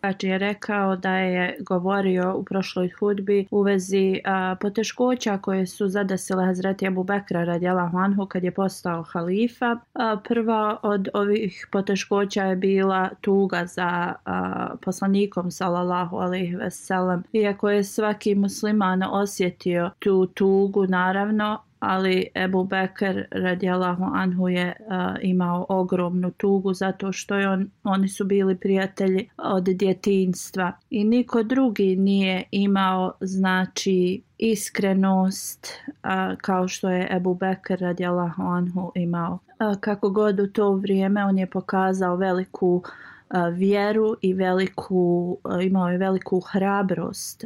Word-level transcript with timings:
Znači 0.00 0.26
je 0.28 0.38
rekao 0.38 0.96
da 0.96 1.16
je 1.16 1.56
govorio 1.60 2.34
u 2.36 2.44
prošloj 2.44 2.88
hudbi 2.88 3.46
u 3.50 3.62
vezi 3.62 4.20
a, 4.24 4.56
poteškoća 4.60 5.38
koje 5.38 5.66
su 5.66 5.88
zadesile 5.88 6.44
Hazreti 6.44 6.86
Abu 6.86 7.04
Bekra 7.04 7.44
radjela 7.44 7.90
anhu 7.94 8.26
kad 8.26 8.44
je 8.44 8.50
postao 8.50 9.02
halifa. 9.02 9.76
A, 9.94 10.16
prva 10.24 10.78
od 10.82 11.08
ovih 11.14 11.68
poteškoća 11.72 12.44
je 12.44 12.56
bila 12.56 13.08
tuga 13.20 13.66
za 13.66 14.14
a, 14.24 14.68
poslanikom 14.84 15.50
sallallahu 15.50 16.16
alaihi 16.16 16.56
veselam. 16.56 17.22
Iako 17.32 17.70
je 17.70 17.84
svaki 17.84 18.34
musliman 18.34 19.02
osjetio 19.02 19.90
tu 19.98 20.26
tugu 20.26 20.86
naravno, 20.86 21.58
ali 21.80 22.26
Ebu 22.34 22.64
Bekr 22.64 23.24
radijalahu 23.30 24.04
anhu 24.04 24.48
je 24.48 24.76
uh, 24.80 24.94
imao 25.22 25.66
ogromnu 25.68 26.30
tugu 26.30 26.74
zato 26.74 27.12
što 27.12 27.34
je 27.34 27.48
on, 27.48 27.70
oni 27.84 28.08
su 28.08 28.24
bili 28.24 28.56
prijatelji 28.56 29.28
od 29.36 29.64
djetinstva 29.64 30.72
i 30.90 31.04
niko 31.04 31.42
drugi 31.42 31.96
nije 31.96 32.42
imao 32.50 33.12
znači 33.20 34.22
iskrenost 34.38 35.66
uh, 35.86 36.38
kao 36.38 36.68
što 36.68 36.90
je 36.90 37.08
Ebu 37.10 37.34
Bekr 37.34 37.76
radijalahu 37.80 38.42
anhu 38.42 38.92
imao. 38.94 39.32
Uh, 39.32 39.80
kako 39.80 40.10
god 40.10 40.40
u 40.40 40.46
to 40.46 40.72
vrijeme 40.72 41.24
on 41.24 41.38
je 41.38 41.46
pokazao 41.46 42.16
veliku 42.16 42.74
uh, 42.76 43.09
vjeru 43.52 44.16
i 44.20 44.34
veliku, 44.34 45.38
imao 45.62 45.88
je 45.88 45.98
veliku 45.98 46.40
hrabrost 46.40 47.44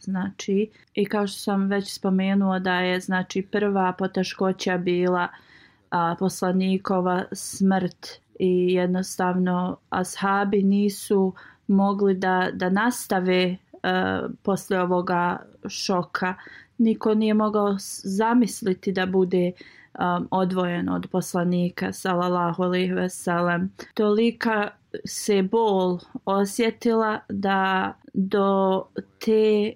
znači 0.00 0.70
i 0.94 1.04
kao 1.04 1.26
što 1.26 1.38
sam 1.38 1.66
već 1.66 1.94
spomenuo 1.94 2.58
da 2.58 2.74
je 2.80 3.00
znači 3.00 3.42
prva 3.42 3.92
poteškoća 3.92 4.78
bila 4.78 5.28
poslanikova 6.18 7.24
smrt 7.32 8.06
i 8.38 8.72
jednostavno 8.72 9.76
ashabi 9.90 10.62
nisu 10.62 11.32
mogli 11.66 12.14
da, 12.14 12.48
da 12.52 12.70
nastave 12.70 13.56
uh, 13.72 14.30
posle 14.42 14.80
ovoga 14.80 15.38
šoka. 15.68 16.34
Niko 16.78 17.14
nije 17.14 17.34
mogao 17.34 17.76
zamisliti 18.04 18.92
da 18.92 19.06
bude 19.06 19.52
um, 19.98 20.28
odvojen 20.30 20.88
od 20.88 21.06
poslanika 21.12 21.92
sallallahu 21.92 22.62
alejhi 22.62 22.92
ve 22.92 23.08
sellem. 23.08 23.72
Tolika 23.94 24.70
se 25.04 25.42
bol 25.42 25.98
osjetila 26.24 27.20
da 27.28 27.92
do 28.14 28.82
te 29.24 29.72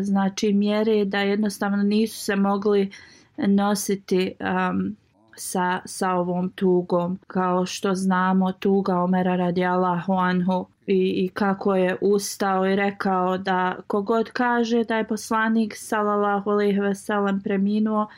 znači 0.00 0.52
mjere 0.52 1.04
da 1.04 1.20
jednostavno 1.20 1.82
nisu 1.82 2.24
se 2.24 2.36
mogli 2.36 2.90
nositi 3.36 4.34
um, 4.40 4.96
sa, 5.36 5.80
sa 5.84 6.14
ovom 6.14 6.50
tugom. 6.50 7.18
Kao 7.26 7.66
što 7.66 7.94
znamo, 7.94 8.52
tuga 8.52 8.98
Omera 8.98 9.36
radi 9.36 9.64
Allahu 9.64 10.12
anhu 10.12 10.66
i, 10.86 11.24
i 11.24 11.28
kako 11.28 11.74
je 11.74 11.96
ustao 12.00 12.66
i 12.66 12.76
rekao 12.76 13.38
da 13.38 13.76
kogod 13.86 14.30
kaže 14.32 14.84
da 14.84 14.96
je 14.96 15.08
poslanik 15.08 15.74
sallallahu 15.76 16.50
alejhi 16.50 16.80
ve 16.80 16.94
sellem 16.94 17.40
preminuo, 17.40 18.08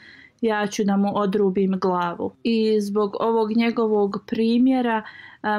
ja 0.41 0.67
ću 0.67 0.85
da 0.85 0.97
mu 0.97 1.13
odrubim 1.15 1.79
glavu. 1.81 2.33
I 2.43 2.81
zbog 2.81 3.17
ovog 3.21 3.57
njegovog 3.57 4.17
primjera 4.27 5.03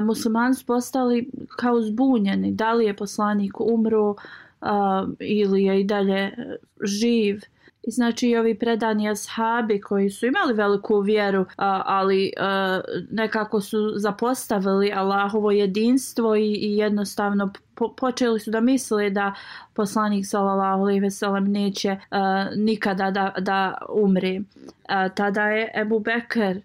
muslimani 0.02 0.56
su 0.56 0.66
postali 0.66 1.30
kao 1.58 1.82
zbunjeni. 1.82 2.52
Da 2.52 2.74
li 2.74 2.86
je 2.86 2.96
poslanik 2.96 3.60
umro 3.60 4.16
a, 4.62 5.06
ili 5.20 5.64
je 5.64 5.82
i 5.82 5.84
dalje 5.84 6.20
e, 6.20 6.58
živ. 6.82 7.42
I 7.88 7.92
znači 7.92 8.30
i 8.30 8.38
ovi 8.38 8.60
predani 8.60 9.10
ashabi 9.10 9.82
koji 9.82 10.10
su 10.10 10.26
imali 10.26 10.54
veliku 10.54 11.00
vjeru, 11.00 11.46
a, 11.58 11.82
ali 11.86 12.32
a, 12.38 12.82
nekako 13.12 13.62
su 13.62 13.94
zapostavili 13.96 14.92
Allahovo 14.96 15.52
jedinstvo 15.52 16.36
i, 16.36 16.54
i 16.54 16.78
jednostavno 16.78 17.54
po, 17.76 17.94
počeli 17.96 18.40
su 18.40 18.52
da 18.52 18.60
misle 18.60 19.10
da 19.10 19.34
poslanik 19.74 20.26
sallallahu 20.26 20.82
alejhi 20.82 21.00
ve 21.00 21.12
sellem 21.12 21.52
neće 21.52 21.98
a, 22.12 22.48
nikada 22.56 23.12
da, 23.12 23.34
da 23.40 23.78
umre. 23.90 24.42
A, 24.88 25.10
tada 25.10 25.48
je 25.48 25.72
Ebu 25.76 26.00
Bekr 26.00 26.60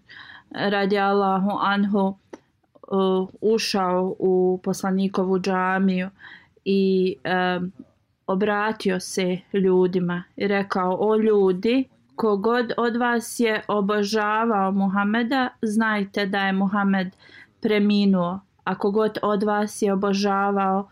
radi 0.51 0.97
Allahu 0.99 1.51
anhu 1.61 2.17
uh, 2.91 3.29
ušao 3.41 4.15
u 4.19 4.59
poslanikovu 4.63 5.39
džamiju 5.39 6.09
i 6.65 7.15
um, 7.57 7.71
obratio 8.27 8.99
se 8.99 9.37
ljudima 9.53 10.23
i 10.37 10.47
rekao 10.47 10.97
o 10.99 11.15
ljudi 11.15 11.87
kogod 12.15 12.73
od 12.77 12.95
vas 12.95 13.39
je 13.39 13.61
obožavao 13.67 14.71
Muhameda 14.71 15.49
znajte 15.61 16.25
da 16.25 16.39
je 16.39 16.53
Muhammed 16.53 17.15
preminuo 17.61 18.39
a 18.63 18.75
kogod 18.75 19.17
od 19.21 19.43
vas 19.43 19.81
je 19.81 19.93
obožavao 19.93 20.89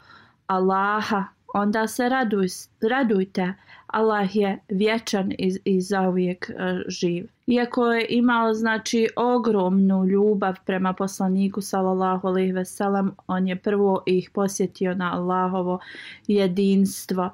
Allaha 0.48 1.24
onda 1.54 1.88
se 1.88 2.10
raduj, 2.10 2.48
radujte 2.82 3.54
Allah 3.88 4.36
je 4.36 4.60
vječan 4.70 5.32
i, 5.32 5.60
i 5.66 5.82
zauvijek 5.82 6.52
uh, 6.54 6.82
živ. 6.88 7.28
Iako 7.48 7.86
je 7.92 8.06
imao 8.10 8.54
znači 8.54 9.08
ogromnu 9.16 10.06
ljubav 10.06 10.56
prema 10.66 10.94
poslaniku 10.94 11.62
sallallahu 11.62 12.28
alejhi 12.28 12.52
ve 12.52 12.66
sellem, 12.66 13.12
on 13.28 13.48
je 13.48 13.56
prvo 13.56 14.04
ih 14.06 14.30
posjetio 14.34 14.94
na 14.94 15.14
Allahovo 15.14 15.80
jedinstvo 16.28 17.30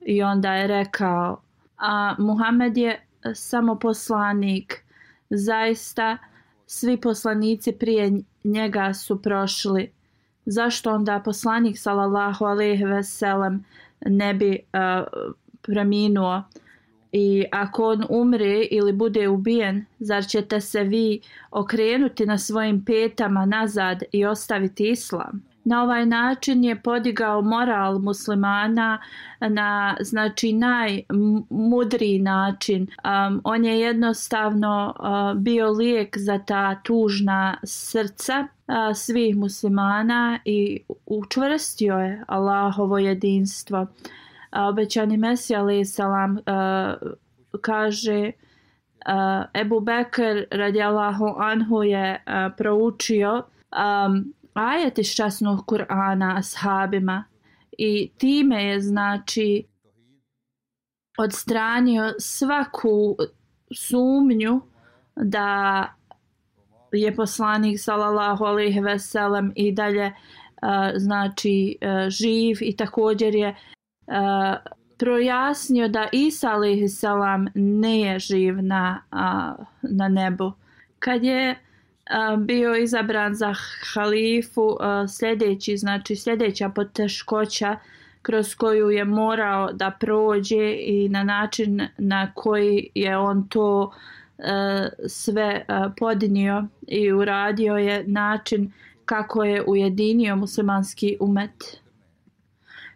i 0.00 0.22
onda 0.22 0.54
je 0.54 0.66
rekao: 0.66 1.40
"A 1.78 2.14
Muhammed 2.18 2.76
je 2.76 3.06
samo 3.34 3.78
poslanik. 3.78 4.84
Zaista 5.30 6.18
svi 6.66 6.96
poslanici 7.00 7.72
prije 7.72 8.12
njega 8.44 8.94
su 8.94 9.22
prošli. 9.22 9.92
Zašto 10.46 10.94
onda 10.94 11.22
poslanik 11.24 11.78
sallallahu 11.78 12.44
alejhi 12.44 12.84
ve 12.84 13.02
sellem 13.02 13.64
ne 14.06 14.34
bi 14.34 14.58
uh, 14.72 15.06
preminuo 15.62 16.42
i 17.12 17.44
ako 17.52 17.84
on 17.84 18.04
umre 18.10 18.62
ili 18.70 18.92
bude 18.92 19.28
ubijen, 19.28 19.84
zar 19.98 20.26
ćete 20.26 20.60
se 20.60 20.84
vi 20.84 21.20
okrenuti 21.50 22.26
na 22.26 22.38
svojim 22.38 22.84
petama 22.84 23.46
nazad 23.46 24.02
i 24.12 24.24
ostaviti 24.24 24.90
islam? 24.90 25.48
Na 25.68 25.82
ovaj 25.82 26.06
način 26.06 26.64
je 26.64 26.82
podigao 26.82 27.42
moral 27.42 27.98
muslimana 27.98 28.98
na 29.40 29.96
znači 30.00 30.52
najmudriji 30.52 32.18
način. 32.18 32.82
Um, 32.82 33.40
on 33.44 33.64
je 33.64 33.80
jednostavno 33.80 34.94
uh, 34.98 35.40
bio 35.42 35.70
lijek 35.70 36.18
za 36.18 36.38
ta 36.38 36.74
tužna 36.82 37.56
srca 37.64 38.46
uh, 38.66 38.74
svih 38.96 39.36
muslimana 39.36 40.38
i 40.44 40.80
učvrstio 41.06 41.94
je 41.94 42.24
Allahovo 42.26 42.98
jedinstvo. 42.98 43.86
A 44.50 44.68
obećani 44.68 45.16
Mesija 45.16 45.60
alaih 45.60 45.88
salam 45.88 46.36
uh, 46.36 47.10
kaže 47.60 48.32
Ebu 49.54 49.80
Bekr 49.80 50.44
radijalahu 50.50 51.34
anhu 51.38 51.82
je 51.82 52.24
uh, 52.26 52.56
proučio 52.56 53.32
um, 53.36 54.34
ajet 54.54 54.98
iz 54.98 55.14
časnog 55.14 55.64
Kur'ana 55.66 56.38
ashabima. 56.38 57.24
I 57.78 58.10
time 58.18 58.64
je 58.64 58.80
znači 58.80 59.64
odstranio 61.18 62.14
svaku 62.18 63.16
sumnju 63.74 64.60
da 65.16 65.84
je 66.92 67.16
poslanik 67.16 67.80
sallallahu 67.80 68.44
alejhi 68.44 68.80
ve 68.80 68.98
sellem 68.98 69.52
i 69.56 69.72
dalje 69.72 70.06
uh, 70.06 70.68
znači 70.96 71.78
uh, 71.82 72.08
živ 72.08 72.56
i 72.60 72.76
također 72.76 73.34
je 73.34 73.56
uh, 74.08 74.72
projasnio 74.98 75.88
da 75.88 76.08
Isa 76.12 76.50
alejhi 76.50 76.88
selam 76.88 77.48
ne 77.54 78.00
je 78.00 78.18
živ 78.18 78.62
na 78.62 79.02
uh, 79.12 79.66
na 79.82 80.08
nebu 80.08 80.52
kad 80.98 81.24
je 81.24 81.50
uh, 81.50 82.38
bio 82.38 82.76
izabran 82.76 83.34
za 83.34 83.54
halifu 83.94 84.62
uh, 84.62 84.78
sljedeći 85.18 85.76
znači 85.76 86.16
sljedeća 86.16 86.68
poteškoća 86.68 87.76
kroz 88.22 88.54
koju 88.54 88.90
je 88.90 89.04
morao 89.04 89.72
da 89.72 89.90
prođe 90.00 90.76
i 90.78 91.08
na 91.08 91.24
način 91.24 91.88
na 91.98 92.32
koji 92.34 92.90
je 92.94 93.18
on 93.18 93.48
to 93.48 93.82
uh, 93.82 94.44
sve 95.08 95.44
e, 95.44 95.64
podnio 95.98 96.64
i 96.86 97.12
uradio 97.12 97.74
je 97.76 98.04
način 98.06 98.72
kako 99.04 99.44
je 99.44 99.64
ujedinio 99.66 100.36
muslimanski 100.36 101.16
umet. 101.20 101.80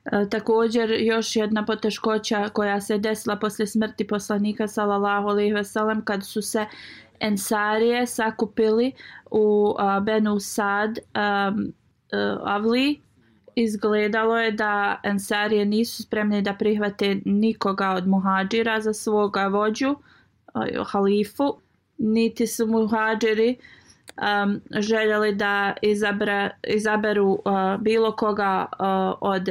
E, 0.05 0.29
također 0.31 0.91
još 0.91 1.37
jedna 1.37 1.65
poteškoća 1.65 2.49
koja 2.49 2.81
se 2.81 2.99
desila 2.99 3.37
posle 3.37 3.67
smrti 3.67 4.07
poslanika 4.07 4.69
sallallahu 4.69 5.29
alejhi 5.29 5.53
ve 5.53 5.65
sellem 5.65 6.05
kad 6.05 6.27
su 6.27 6.43
se 6.43 6.67
ensarije 7.21 8.07
sakupili 8.07 8.93
u 9.31 9.75
Benu 10.03 10.41
Sad 10.41 10.99
e, 10.99 11.03
Avli. 12.45 13.01
Izgledalo 13.55 14.39
je 14.39 14.53
da 14.53 15.01
ensarije 15.03 15.65
nisu 15.65 16.03
spremni 16.03 16.43
da 16.43 16.55
prihvate 16.55 17.21
nikoga 17.25 17.91
od 17.91 18.09
muhadžira 18.09 18.81
za 18.81 18.93
svoga 18.93 19.47
vođu 19.47 19.95
halifu, 20.87 21.61
niti 21.99 22.47
su 22.47 22.67
muhađiri 22.67 23.57
um, 24.17 24.61
željeli 24.81 25.35
da 25.35 25.73
izabra, 25.83 26.51
izaberu 26.69 27.27
uh, 27.31 27.41
bilo 27.81 28.17
koga 28.17 28.67
uh, 28.73 28.87
od 29.21 29.49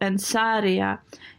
ensarija. 0.00 0.96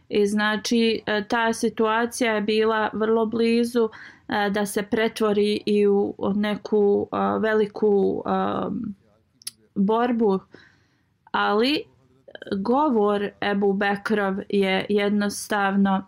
I 0.08 0.26
znači 0.26 1.02
e, 1.06 1.24
ta 1.28 1.52
situacija 1.52 2.34
je 2.34 2.40
bila 2.40 2.90
vrlo 2.92 3.26
blizu 3.26 3.88
e, 4.28 4.50
da 4.50 4.66
se 4.66 4.82
pretvori 4.82 5.62
i 5.66 5.86
u 5.86 6.14
neku 6.34 7.08
e, 7.12 7.16
veliku 7.40 8.22
um, 8.26 8.94
borbu. 9.74 10.38
Ali 11.30 11.84
govor 12.56 13.30
Ebu 13.40 13.72
Bekrov 13.72 14.34
je 14.48 14.86
jednostavno 14.88 16.06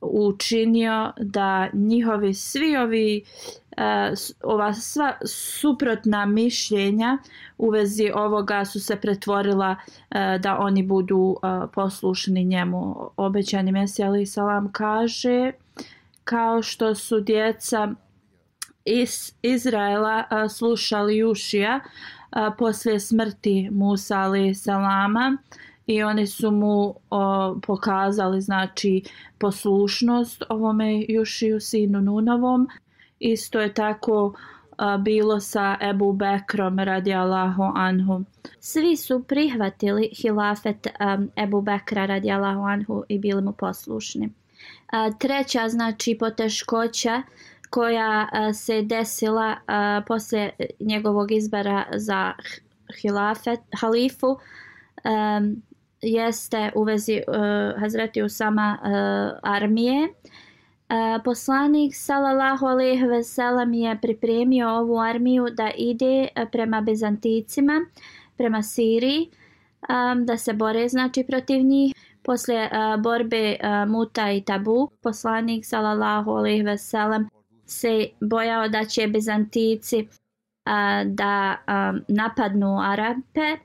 učinio 0.00 1.12
da 1.18 1.68
njihovi 1.72 2.34
svi 2.34 2.76
ovi 2.76 3.22
uh, 3.24 3.61
E, 3.76 4.14
ova 4.42 4.74
sva 4.74 5.12
suprotna 5.26 6.26
mišljenja 6.26 7.18
u 7.58 7.70
vezi 7.70 8.10
ovoga 8.14 8.64
su 8.64 8.80
se 8.80 8.96
pretvorila 8.96 9.76
e, 10.10 10.38
da 10.38 10.58
oni 10.58 10.82
budu 10.82 11.36
e, 11.42 11.66
poslušni 11.74 12.44
njemu. 12.44 13.10
Obećani 13.16 13.72
Mesija 13.72 14.08
Ali 14.08 14.26
Salam 14.26 14.72
kaže 14.72 15.52
kao 16.24 16.62
što 16.62 16.94
su 16.94 17.20
djeca 17.20 17.88
iz 18.84 19.32
Izraela 19.42 20.24
slušali 20.48 21.16
Jušija 21.16 21.80
poslije 22.58 23.00
smrti 23.00 23.68
Musa 23.72 24.18
Ali 24.18 24.54
Salama 24.54 25.38
i 25.86 26.02
oni 26.02 26.26
su 26.26 26.50
mu 26.50 26.94
o, 27.10 27.54
pokazali 27.66 28.40
znači 28.40 29.02
poslušnost 29.38 30.42
ovome 30.48 31.04
Jušiju 31.08 31.60
sinu 31.60 32.00
Nunovom. 32.00 32.68
Isto 33.22 33.60
je 33.60 33.74
tako 33.74 34.34
a, 34.76 34.96
bilo 34.98 35.40
sa 35.40 35.76
Ebu 35.80 36.12
Bekrom 36.12 36.78
radi 36.78 37.14
Allahu 37.14 37.62
Anhu. 37.74 38.24
Svi 38.60 38.96
su 38.96 39.24
prihvatili 39.24 40.10
hilafet 40.22 40.86
a, 40.98 41.18
Ebu 41.36 41.60
Bekra 41.60 42.06
radi 42.06 42.30
Allahu 42.30 42.62
Anhu 42.62 43.04
i 43.08 43.18
bili 43.18 43.42
mu 43.42 43.52
poslušni. 43.52 44.30
A, 44.92 45.10
treća 45.10 45.68
znači 45.68 46.16
poteškoća 46.18 47.22
koja 47.70 48.28
a, 48.32 48.52
se 48.52 48.82
desila 48.82 49.56
a, 49.66 50.02
posle 50.06 50.50
njegovog 50.80 51.32
izbora 51.32 51.84
za 51.94 52.32
hilafet, 53.00 53.60
halifu 53.80 54.36
a, 55.04 55.40
jeste 56.00 56.72
u 56.74 56.82
vezi 56.82 57.22
a, 57.28 57.72
Hazreti 57.78 58.22
Usama 58.22 58.78
a, 58.82 59.30
armije. 59.42 60.04
A, 60.04 60.51
poslanik 61.24 61.94
sallallahu 61.94 62.66
alejhi 62.66 63.06
ve 63.06 63.22
sellem 63.22 63.72
je 63.72 63.98
pripremio 64.00 64.68
ovu 64.68 64.98
armiju 64.98 65.46
da 65.50 65.70
ide 65.76 66.28
e, 66.34 66.46
prema 66.52 66.80
Bizanticima, 66.80 67.80
prema 68.36 68.62
Siriji, 68.62 69.30
um, 69.88 70.26
da 70.26 70.36
se 70.36 70.52
bore 70.52 70.88
znači 70.88 71.24
protiv 71.28 71.62
njih. 71.62 71.94
Posle 72.24 72.68
uh, 72.72 73.02
borbe 73.02 73.56
uh, 73.62 73.88
Muta 73.90 74.30
i 74.30 74.40
Tabu, 74.40 74.90
poslanik 75.02 75.64
sallallahu 75.66 76.30
alejhi 76.30 76.62
ve 76.62 76.78
sellem 76.78 77.28
se 77.66 78.08
bojao 78.20 78.68
da 78.68 78.84
će 78.84 79.06
Bizantici 79.06 79.98
uh, 79.98 81.12
da 81.12 81.56
um, 81.68 82.04
napadnu 82.08 82.80
Arape 82.80 83.56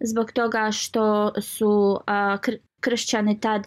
zbog 0.00 0.32
toga 0.32 0.70
što 0.72 1.32
su 1.40 1.98
kr 2.40 2.52
kršćani 2.80 3.40
tad 3.40 3.66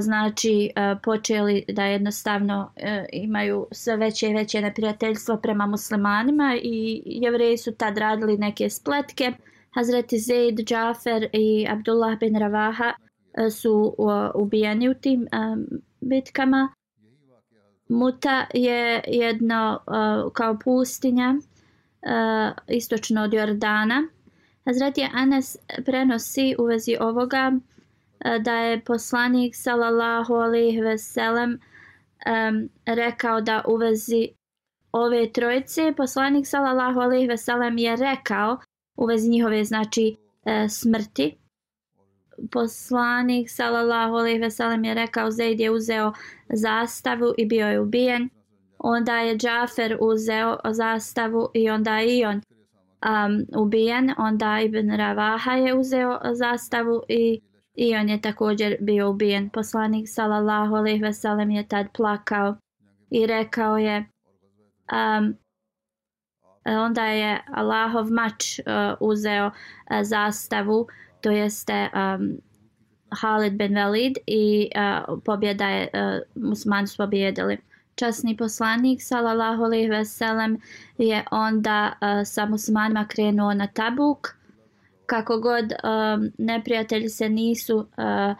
znači 0.00 0.70
e, 0.76 0.96
počeli 1.02 1.64
da 1.68 1.84
jednostavno 1.84 2.72
e, 2.76 3.06
imaju 3.12 3.66
sve 3.72 3.96
veće 3.96 4.28
i 4.28 4.34
veće 4.34 4.60
neprijateljstvo 4.60 5.36
prema 5.36 5.66
muslimanima 5.66 6.56
i 6.62 7.02
jevreji 7.06 7.58
su 7.58 7.74
tad 7.74 7.98
radili 7.98 8.38
neke 8.38 8.70
spletke. 8.70 9.32
Hazreti 9.70 10.18
Zaid, 10.18 10.60
Džafer 10.60 11.28
i 11.32 11.66
Abdullah 11.70 12.18
bin 12.18 12.36
Ravaha 12.36 12.92
e, 13.34 13.50
su 13.50 13.94
ubijeni 14.34 14.88
u 14.88 14.94
tim 14.94 15.26
bitkama. 16.00 16.74
Muta 17.88 18.46
je 18.54 19.04
jedno 19.06 19.78
kao 20.32 20.58
pustinja 20.64 21.34
istočno 22.68 23.22
od 23.22 23.34
Jordana. 23.34 24.08
Hazreti 24.64 25.08
Anas 25.12 25.56
prenosi 25.84 26.54
u 26.58 26.64
vezi 26.64 26.96
ovoga 27.00 27.52
E, 28.24 28.38
da 28.38 28.52
je 28.52 28.84
poslanik 28.84 29.56
sallallahu 29.56 30.34
alejhi 30.34 30.80
ve 30.80 30.98
sellem 30.98 31.58
um, 32.26 32.68
rekao 32.86 33.40
da 33.40 33.62
u 33.68 33.76
vezi 33.76 34.28
ove 34.92 35.32
trojice 35.32 35.92
poslanik 35.96 36.46
sallallahu 36.46 37.00
alejhi 37.00 37.26
ve 37.26 37.36
sellem 37.36 37.78
je 37.78 37.96
rekao 37.96 38.58
u 38.96 39.06
vezi 39.06 39.28
njihove 39.28 39.64
znači 39.64 40.16
e, 40.44 40.68
smrti. 40.68 41.36
Poslanik 42.52 43.50
sallallahu 43.50 44.14
alejhi 44.14 44.38
ve 44.38 44.50
sellem 44.50 44.84
je 44.84 44.94
rekao 44.94 45.30
Zaid 45.30 45.60
je 45.60 45.70
uzeo 45.70 46.12
zastavu 46.48 47.34
i 47.38 47.46
bio 47.46 47.66
je 47.66 47.80
ubijen. 47.80 48.28
Onda 48.78 49.18
je 49.18 49.36
Džafer 49.36 49.96
uzeo 50.00 50.56
zastavu 50.70 51.48
i 51.54 51.70
onda 51.70 52.02
i 52.02 52.24
on 52.24 52.40
um, 53.06 53.62
ubijen, 53.62 54.14
onda 54.18 54.60
Ibn 54.60 54.90
Ravaha 54.90 55.52
je 55.52 55.74
uzeo 55.74 56.18
zastavu 56.32 57.02
i, 57.08 57.40
i 57.78 57.96
on 57.96 58.08
je 58.08 58.20
također 58.20 58.76
bio 58.80 59.10
ubijen. 59.10 59.48
Poslanik 59.50 60.08
sallallahu 60.08 60.74
alejhi 60.74 61.02
ve 61.02 61.12
sellem 61.12 61.50
je 61.50 61.68
tad 61.68 61.86
plakao 61.96 62.56
i 63.10 63.26
rekao 63.26 63.78
je 63.78 64.06
um, 64.92 65.34
onda 66.64 67.04
je 67.04 67.40
Allahov 67.54 68.10
mač 68.10 68.58
uh, 68.58 68.64
uzeo 69.00 69.46
uh, 69.46 69.52
zastavu, 70.02 70.86
to 71.20 71.30
jeste 71.30 71.90
um, 71.94 72.38
Halid 73.10 73.52
bin 73.52 73.72
Walid 73.72 74.14
i 74.26 74.70
uh, 74.76 75.18
pobjeda 75.24 75.68
je, 75.68 75.88
uh, 75.94 76.42
musmani 76.48 76.86
su 76.86 76.96
pobjedili 76.96 77.58
časni 77.94 78.36
poslanik 78.36 79.02
sallallahu 79.02 79.64
alejhi 79.64 79.88
ve 79.88 80.04
sellem 80.04 80.58
je 80.98 81.24
onda 81.30 81.92
uh, 81.92 82.26
sa 82.26 82.46
muslimanima 82.46 83.06
krenuo 83.08 83.54
na 83.54 83.66
Tabuk 83.66 84.37
kako 85.08 85.38
god 85.38 85.64
um, 85.64 86.30
neprijatelji 86.38 87.08
se 87.08 87.28
nisu 87.28 87.76
uh, 87.76 88.36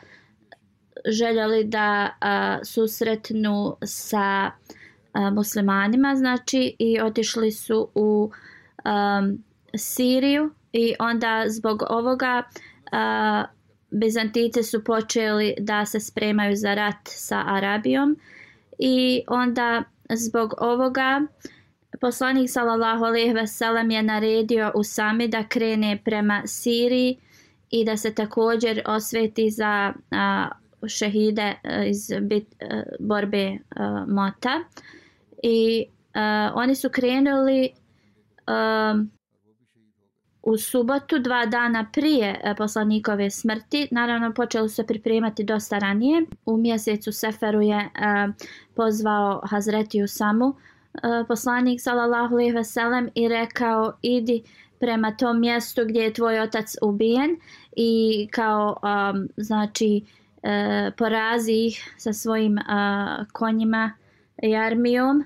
željeli 1.06 1.64
da 1.64 2.10
uh, 2.10 2.66
susretnu 2.66 3.76
sa 3.84 4.50
uh, 5.14 5.32
muslimanima 5.34 6.16
znači 6.16 6.76
i 6.78 7.00
otišli 7.00 7.52
su 7.52 7.88
u 7.94 8.30
um, 8.84 9.44
Siriju 9.76 10.50
i 10.72 10.94
onda 10.98 11.44
zbog 11.48 11.82
ovoga 11.88 12.42
uh, 12.92 13.58
Bizantice 13.90 14.62
su 14.62 14.84
počeli 14.84 15.54
da 15.58 15.86
se 15.86 16.00
spremaju 16.00 16.56
za 16.56 16.74
rat 16.74 16.96
sa 17.04 17.44
Arabijom 17.46 18.16
i 18.78 19.22
onda 19.28 19.82
zbog 20.10 20.54
ovoga 20.58 21.26
poslanik 22.00 22.50
sallallahu 22.50 23.04
alejhi 23.04 23.32
ve 23.32 23.46
sellem 23.46 23.90
je 23.90 24.02
naredio 24.02 24.72
Usami 24.74 25.28
da 25.28 25.44
krene 25.48 25.98
prema 26.04 26.42
Siriji 26.46 27.18
i 27.70 27.84
da 27.84 27.96
se 27.96 28.14
također 28.14 28.82
osveti 28.86 29.50
za 29.50 29.92
a, 30.10 30.48
šehide 30.86 31.54
e, 31.64 31.88
iz 31.88 32.10
bit, 32.22 32.46
a, 32.62 32.82
borbe 33.00 33.58
a, 33.76 34.04
Mota 34.08 34.64
i 35.42 35.86
a, 36.14 36.52
oni 36.54 36.74
su 36.74 36.88
krenuli 36.90 37.70
a, 38.46 39.02
u 40.42 40.56
subotu, 40.56 41.18
dva 41.18 41.46
dana 41.46 41.86
prije 41.92 42.54
poslanikove 42.56 43.30
smrti. 43.30 43.88
Naravno, 43.90 44.34
počeli 44.34 44.68
su 44.68 44.74
se 44.74 44.86
pripremati 44.86 45.44
dosta 45.44 45.78
ranije. 45.78 46.26
U 46.46 46.56
mjesecu 46.56 47.12
Seferu 47.12 47.60
je 47.60 47.76
uh, 47.76 48.34
pozvao 48.74 49.42
Hazretiju 49.44 50.08
Samu, 50.08 50.54
Eh, 50.94 51.24
poslanik 51.28 51.80
sallallahu 51.80 52.34
alejhi 52.34 52.52
ve 52.52 52.64
sellem 52.64 53.10
i 53.14 53.28
rekao 53.28 53.92
idi 54.02 54.42
prema 54.80 55.16
tom 55.16 55.40
mjestu 55.40 55.82
gdje 55.84 56.00
je 56.00 56.12
tvoj 56.12 56.40
otac 56.40 56.76
ubijen 56.82 57.36
i 57.76 58.28
kao 58.32 58.76
um, 58.82 59.28
znači 59.36 60.04
e, 60.42 60.90
porazi 60.96 61.52
ih 61.52 61.94
sa 61.96 62.12
svojim 62.12 62.58
a, 62.58 63.24
konjima 63.32 63.92
i 64.42 64.56
armijom 64.56 65.24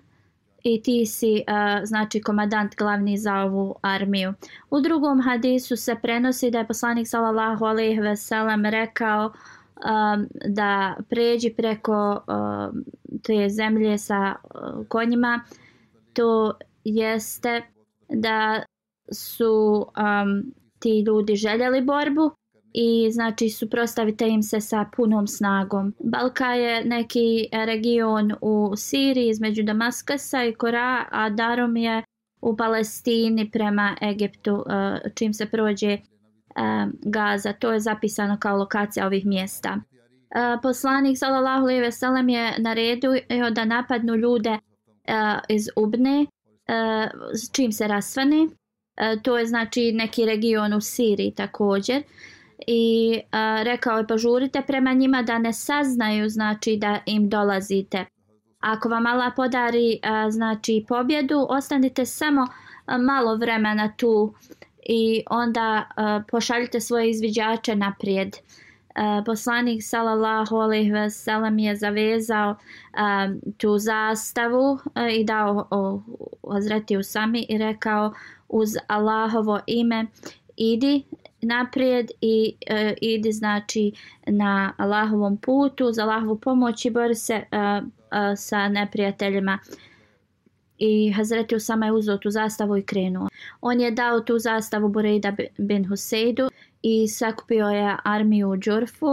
i 0.62 0.82
ti 0.82 1.06
si 1.06 1.42
a, 1.46 1.80
znači 1.84 2.20
komadant 2.20 2.76
glavni 2.76 3.18
za 3.18 3.34
ovu 3.34 3.74
armiju. 3.82 4.34
U 4.70 4.80
drugom 4.80 5.20
hadisu 5.20 5.76
se 5.76 5.94
prenosi 6.02 6.50
da 6.50 6.58
je 6.58 6.66
poslanik 6.66 7.08
sallallahu 7.08 7.64
alejhi 7.64 8.00
ve 8.00 8.16
sellem 8.16 8.66
rekao 8.66 9.32
um, 9.76 10.26
da 10.48 10.96
pređi 11.08 11.54
preko 11.56 12.24
um, 12.26 12.84
te 13.22 13.48
zemlje 13.48 13.98
sa 13.98 14.34
uh, 14.44 14.86
konjima 14.88 15.44
to 16.12 16.52
jeste 16.84 17.62
da 18.08 18.62
su 19.12 19.86
um, 19.96 20.52
ti 20.78 21.00
ljudi 21.06 21.36
željeli 21.36 21.80
borbu 21.80 22.30
i 22.72 23.10
znači 23.10 23.48
suprostavite 23.48 24.28
im 24.28 24.42
se 24.42 24.60
sa 24.60 24.86
punom 24.96 25.26
snagom. 25.26 25.94
Balka 26.04 26.52
je 26.52 26.84
neki 26.84 27.48
region 27.52 28.32
u 28.40 28.72
Siriji 28.76 29.28
između 29.28 29.62
Damaskasa 29.62 30.44
i 30.44 30.54
Kora, 30.54 31.06
a 31.10 31.30
Darom 31.30 31.76
je 31.76 32.02
u 32.40 32.56
Palestini 32.56 33.50
prema 33.50 33.96
Egiptu 34.02 34.54
uh, 34.54 34.64
čim 35.14 35.34
se 35.34 35.46
prođe 35.46 35.98
Gaza. 37.02 37.52
To 37.52 37.72
je 37.72 37.80
zapisano 37.80 38.36
kao 38.40 38.56
lokacija 38.56 39.06
ovih 39.06 39.26
mjesta. 39.26 39.80
E, 40.30 40.58
poslanik 40.62 41.18
sallallahu 41.18 41.62
alejhi 41.62 41.80
ve 41.80 41.92
sellem 41.92 42.28
je 42.28 42.54
naredio 42.58 43.50
da 43.50 43.64
napadnu 43.64 44.14
ljude 44.14 44.50
e, 44.50 44.58
iz 45.48 45.68
Ubne 45.76 46.20
e, 46.20 46.26
s 47.34 47.52
čim 47.52 47.72
se 47.72 47.88
rasvane. 47.88 48.48
To 49.22 49.38
je 49.38 49.46
znači 49.46 49.92
neki 49.92 50.26
region 50.26 50.72
u 50.74 50.80
Siriji 50.80 51.34
također 51.34 52.02
i 52.66 53.20
a, 53.30 53.62
rekao 53.62 53.98
je 53.98 54.06
požurite 54.06 54.62
prema 54.66 54.92
njima 54.92 55.22
da 55.22 55.38
ne 55.38 55.52
saznaju 55.52 56.28
znači 56.28 56.76
da 56.76 56.98
im 57.06 57.28
dolazite. 57.28 58.04
Ako 58.60 58.88
vam 58.88 59.06
Allah 59.06 59.32
podari 59.36 59.98
a, 60.02 60.30
znači 60.30 60.84
pobjedu, 60.88 61.46
ostanite 61.50 62.06
samo 62.06 62.46
a, 62.86 62.98
malo 62.98 63.36
vremena 63.36 63.92
tu 63.96 64.34
i 64.82 65.24
onda 65.30 65.88
uh, 65.88 66.24
pošaljite 66.30 66.80
svoje 66.80 67.10
izviđače 67.10 67.76
naprijed. 67.76 68.36
Uh, 68.36 69.24
poslanik 69.26 69.82
sallallahu 69.82 70.56
alejhi 70.56 70.90
ve 70.90 71.10
sellem 71.10 71.58
je 71.58 71.76
zavezao 71.76 72.50
um, 72.50 73.40
tu 73.56 73.78
zastavu 73.78 74.72
uh, 74.72 74.80
i 75.12 75.24
dao 75.24 75.68
Hazreti 76.52 76.96
Usami 76.96 77.46
i 77.48 77.58
rekao 77.58 78.12
uz 78.48 78.68
Allahovo 78.86 79.60
ime 79.66 80.06
idi 80.56 81.04
naprijed 81.42 82.10
i 82.20 82.54
uh, 82.70 82.92
idi 83.00 83.32
znači 83.32 83.92
na 84.26 84.72
Allahovom 84.76 85.36
putu 85.36 85.92
za 85.92 86.02
Allahovu 86.02 86.38
pomoć 86.38 86.84
i 86.84 86.90
bori 86.90 87.14
se 87.14 87.34
uh, 87.34 87.84
uh, 87.84 87.88
sa 88.36 88.68
neprijateljima 88.68 89.58
i 90.84 91.12
Hazreti 91.12 91.56
Usama 91.56 91.86
je 91.86 91.92
uzao 91.92 92.16
tu 92.18 92.30
zastavu 92.30 92.76
i 92.76 92.82
krenuo. 92.82 93.28
On 93.60 93.80
je 93.80 93.90
dao 93.90 94.20
tu 94.20 94.38
zastavu 94.38 94.88
Boreida 94.88 95.32
bin 95.58 95.88
Huseidu 95.88 96.50
i 96.82 97.08
sakupio 97.08 97.68
je 97.68 97.96
armiju 98.04 98.50
u 98.50 98.56
Džurfu. 98.56 99.06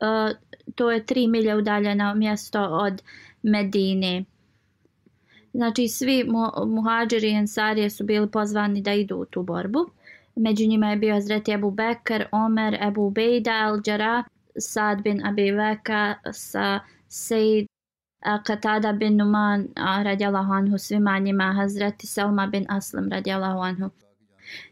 E, 0.00 0.34
to 0.74 0.90
je 0.90 1.06
tri 1.06 1.26
milje 1.26 1.56
udaljeno 1.56 2.14
mjesto 2.14 2.62
od 2.62 3.02
Medine. 3.42 4.24
Znači 5.52 5.88
svi 5.88 6.24
muhađiri 6.66 7.30
i 7.30 7.34
ensarije 7.34 7.90
su 7.90 8.04
bili 8.04 8.30
pozvani 8.30 8.82
da 8.82 8.92
idu 8.92 9.16
u 9.16 9.24
tu 9.24 9.42
borbu. 9.42 9.90
Među 10.36 10.66
njima 10.66 10.90
je 10.90 10.96
bio 10.96 11.14
Hazreti 11.14 11.52
Ebu 11.52 11.70
Bekr, 11.70 12.24
Omer, 12.32 12.78
Ebu 12.82 13.10
Bejda, 13.10 13.50
Al-Đara, 13.50 14.22
Sad 14.58 15.02
bin 15.02 15.26
Abi 15.26 15.50
Veka, 15.50 16.14
sa 16.32 16.80
Sejid, 17.08 17.66
Qatada 18.24 18.98
bin 18.98 19.16
Numan, 19.16 19.68
radijalahu 19.76 20.52
anhu, 20.52 20.78
svima 20.78 21.18
njima, 21.18 21.52
Hazreti 21.52 22.06
Selma 22.06 22.46
bin 22.46 22.66
Aslam, 22.68 23.08
radijalahu 23.12 23.58
anhu. 23.60 23.90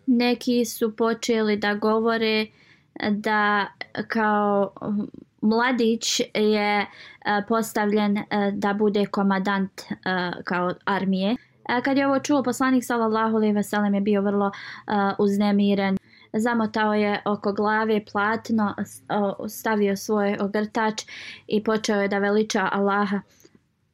Neki 0.07 0.65
su 0.65 0.97
počeli 0.97 1.57
da 1.57 1.75
govore 1.75 2.47
da 3.11 3.67
kao 4.09 4.73
mladić 5.41 6.21
je 6.35 6.87
postavljen 7.49 8.19
da 8.53 8.73
bude 8.73 9.07
komadant 9.07 9.83
kao 10.45 10.73
armije. 10.85 11.37
Kad 11.85 11.97
je 11.97 12.07
ovo 12.07 12.19
čuo, 12.19 12.43
poslanik 12.43 12.85
sallallahu 12.85 13.37
alejhi 13.37 13.55
ve 13.55 13.63
sellem 13.63 13.95
je 13.95 14.01
bio 14.01 14.23
vrlo 14.23 14.51
uznemiren. 15.19 15.99
Zamotao 16.33 16.95
je 16.95 17.23
oko 17.25 17.53
glave 17.53 18.05
platno, 18.13 18.75
stavio 19.49 19.97
svoj 19.97 20.37
ogrtač 20.41 21.03
i 21.47 21.65
počeo 21.65 22.01
je 22.01 22.09
da 22.09 22.19
veliča 22.19 22.69
Allaha 22.73 23.21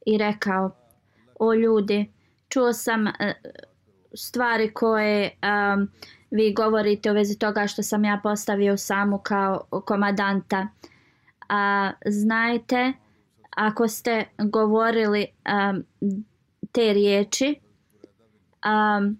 i 0.06 0.18
rekao: 0.18 0.70
O 1.38 1.54
ljudi, 1.54 2.12
čuo 2.48 2.72
sam 2.72 3.06
e, 3.06 3.12
stvari 4.14 4.74
koje 4.74 5.30
um, 5.74 5.88
vi 6.30 6.52
govorite 6.54 7.10
u 7.10 7.14
vezi 7.14 7.38
toga 7.38 7.66
što 7.66 7.82
sam 7.82 8.04
ja 8.04 8.20
postavio 8.22 8.76
samu 8.76 9.18
kao 9.18 9.64
komadanta. 9.84 10.68
A 11.48 11.92
znajte, 12.06 12.92
ako 13.50 13.88
ste 13.88 14.24
govorili 14.38 15.26
um, 15.26 15.84
te 16.72 16.92
riječi 16.92 17.60
um, 18.64 19.18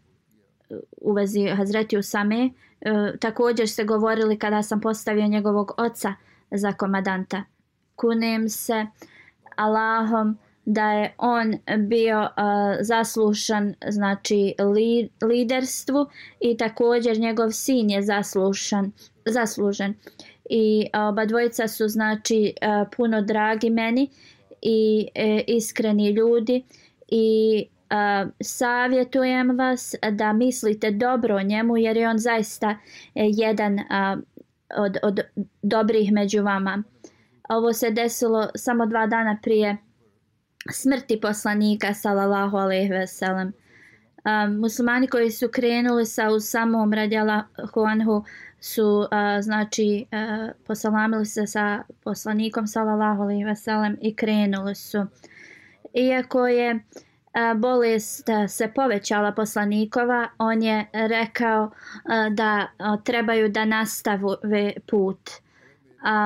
u 0.96 1.12
vezi 1.12 1.48
Hazreti 1.48 1.98
Usame, 1.98 2.44
uh, 2.46 3.18
također 3.20 3.68
ste 3.68 3.84
govorili 3.84 4.38
kada 4.38 4.62
sam 4.62 4.80
postavio 4.80 5.26
njegovog 5.26 5.72
oca 5.76 6.14
za 6.50 6.72
komadanta. 6.72 7.42
Kunem 7.96 8.48
se 8.48 8.86
Allahom 9.56 10.38
da 10.64 10.92
je 10.92 11.14
on 11.18 11.54
bio 11.78 12.20
uh, 12.20 12.28
zaslušan 12.80 13.74
znači 13.88 14.54
li, 14.58 15.08
liderstvu 15.22 16.06
i 16.40 16.56
također 16.56 17.18
njegov 17.18 17.50
sin 17.50 17.90
je 17.90 18.02
zaslušan 18.02 18.92
zaslužen 19.26 19.94
i 20.50 20.86
oba 21.08 21.24
dvojica 21.24 21.68
su 21.68 21.88
znači 21.88 22.54
uh, 22.62 22.88
puno 22.96 23.22
dragi 23.22 23.70
meni 23.70 24.10
i 24.62 25.08
e, 25.14 25.44
iskreni 25.46 26.10
ljudi 26.10 26.64
i 27.08 27.66
uh, 27.90 28.30
savjetujem 28.40 29.58
vas 29.58 29.94
da 30.12 30.32
mislite 30.32 30.90
dobro 30.90 31.36
o 31.36 31.42
njemu 31.42 31.76
jer 31.76 31.96
je 31.96 32.08
on 32.08 32.18
zaista 32.18 32.68
uh, 32.68 32.76
jedan 33.14 33.74
uh, 33.74 34.22
od, 34.76 34.96
od 35.02 35.20
dobrih 35.62 36.12
među 36.12 36.42
vama. 36.42 36.82
Ovo 37.48 37.72
se 37.72 37.90
desilo 37.90 38.48
samo 38.54 38.86
dva 38.86 39.06
dana 39.06 39.38
prije 39.42 39.76
smrti 40.70 41.20
poslanika 41.20 41.94
sallallahu 41.94 42.56
alejhi 42.56 42.90
ve 42.90 43.06
sellem. 43.06 43.52
Um, 44.24 44.60
muslimani 44.60 45.06
koji 45.06 45.30
su 45.30 45.48
krenuli 45.48 46.06
sa 46.06 46.30
u 46.30 46.40
samom 46.40 46.92
radjala 46.92 47.44
Huanhu 47.74 48.24
su 48.60 48.98
uh, 48.98 49.08
znači 49.40 50.06
uh, 50.12 50.50
posalamili 50.66 51.26
se 51.26 51.46
sa 51.46 51.82
poslanikom 52.04 52.66
sallallahu 52.66 53.22
alejhi 53.22 53.44
ve 53.44 53.56
sellem 53.56 53.96
i 54.00 54.16
krenuli 54.16 54.74
su. 54.74 55.06
Iako 55.94 56.46
je 56.46 56.74
uh, 56.74 56.80
bolest 57.60 58.28
uh, 58.28 58.50
se 58.50 58.72
povećala 58.74 59.32
poslanikova, 59.32 60.28
on 60.38 60.62
je 60.62 60.86
rekao 60.92 61.64
uh, 61.64 62.34
da 62.34 62.66
uh, 62.78 63.02
trebaju 63.04 63.48
da 63.48 63.64
nastave 63.64 64.72
put. 64.90 65.30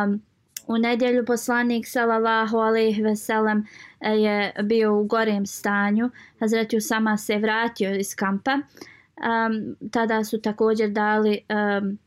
Um, 0.04 0.22
U 0.66 0.78
nedjelju 0.78 1.24
poslanik 1.24 1.86
sallallahu 1.86 2.58
alejhi 2.58 3.02
ve 3.02 3.16
sellem 3.16 3.66
e, 4.00 4.10
je 4.10 4.52
bio 4.62 5.00
u 5.00 5.04
gorem 5.04 5.46
stanju. 5.46 6.10
Hazreti 6.40 6.76
Usama 6.76 7.16
se 7.16 7.38
vratio 7.38 7.94
iz 7.94 8.14
kampa. 8.14 8.52
Um, 8.52 9.76
tada 9.90 10.24
su 10.24 10.40
također 10.40 10.90
dali 10.90 11.38
um, 11.48 11.98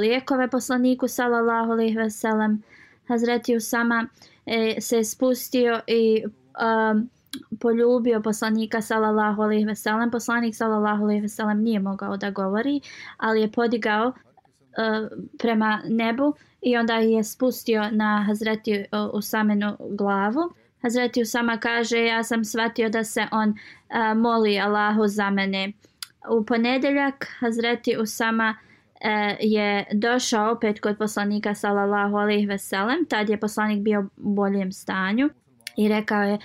lijekove 0.00 0.50
poslaniku 0.50 1.08
sallallahu 1.08 1.72
alejhi 1.72 1.96
ve 1.96 2.10
sellem. 2.10 2.62
Hazreti 3.08 3.56
Usama 3.56 4.06
e, 4.46 4.80
se 4.80 5.04
spustio 5.04 5.80
i 5.86 6.24
um, 6.24 7.10
poljubio 7.60 8.22
poslanika 8.22 8.82
sallallahu 8.82 9.42
alejhi 9.42 9.64
ve 9.64 9.74
sellem 9.74 10.10
poslanik 10.10 10.54
sallallahu 10.54 11.04
alejhi 11.04 11.22
ve 11.22 11.28
sellem 11.28 11.62
nije 11.62 11.80
mogao 11.80 12.16
da 12.16 12.30
govori 12.30 12.80
ali 13.16 13.40
je 13.40 13.52
podigao 13.52 14.12
Eh, 14.76 15.08
prema 15.38 15.82
nebu 15.84 16.34
i 16.62 16.76
onda 16.76 16.94
je 16.94 17.24
spustio 17.24 17.90
na 17.90 18.24
Hazreti 18.26 18.72
eh, 18.72 18.86
Usamenu 19.12 19.76
glavu. 19.90 20.40
Hazreti 20.82 21.22
Usama 21.22 21.56
kaže 21.56 22.04
ja 22.04 22.24
sam 22.24 22.44
shvatio 22.44 22.88
da 22.88 23.04
se 23.04 23.26
on 23.32 23.48
eh, 23.50 24.14
moli 24.14 24.60
Allahu 24.60 25.08
za 25.08 25.30
mene. 25.30 25.72
U 26.30 26.44
ponedeljak 26.44 27.26
Hazreti 27.38 27.96
Usama 27.96 28.56
je 29.40 29.84
došao 29.92 30.52
opet 30.52 30.80
kod 30.80 30.98
poslanika 30.98 31.54
sallallahu 31.54 32.16
alejhi 32.16 32.46
ve 32.46 32.58
sellem 32.58 33.06
tad 33.08 33.28
je 33.28 33.40
poslanik 33.40 33.82
bio 33.82 34.00
u 34.16 34.34
boljem 34.34 34.72
stanju 34.72 35.30
i 35.76 35.88
rekao 35.88 36.22
je 36.22 36.38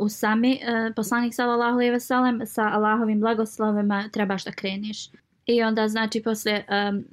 u 0.00 0.08
sami 0.08 0.60
poslanik 0.96 1.34
sallallahu 1.34 1.74
alejhi 1.74 1.90
ve 1.90 2.00
sellem 2.00 2.40
sa 2.46 2.62
Allahovim 2.62 3.20
blagoslovima 3.20 4.08
trebaš 4.12 4.44
da 4.44 4.52
kreniš. 4.52 5.10
I 5.46 5.62
onda 5.62 5.88
znači 5.88 6.22
posle 6.22 6.64
um, 6.90 7.04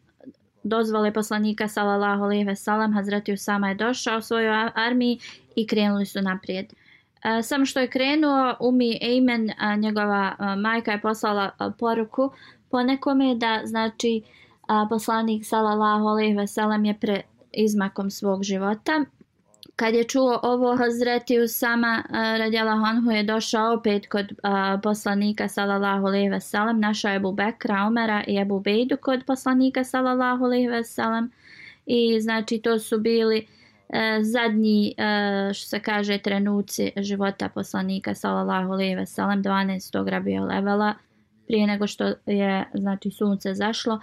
dozvole 0.63 1.13
poslanika 1.13 1.67
sallallahu 1.67 2.23
alejhi 2.23 2.43
ve 2.43 2.55
sellem 2.55 2.93
Hazreti 2.93 3.33
Usama 3.33 3.69
je 3.69 3.75
došao 3.75 4.21
svojoj 4.21 4.69
armiji 4.75 5.19
i 5.55 5.67
krenuli 5.67 6.05
su 6.05 6.21
naprijed. 6.21 6.65
E, 7.23 7.41
samo 7.43 7.65
što 7.65 7.79
je 7.79 7.89
krenuo 7.89 8.55
Umi 8.59 8.99
Ejmen, 9.01 9.51
njegova 9.77 10.35
majka 10.57 10.91
je 10.91 11.01
poslala 11.01 11.51
poruku 11.79 12.31
po 12.71 12.83
nekome 12.83 13.35
da 13.35 13.61
znači 13.65 14.21
poslanik 14.89 15.45
sallallahu 15.45 16.05
alejhi 16.07 16.33
ve 16.33 16.47
sellem 16.47 16.85
je 16.85 16.99
pre 16.99 17.21
izmakom 17.51 18.11
svog 18.11 18.43
života 18.43 19.05
kad 19.75 19.93
je 19.93 20.03
čuo 20.03 20.39
ovo 20.43 20.75
Hazreti 20.75 21.39
Usama 21.39 22.03
eh, 22.03 22.37
radjela 22.37 22.75
Honhu 22.75 23.11
je 23.11 23.23
došao 23.23 23.73
opet 23.73 24.07
kod 24.07 24.33
a, 24.43 24.79
poslanika 24.83 25.47
sallallahu 25.47 26.05
alejhi 26.05 26.29
ve 26.29 26.39
sellem 26.39 26.79
našao 26.79 27.09
je 27.09 27.15
Abu 27.15 27.31
Bekra, 27.31 27.83
Omera 27.87 28.23
i 28.27 28.39
Abu 28.39 28.59
Bejdu 28.59 28.97
kod 28.97 29.23
poslanika 29.25 29.83
sallallahu 29.83 30.45
alejhi 30.45 30.67
ve 30.67 30.83
sellem 30.83 31.31
i 31.85 32.21
znači 32.21 32.61
to 32.61 32.79
su 32.79 32.99
bili 32.99 33.47
uh, 33.89 33.95
zadnji 34.21 34.95
uh, 34.97 35.53
što 35.53 35.67
se 35.67 35.79
kaže 35.79 36.17
trenuci 36.17 36.91
života 36.97 37.49
poslanika 37.49 38.15
sallallahu 38.15 38.71
alejhi 38.71 38.95
ve 38.95 39.05
sellem 39.05 39.43
12. 39.43 40.09
Rabija 40.09 40.43
Levela 40.43 40.93
prije 41.47 41.67
nego 41.67 41.87
što 41.87 42.13
je 42.25 42.65
znači 42.73 43.11
sunce 43.11 43.53
zašlo 43.53 43.99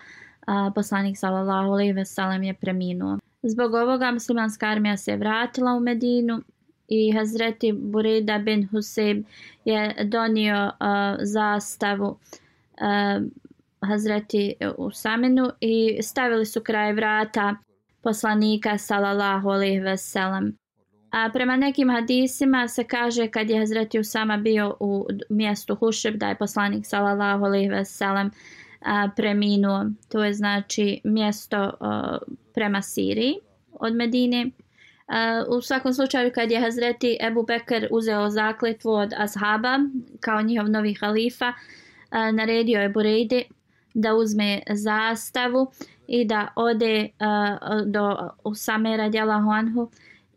a, 0.47 0.71
poslanik 0.75 1.19
sallallahu 1.19 1.73
alejhi 1.73 1.93
ve 1.93 2.05
sellem 2.05 2.43
je 2.43 2.55
preminuo 2.55 3.19
Zbog 3.43 3.75
ovoga 3.75 4.11
muslimanska 4.11 4.67
armija 4.67 4.97
se 4.97 5.17
vratila 5.17 5.75
u 5.75 5.81
Medinu 5.81 6.43
i 6.89 7.13
Hazreti 7.13 7.73
Burida 7.73 8.39
bin 8.39 8.69
Huseb 8.69 9.25
je 9.65 9.95
donio 10.05 10.65
uh, 10.65 11.17
zastavu 11.23 12.09
uh, 12.09 13.23
Hazreti 13.89 14.55
Usaminu 14.79 15.51
i 15.61 16.03
stavili 16.03 16.47
su 16.47 16.61
kraj 16.61 16.93
vrata 16.93 17.57
poslanika 18.03 18.79
sallallahu 18.79 19.49
alejhi 19.49 19.81
ve 19.81 19.97
sellem. 19.97 20.57
A 21.11 21.31
prema 21.33 21.57
nekim 21.57 21.91
hadisima 21.91 22.69
se 22.69 22.85
kaže 22.85 23.29
kad 23.29 23.51
je 23.51 23.59
Hazreti 23.59 23.99
Usama 23.99 24.37
bio 24.37 24.77
u 24.81 25.07
mjestu 25.29 25.75
Hušeb 25.75 26.17
da 26.17 26.29
je 26.29 26.39
poslanik 26.39 26.87
sallallahu 26.87 27.45
alejhi 27.45 27.69
ve 27.69 27.85
sellem 27.85 28.31
a, 28.81 29.09
preminuo. 29.17 29.87
To 30.09 30.25
je 30.25 30.35
znači 30.35 31.01
mjesto 31.05 31.73
a, 31.81 32.19
prema 32.55 32.83
Siriji 32.83 33.35
od 33.73 33.95
Medine. 33.95 34.51
Uh, 35.11 35.57
u 35.57 35.61
svakom 35.61 35.95
slučaju 35.95 36.31
kad 36.35 36.51
je 36.51 36.61
Hazreti 36.61 37.19
Ebu 37.21 37.43
Bekr 37.43 37.87
uzeo 37.91 38.31
zakletvu 38.31 38.91
od 38.91 39.13
Ashaba 39.17 39.79
kao 40.21 40.43
njihov 40.43 40.71
novi 40.71 40.95
halifa, 40.95 41.49
uh, 41.49 42.35
naredio 42.35 42.81
je 42.81 42.89
Burejde 42.89 43.43
da 43.95 44.15
uzme 44.15 44.61
zastavu 44.71 45.73
i 46.07 46.25
da 46.25 46.49
ode 46.57 47.09
uh, 47.21 47.87
do 47.87 48.31
Usame 48.45 48.97
radijalahu 48.97 49.51
anhu 49.51 49.91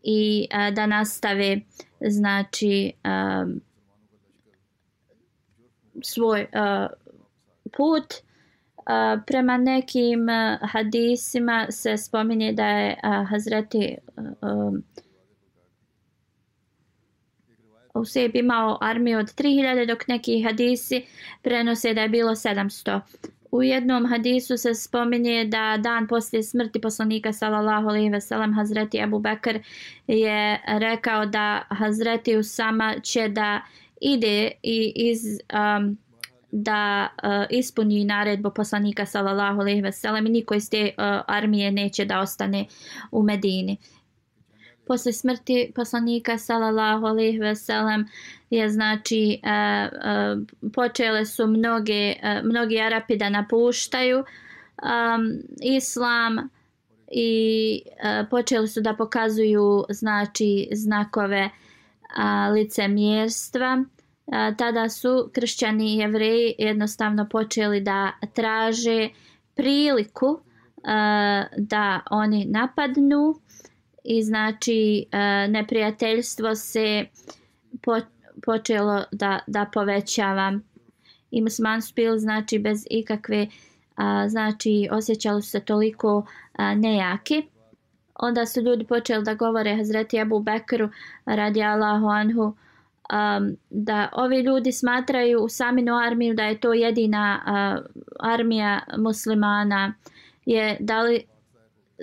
i 0.03 0.47
uh, 0.51 0.73
da 0.73 0.85
nastave 0.85 1.59
znači 2.01 2.93
uh, 3.03 3.51
svoj 6.01 6.41
uh, 6.41 6.91
put 7.77 8.13
A, 8.85 9.17
prema 9.27 9.57
nekim 9.57 10.27
hadisima 10.61 11.67
se 11.69 11.97
spominje 11.97 12.53
da 12.53 12.67
je 12.67 12.97
Hazreti 13.29 13.95
um, 14.41 14.83
Useb 17.93 18.35
imao 18.35 18.77
armiju 18.81 19.19
od 19.19 19.25
3000 19.25 19.87
dok 19.87 20.07
neki 20.07 20.43
hadisi 20.43 21.05
prenose 21.41 21.93
da 21.93 22.01
je 22.01 22.09
bilo 22.09 22.31
700. 22.31 22.99
U 23.51 23.63
jednom 23.63 24.05
hadisu 24.05 24.57
se 24.57 24.73
spominje 24.73 25.45
da 25.45 25.77
dan 25.77 26.07
poslije 26.07 26.43
smrti 26.43 26.81
poslanika 26.81 27.33
sallallahu 27.33 27.87
alejhi 27.87 28.09
ve 28.09 28.21
sellem 28.21 28.53
Hazreti 28.53 29.01
Abu 29.01 29.19
Bekr 29.19 29.59
je 30.07 30.61
rekao 30.67 31.25
da 31.25 31.61
Hazreti 31.69 32.37
Usama 32.37 32.95
će 33.03 33.27
da 33.27 33.61
ide 34.01 34.51
i 34.63 34.93
iz 34.95 35.19
um, 35.53 35.97
da 36.55 37.09
uh, 37.23 37.29
ispuni 37.49 38.05
naredbu 38.05 38.51
poslanika 38.53 39.05
sallallahu 39.05 39.61
alejhi 39.61 39.81
ve 39.81 39.91
sellem 39.91 40.25
i 40.25 40.29
niko 40.29 40.53
iz 40.53 40.69
te 40.69 40.83
uh, 40.97 41.03
armije 41.27 41.71
neće 41.71 42.05
da 42.05 42.19
ostane 42.19 42.65
u 43.11 43.23
Medini. 43.23 43.77
Posle 44.87 45.13
smrti 45.13 45.71
poslanika 45.75 46.37
sallallahu 46.37 47.05
alejhi 47.05 47.39
ve 47.39 47.55
sellem 47.55 48.05
je 48.49 48.69
znači 48.69 49.39
uh, 49.43 49.89
uh, 49.93 50.71
počele 50.73 51.25
su 51.25 51.47
mnoge 51.47 52.11
uh, 52.11 52.45
mnogi 52.45 52.81
Arapi 52.81 53.17
da 53.17 53.29
napuštaju 53.29 54.17
um, 54.17 54.25
islam 55.61 56.49
i 57.11 57.81
uh, 57.85 58.29
počeli 58.29 58.67
su 58.67 58.81
da 58.81 58.93
pokazuju 58.93 59.85
znači 59.89 60.69
znakove 60.71 61.49
uh, 61.49 62.53
licemjerstva 62.53 63.83
tada 64.57 64.89
su 64.89 65.29
kršćani 65.33 65.93
i 65.93 65.97
jevreji 65.97 66.55
jednostavno 66.57 67.29
počeli 67.29 67.81
da 67.81 68.11
traže 68.33 69.09
priliku 69.55 70.39
da 71.57 71.99
oni 72.11 72.45
napadnu 72.45 73.35
i 74.03 74.23
znači 74.23 75.05
neprijateljstvo 75.49 76.55
se 76.55 77.05
počelo 78.45 79.03
da, 79.11 79.39
da 79.47 79.65
povećava. 79.73 80.59
I 81.31 81.41
musliman 81.41 81.81
su 81.81 81.93
bili 81.95 82.19
znači 82.19 82.59
bez 82.59 82.85
ikakve 82.89 83.47
znači 84.27 84.87
osjećali 84.91 85.41
su 85.41 85.49
se 85.49 85.59
toliko 85.59 86.25
nejaki. 86.75 87.43
Onda 88.15 88.45
su 88.45 88.61
ljudi 88.61 88.85
počeli 88.85 89.23
da 89.23 89.33
govore 89.33 89.75
Hazreti 89.75 90.19
Abu 90.19 90.39
Bekru 90.39 90.89
radi 91.25 91.63
Allahu 91.63 92.07
anhu 92.07 92.55
um, 93.13 93.57
da 93.69 94.09
ovi 94.13 94.41
ljudi 94.41 94.71
smatraju 94.71 95.43
u 95.43 95.49
saminu 95.49 95.97
armiju 95.97 96.33
da 96.33 96.43
je 96.43 96.59
to 96.59 96.73
jedina 96.73 97.39
uh, 97.45 97.85
armija 98.19 98.79
muslimana 98.97 99.93
je 100.45 100.77
da 100.79 101.01
li 101.01 101.23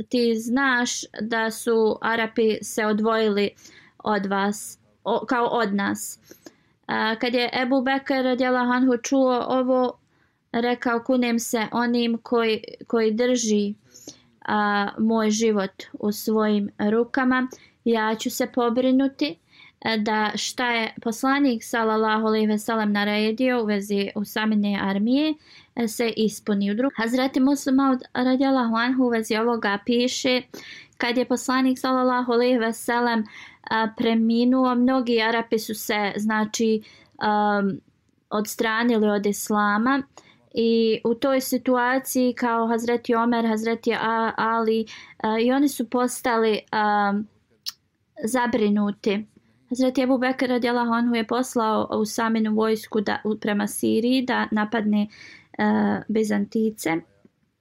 ti 0.08 0.34
znaš 0.34 0.90
da 1.20 1.50
su 1.50 1.98
Arapi 2.00 2.58
se 2.62 2.86
odvojili 2.86 3.50
od 3.98 4.26
vas 4.26 4.78
o, 5.04 5.26
kao 5.26 5.46
od 5.46 5.74
nas? 5.74 6.18
Uh, 6.88 7.18
kad 7.20 7.34
je 7.34 7.50
Ebu 7.62 7.82
Bekr 7.82 8.14
radjela 8.14 8.64
Hanhu 8.64 8.96
čuo 9.02 9.44
ovo 9.48 10.00
rekao 10.52 11.00
kunem 11.00 11.38
se 11.38 11.66
onim 11.72 12.18
koji, 12.22 12.64
koji 12.86 13.12
drži 13.12 13.74
a, 14.44 14.88
moj 14.98 15.30
život 15.30 15.82
u 15.92 16.12
svojim 16.12 16.70
rukama 16.78 17.48
ja 17.84 18.14
ću 18.14 18.30
se 18.30 18.46
pobrinuti 18.46 19.38
E, 19.84 19.98
da 19.98 20.32
šta 20.34 20.70
je 20.70 20.94
poslanik 21.02 21.64
sallallahu 21.64 22.26
alejhi 22.26 22.46
ve 22.46 22.58
sellem 22.58 22.92
naredio 22.92 23.62
u 23.62 23.66
vezi 23.66 24.10
usamine 24.14 24.80
armije 24.82 25.34
e, 25.74 25.88
se 25.88 26.08
ispuni 26.16 26.70
u 26.70 26.74
drugom. 26.74 26.92
Hazreti 26.96 27.40
od 27.40 28.02
radijallahu 28.14 28.74
anhu 28.74 29.04
u 29.04 29.08
vezi 29.08 29.36
ovoga 29.36 29.78
piše 29.86 30.42
kad 30.96 31.18
je 31.18 31.24
poslanik 31.24 31.78
sallallahu 31.78 32.32
alejhi 32.32 32.58
ve 32.58 32.72
sellem 32.72 33.20
e, 33.20 33.24
preminuo 33.96 34.74
mnogi 34.74 35.22
Arapi 35.22 35.58
su 35.58 35.74
se 35.74 36.12
znači 36.16 36.82
um, 37.20 37.80
odstranili 38.30 39.10
od 39.10 39.26
islama 39.26 40.02
i 40.54 41.00
u 41.04 41.14
toj 41.14 41.40
situaciji 41.40 42.34
kao 42.34 42.66
Hazreti 42.66 43.14
Omer, 43.14 43.46
Hazreti 43.46 43.94
Ali 44.36 44.86
uh, 45.24 45.42
i 45.42 45.52
oni 45.52 45.68
su 45.68 45.90
postali 45.90 46.60
um, 46.72 47.26
zabrinuti 48.24 49.26
Hazreti 49.70 50.02
Abu 50.02 50.18
Bekr 50.18 50.48
radijalahu 50.48 50.92
anhu 50.92 51.14
je 51.14 51.26
poslao 51.26 51.88
u 51.90 52.04
saminu 52.04 52.54
vojsku 52.54 53.00
da, 53.00 53.22
prema 53.40 53.66
Siriji 53.66 54.22
da 54.22 54.48
napadne 54.50 55.02
e, 55.58 55.64
uh, 55.64 56.02
Bizantice. 56.08 56.96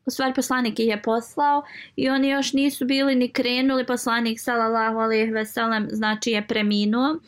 U 0.05 0.11
stvari 0.11 0.33
poslanik 0.33 0.79
je 0.79 1.01
poslao 1.01 1.63
i 1.95 2.09
oni 2.09 2.29
još 2.29 2.53
nisu 2.53 2.85
bili 2.85 3.15
ni 3.15 3.31
krenuli. 3.31 3.85
Poslanik 3.85 4.39
sallallahu 4.39 4.97
alejhi 4.97 5.31
ve 5.31 5.45
sellem 5.45 5.87
znači 5.91 6.31
je 6.31 6.47
preminuo 6.47 7.19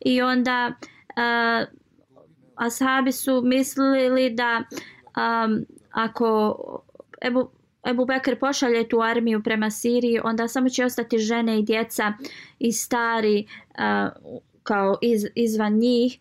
i 0.00 0.22
onda 0.22 0.72
uh, 0.72 1.68
ashabi 2.54 3.12
su 3.12 3.42
mislili 3.44 4.30
da 4.30 4.64
um, 5.16 5.66
ako 5.90 6.56
Ebu, 7.20 7.50
Ebu 7.86 8.04
Bekr 8.06 8.38
pošalje 8.38 8.88
tu 8.88 9.00
armiju 9.00 9.42
prema 9.42 9.70
Siriji, 9.70 10.20
onda 10.24 10.48
samo 10.48 10.68
će 10.68 10.84
ostati 10.84 11.18
žene 11.18 11.58
i 11.58 11.62
djeca 11.62 12.12
i 12.58 12.72
stari 12.72 13.46
uh, 13.68 14.12
kao 14.62 14.98
iz, 15.02 15.26
izvan 15.34 15.72
njih 15.72 16.18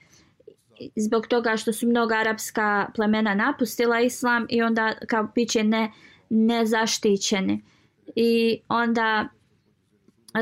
zbog 0.95 1.27
toga 1.27 1.57
što 1.57 1.73
su 1.73 1.87
mnoga 1.87 2.15
arapska 2.15 2.89
plemena 2.95 3.35
napustila 3.35 3.99
islam 3.99 4.45
i 4.49 4.61
onda 4.61 4.93
kao 5.07 5.27
biće 5.35 5.63
ne, 5.63 5.91
nezaštićeni. 6.29 7.61
I 8.15 8.59
onda 8.67 9.27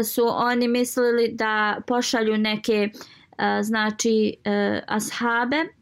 su 0.03 0.23
oni 0.27 0.67
mislili 0.67 1.31
da 1.33 1.81
pošalju 1.87 2.37
neke 2.37 2.89
uh, 2.93 3.43
znači 3.61 4.35
uh, 4.37 4.79
ashabe 4.87 5.78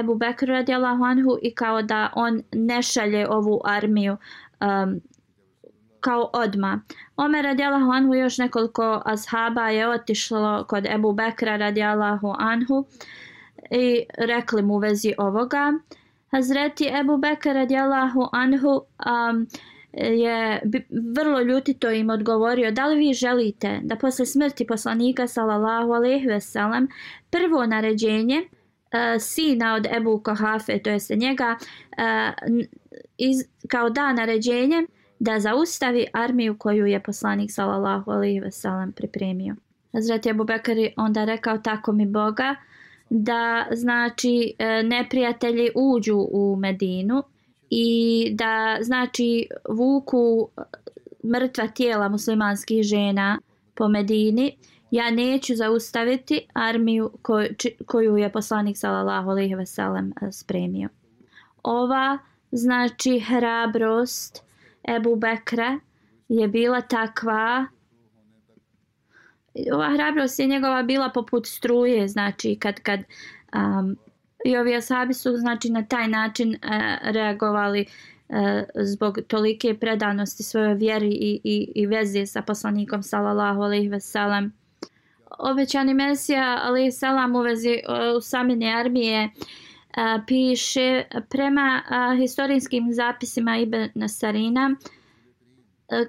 Ebu 0.00 0.14
Bekr 0.14 0.46
radijallahu 0.46 1.04
anhu 1.04 1.38
i 1.42 1.54
kao 1.54 1.82
da 1.82 2.12
on 2.14 2.42
ne 2.52 2.82
šalje 2.82 3.28
ovu 3.28 3.60
armiju 3.64 4.16
um, 4.60 5.00
kao 6.00 6.30
odma. 6.32 6.80
Omer 7.16 7.44
radijallahu 7.44 7.90
anhu 7.90 8.14
još 8.14 8.38
nekoliko 8.38 9.02
ashaba 9.04 9.68
je 9.68 9.88
otišlo 9.88 10.64
kod 10.68 10.86
Ebu 10.86 11.12
Bekra 11.12 11.56
radijallahu 11.56 12.34
anhu 12.38 12.84
i 13.70 14.04
rekli 14.18 14.62
mu 14.62 14.74
u 14.74 14.78
vezi 14.78 15.14
ovoga. 15.18 15.72
Hazreti 16.30 16.88
Ebu 17.00 17.16
Bekr 17.16 17.48
radijallahu 17.48 18.28
anhu 18.32 18.68
um, 18.70 19.46
je 19.92 20.62
vrlo 21.16 21.40
ljutito 21.40 21.90
im 21.90 22.10
odgovorio 22.10 22.70
da 22.70 22.86
li 22.86 22.98
vi 22.98 23.12
želite 23.12 23.80
da 23.82 23.96
posle 23.96 24.26
smrti 24.26 24.66
poslanika 24.66 25.26
sallallahu 25.26 25.92
alejhi 25.92 26.26
ve 26.26 26.40
sellem 26.40 26.88
prvo 27.30 27.66
naređenje 27.66 28.42
Eh, 28.92 29.18
sina 29.20 29.74
od 29.74 29.86
Ebu 29.96 30.20
Kohafe, 30.22 30.78
to 30.78 30.90
jest 30.90 31.10
njega 31.10 31.56
uh, 31.60 32.64
iz, 33.18 33.44
kao 33.68 33.90
da 33.90 34.12
naređenje 34.12 34.86
da 35.18 35.40
zaustavi 35.40 36.06
armiju 36.12 36.58
koju 36.58 36.86
je 36.86 37.02
poslanik 37.02 37.50
sallallahu 37.52 38.10
alejhi 38.10 38.40
ve 38.40 38.50
sellem 38.50 38.92
pripremio. 38.92 39.56
Hazreti 39.92 40.30
Abu 40.30 40.44
Bekr 40.44 40.72
onda 40.96 41.24
rekao 41.24 41.58
tako 41.58 41.92
mi 41.92 42.06
Boga 42.06 42.54
da 43.10 43.66
znači 43.72 44.54
eh, 44.58 44.82
neprijatelji 44.82 45.70
uđu 45.74 46.26
u 46.30 46.56
Medinu 46.56 47.22
i 47.70 48.28
da 48.34 48.78
znači 48.80 49.48
vuku 49.68 50.48
mrtva 51.24 51.68
tijela 51.68 52.08
muslimanskih 52.08 52.82
žena 52.82 53.38
po 53.74 53.88
Medini 53.88 54.56
ja 54.90 55.10
neću 55.10 55.54
zaustaviti 55.54 56.46
armiju 56.54 57.10
koju 57.86 58.16
je 58.16 58.32
poslanik 58.32 58.76
sallallahu 58.76 59.30
alejhi 59.30 59.54
ve 59.54 59.66
sellem 59.66 60.12
e, 60.22 60.32
spremio. 60.32 60.88
Ova 61.62 62.18
znači 62.52 63.18
hrabrost 63.18 64.42
Ebu 64.96 65.16
Bekra 65.16 65.78
je 66.28 66.48
bila 66.48 66.80
takva 66.80 67.66
ova 69.72 69.90
hrabrost 69.94 70.38
je 70.38 70.46
njegova 70.46 70.82
bila 70.82 71.08
poput 71.08 71.46
struje 71.46 72.08
znači 72.08 72.56
kad 72.60 72.80
kad 72.80 73.00
um, 73.54 73.96
i 74.44 74.56
ovi 74.56 74.76
asabi 74.76 75.14
su 75.14 75.36
znači 75.36 75.70
na 75.70 75.86
taj 75.86 76.08
način 76.08 76.50
uh, 76.50 76.58
reagovali 77.02 77.86
uh, 78.28 78.36
zbog 78.74 79.18
tolike 79.28 79.74
predanosti 79.74 80.42
svojoj 80.42 80.74
vjeri 80.74 81.10
i, 81.10 81.40
i, 81.44 81.72
i 81.74 81.86
vezi 81.86 82.26
sa 82.26 82.42
poslanikom 82.42 83.02
sallallahu 83.02 83.60
alejhi 83.62 83.88
ve 83.88 84.00
sellem 84.00 84.59
obećani 85.38 85.94
mesija 85.94 86.60
ali 86.62 86.92
selam 86.92 87.36
u 87.36 87.40
vezi 87.40 87.80
uh, 87.88 88.16
u 88.16 88.66
armije 88.80 89.30
a, 89.96 90.20
piše 90.26 91.04
prema 91.28 91.82
a, 91.88 92.14
historijskim 92.14 92.92
zapisima 92.92 93.58
Ibn 93.58 93.88
Nasarina, 93.94 94.76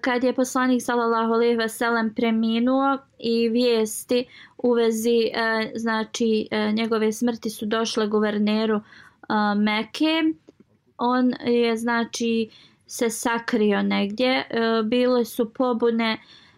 kad 0.01 0.23
je 0.23 0.34
poslanik 0.34 0.81
sallallahu 0.81 1.34
alejhi 1.34 1.55
ve 1.55 1.69
sellem 1.69 2.13
preminuo 2.13 2.97
i 3.19 3.49
vijesti 3.49 4.25
u 4.57 4.73
vezi 4.73 5.29
e, 5.34 5.71
znači 5.75 6.47
e, 6.51 6.71
njegove 6.71 7.12
smrti 7.12 7.49
su 7.49 7.65
došle 7.65 8.07
guverneru 8.07 8.75
e, 8.75 8.81
Mekke 9.55 10.23
on 10.97 11.34
je 11.45 11.77
znači 11.77 12.49
se 12.88 13.10
sakrio 13.10 13.81
negdje 13.81 14.45
bile 14.86 15.25
su 15.25 15.53
pobune 15.53 16.17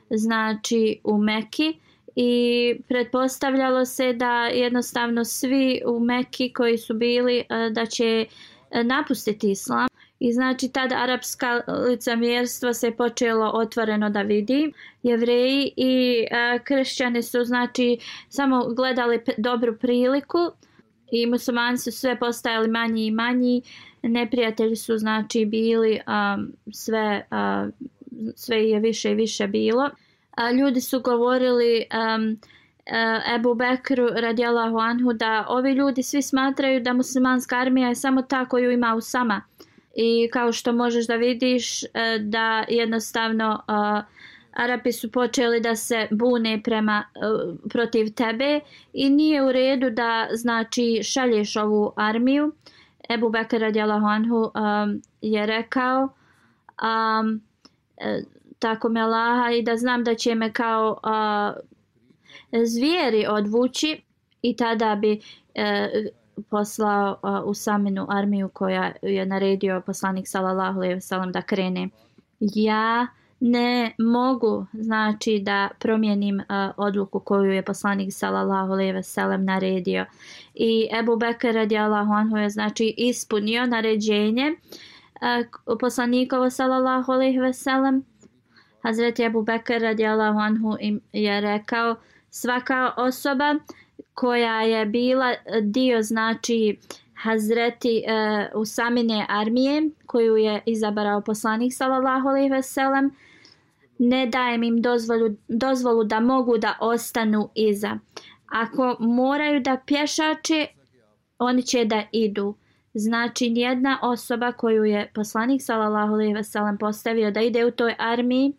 znači 0.10 1.00
u 1.04 1.18
Mekki 1.18 1.80
i 2.16 2.76
pretpostavljalo 2.88 3.86
se 3.86 4.14
da 4.14 4.46
jednostavno 4.46 5.26
svi 5.26 5.82
u 5.86 6.00
Mekki 6.00 6.54
koji 6.54 6.78
su 6.78 6.94
bili 6.94 7.38
e, 7.40 7.70
da 7.72 7.86
će 7.86 8.26
e, 8.72 8.84
napustiti 8.84 9.52
islam 9.52 9.88
I 10.20 10.34
znači 10.34 10.70
tad 10.70 10.92
arapska 10.92 11.62
licemjerstvo 11.88 12.74
se 12.74 12.92
počelo 12.92 13.52
otvoreno 13.54 14.10
da 14.10 14.22
vidi. 14.22 14.74
Jevreji 15.04 15.74
i 15.78 16.26
e, 16.32 16.60
kršćani 16.64 17.24
su 17.24 17.44
znači 17.44 17.98
samo 18.30 18.66
gledali 18.76 19.20
dobru 19.38 19.78
priliku 19.78 20.38
i 21.12 21.26
muslimani 21.26 21.78
su 21.78 21.92
sve 21.92 22.20
postajali 22.20 22.68
manji 22.68 23.06
i 23.06 23.12
manji. 23.12 23.62
Neprijatelji 24.02 24.76
su 24.76 24.98
znači 24.98 25.46
bili 25.46 26.00
um, 26.08 26.54
sve, 26.72 27.26
a, 27.32 27.68
sve 28.36 28.70
je 28.70 28.80
više 28.80 29.12
i 29.12 29.16
više 29.16 29.48
bilo. 29.48 29.90
A, 30.36 30.52
ljudi 30.52 30.82
su 30.82 31.02
govorili 31.02 31.86
um, 32.16 32.40
Ebu 33.36 33.56
Bekru 33.56 34.08
radijalahu 34.08 34.78
anhu 34.78 35.14
da 35.14 35.46
ovi 35.50 35.72
ljudi 35.74 36.04
svi 36.04 36.22
smatraju 36.22 36.80
da 36.82 36.94
muslimanska 36.94 37.58
armija 37.58 37.88
je 37.88 37.96
samo 37.96 38.22
ta 38.22 38.46
koju 38.46 38.72
ima 38.72 38.96
u 38.96 39.02
sama. 39.02 39.42
I 39.96 40.30
kao 40.34 40.52
što 40.52 40.74
možeš 40.74 41.08
da 41.08 41.16
vidiš 41.16 41.84
e, 41.84 41.88
da 42.20 42.66
jednostavno 42.70 43.64
uh, 43.68 44.04
Arapi 44.54 44.92
su 44.92 45.12
počeli 45.12 45.62
da 45.62 45.76
se 45.76 46.08
bune 46.12 46.62
prema 46.64 47.04
uh, 47.16 47.56
protiv 47.70 48.14
tebe 48.14 48.60
i 48.94 49.10
nije 49.10 49.44
u 49.44 49.52
redu 49.52 49.90
da 49.90 50.28
znači 50.34 51.04
šalješ 51.04 51.56
ovu 51.56 51.94
armiju. 51.96 52.54
Ebu 53.10 53.30
Bekr 53.30 53.58
radijalahu 53.58 54.06
anhu 54.06 54.36
um, 54.36 55.02
je 55.22 55.46
rekao 55.46 56.10
um, 56.84 57.42
tako 58.64 58.90
me 58.90 59.02
Allaha 59.02 59.52
i 59.52 59.62
da 59.62 59.78
znam 59.78 60.04
da 60.04 60.16
će 60.16 60.36
me 60.36 60.54
kao 60.54 61.00
uh, 61.04 61.64
zvijeri 62.66 63.26
odvući 63.30 64.02
i 64.42 64.56
tada 64.56 64.96
bi 64.96 65.20
uh, 65.20 66.12
poslao 66.50 67.20
uh, 67.24 67.50
u 67.50 67.54
saminu 67.54 68.08
armiju 68.10 68.50
koja 68.50 68.92
je 69.02 69.26
naredio 69.26 69.82
poslanik 69.86 70.28
sallallahu 70.28 70.80
alejhi 70.80 70.94
ve 70.94 71.02
sellem 71.02 71.32
da 71.32 71.42
krene. 71.42 71.90
Ja 72.40 73.08
ne 73.40 73.96
mogu 74.00 74.66
znači 74.74 75.40
da 75.40 75.70
promijenim 75.80 76.36
uh, 76.40 76.46
odluku 76.78 77.20
koju 77.20 77.52
je 77.52 77.66
poslanik 77.66 78.14
sallallahu 78.14 78.72
alejhi 78.72 78.92
ve 78.92 79.04
sellem 79.04 79.46
naredio. 79.46 80.06
I 80.54 80.90
Ebu 81.00 81.18
Bekr 81.18 81.54
radijallahu 81.54 82.14
anhu 82.14 82.38
je 82.38 82.50
znači 82.50 82.94
ispunio 82.98 83.66
naređenje 83.66 84.52
uh, 84.52 85.78
poslanikovo 85.80 86.50
sallallahu 86.50 87.12
alejhi 87.12 87.40
ve 87.40 87.54
sellem. 87.54 88.13
Hazreti 88.84 89.26
Abu 89.26 89.44
Bekr 89.44 89.82
radijallahu 89.82 90.40
anhu 90.40 90.78
im 90.80 91.02
je 91.14 91.42
rekao 91.42 91.96
svaka 92.30 92.94
osoba 92.98 93.56
koja 94.14 94.62
je 94.62 94.86
bila 94.86 95.34
dio 95.62 96.02
znači 96.02 96.78
Hazreti 97.14 98.04
e, 98.08 98.50
Usamine 98.56 99.26
armije 99.30 99.90
koju 100.06 100.38
je 100.38 100.62
izabrao 100.66 101.22
poslanik 101.22 101.74
sallallahu 101.74 102.28
alejhi 102.28 102.50
ve 102.50 102.62
sellem 102.62 103.12
ne 104.00 104.26
dajem 104.26 104.64
im 104.64 104.82
dozvolu, 104.82 105.30
dozvolu 105.48 106.04
da 106.04 106.20
mogu 106.20 106.58
da 106.58 106.78
ostanu 106.80 107.50
iza. 107.56 107.98
Ako 108.48 108.96
moraju 109.00 109.60
da 109.60 109.78
pješače, 109.86 110.68
oni 111.40 111.64
će 111.64 111.86
da 111.86 112.04
idu. 112.12 112.56
Znači, 112.94 113.50
nijedna 113.50 114.00
osoba 114.02 114.52
koju 114.52 114.84
je 114.84 115.12
poslanik 115.16 115.62
sallallahu 115.62 116.14
alejhi 116.14 116.34
ve 116.34 116.44
sellem 116.44 116.78
postavio 116.78 117.32
da 117.32 117.42
ide 117.42 117.66
u 117.66 117.72
toj 117.72 117.96
armiji 118.00 118.54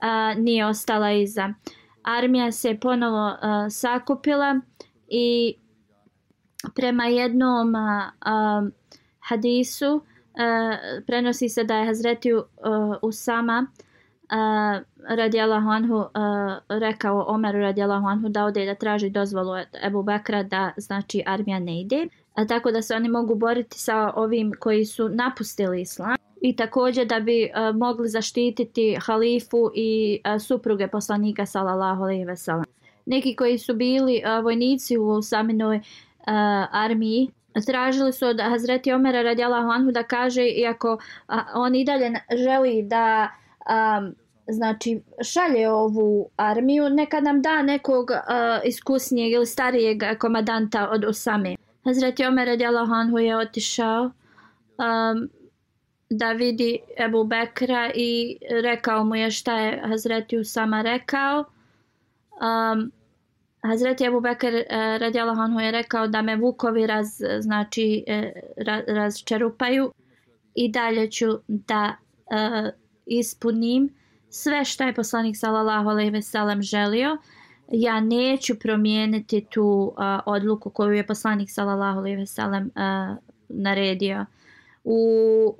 a, 0.00 0.34
nije 0.34 0.66
ostala 0.66 1.12
iza. 1.12 1.54
Armija 2.02 2.52
se 2.52 2.78
ponovo 2.80 3.36
a, 3.40 3.70
sakupila 3.70 4.60
i 5.08 5.54
prema 6.74 7.04
jednom 7.04 7.74
uh, 7.74 8.68
hadisu 9.20 10.00
a, 10.38 10.76
prenosi 11.06 11.48
se 11.48 11.64
da 11.64 11.76
je 11.76 11.86
Hazreti 11.86 12.32
a, 12.32 12.42
Usama 13.02 13.66
radijallahu 15.08 15.68
radijalahu 15.68 15.68
anhu 15.68 16.04
rekao 16.68 17.24
Omeru 17.28 17.58
radijalahu 17.58 18.06
anhu 18.06 18.28
da 18.28 18.44
ode 18.44 18.66
da 18.66 18.74
traži 18.74 19.10
dozvolu 19.10 19.50
od 19.50 19.66
Ebu 19.84 20.02
Bekra 20.02 20.42
da 20.42 20.72
znači 20.76 21.22
armija 21.26 21.58
ne 21.58 21.80
ide. 21.80 22.06
A 22.34 22.46
tako 22.46 22.70
da 22.70 22.82
se 22.82 22.94
oni 22.94 23.08
mogu 23.08 23.34
boriti 23.34 23.78
sa 23.78 24.12
ovim 24.16 24.52
koji 24.58 24.84
su 24.84 25.08
napustili 25.08 25.80
islam 25.80 26.16
i 26.40 26.56
također 26.56 27.06
da 27.06 27.20
bi 27.20 27.44
uh, 27.44 27.76
mogli 27.76 28.08
zaštititi 28.08 28.96
halifu 29.00 29.70
i 29.74 30.20
uh, 30.24 30.42
supruge 30.42 30.88
poslanika 30.88 31.46
sallallahu 31.46 32.02
alejhi 32.02 32.24
ve 32.24 32.36
sellem. 32.36 32.64
Neki 33.06 33.36
koji 33.36 33.58
su 33.58 33.74
bili 33.74 34.22
uh, 34.24 34.44
vojnici 34.44 34.98
u 34.98 35.22
saminoj 35.22 35.76
uh, 35.76 35.82
armiji 36.70 37.30
tražili 37.66 38.12
su 38.12 38.26
od 38.26 38.40
Hazreti 38.40 38.92
Omera 38.92 39.22
radijalahu 39.22 39.68
anhu 39.70 39.90
da 39.90 40.02
kaže 40.02 40.46
iako 40.46 40.98
a, 41.26 41.44
on 41.54 41.74
i 41.74 41.84
dalje 41.84 42.12
želi 42.36 42.82
da 42.82 43.28
a, 43.66 44.10
znači 44.46 45.02
šalje 45.24 45.70
ovu 45.70 46.28
armiju 46.36 46.90
neka 46.90 47.20
nam 47.20 47.42
da 47.42 47.62
nekog 47.62 48.10
a, 48.10 48.60
iskusnijeg 48.64 49.32
ili 49.32 49.46
starijeg 49.46 49.98
komadanta 50.20 50.88
od 50.90 51.04
Usame. 51.04 51.56
Hazreti 51.84 52.24
Omer 52.24 52.46
radijalahu 52.46 52.92
anhu 52.92 53.18
je 53.18 53.36
otišao 53.36 54.04
um, 54.04 55.28
da 56.10 56.32
vidi 56.32 56.78
Ebu 57.04 57.24
Bekra 57.24 57.90
i 57.94 58.38
rekao 58.62 59.04
mu 59.04 59.16
je 59.16 59.30
šta 59.30 59.58
je 59.58 59.82
Hazreti 59.88 60.38
Usama 60.38 60.82
rekao. 60.82 61.38
Um, 61.40 62.92
Hazreti 63.62 64.04
Ebu 64.04 64.20
Bekr 64.20 64.46
eh, 64.46 64.66
uh, 64.70 65.00
radijalahu 65.00 65.40
anhu 65.40 65.60
je 65.60 65.70
rekao 65.70 66.06
da 66.06 66.22
me 66.22 66.36
vukovi 66.36 66.86
raz, 66.86 67.06
znači, 67.40 68.04
eh, 68.06 68.32
raz, 68.56 68.82
razčerupaju 68.86 69.92
i 70.54 70.72
dalje 70.72 71.10
ću 71.10 71.26
da 71.48 71.96
uh, 72.26 72.70
ispunim 73.06 73.94
sve 74.30 74.64
što 74.64 74.84
je 74.84 74.94
poslanik 74.94 75.36
sallallahu 75.36 75.88
alejhi 75.88 76.10
ve 76.10 76.22
sellem 76.22 76.62
želio. 76.62 77.16
Ja 77.72 78.00
neću 78.00 78.58
promijeniti 78.58 79.46
tu 79.50 79.94
uh, 79.96 80.04
odluku 80.26 80.70
koju 80.70 80.92
je 80.92 81.06
poslanik 81.06 81.50
sallallahu 81.50 81.98
alejhi 81.98 82.16
ve 82.16 82.26
sellem 82.26 82.70
uh, 82.74 83.16
naredio. 83.48 84.26
U 84.84 85.54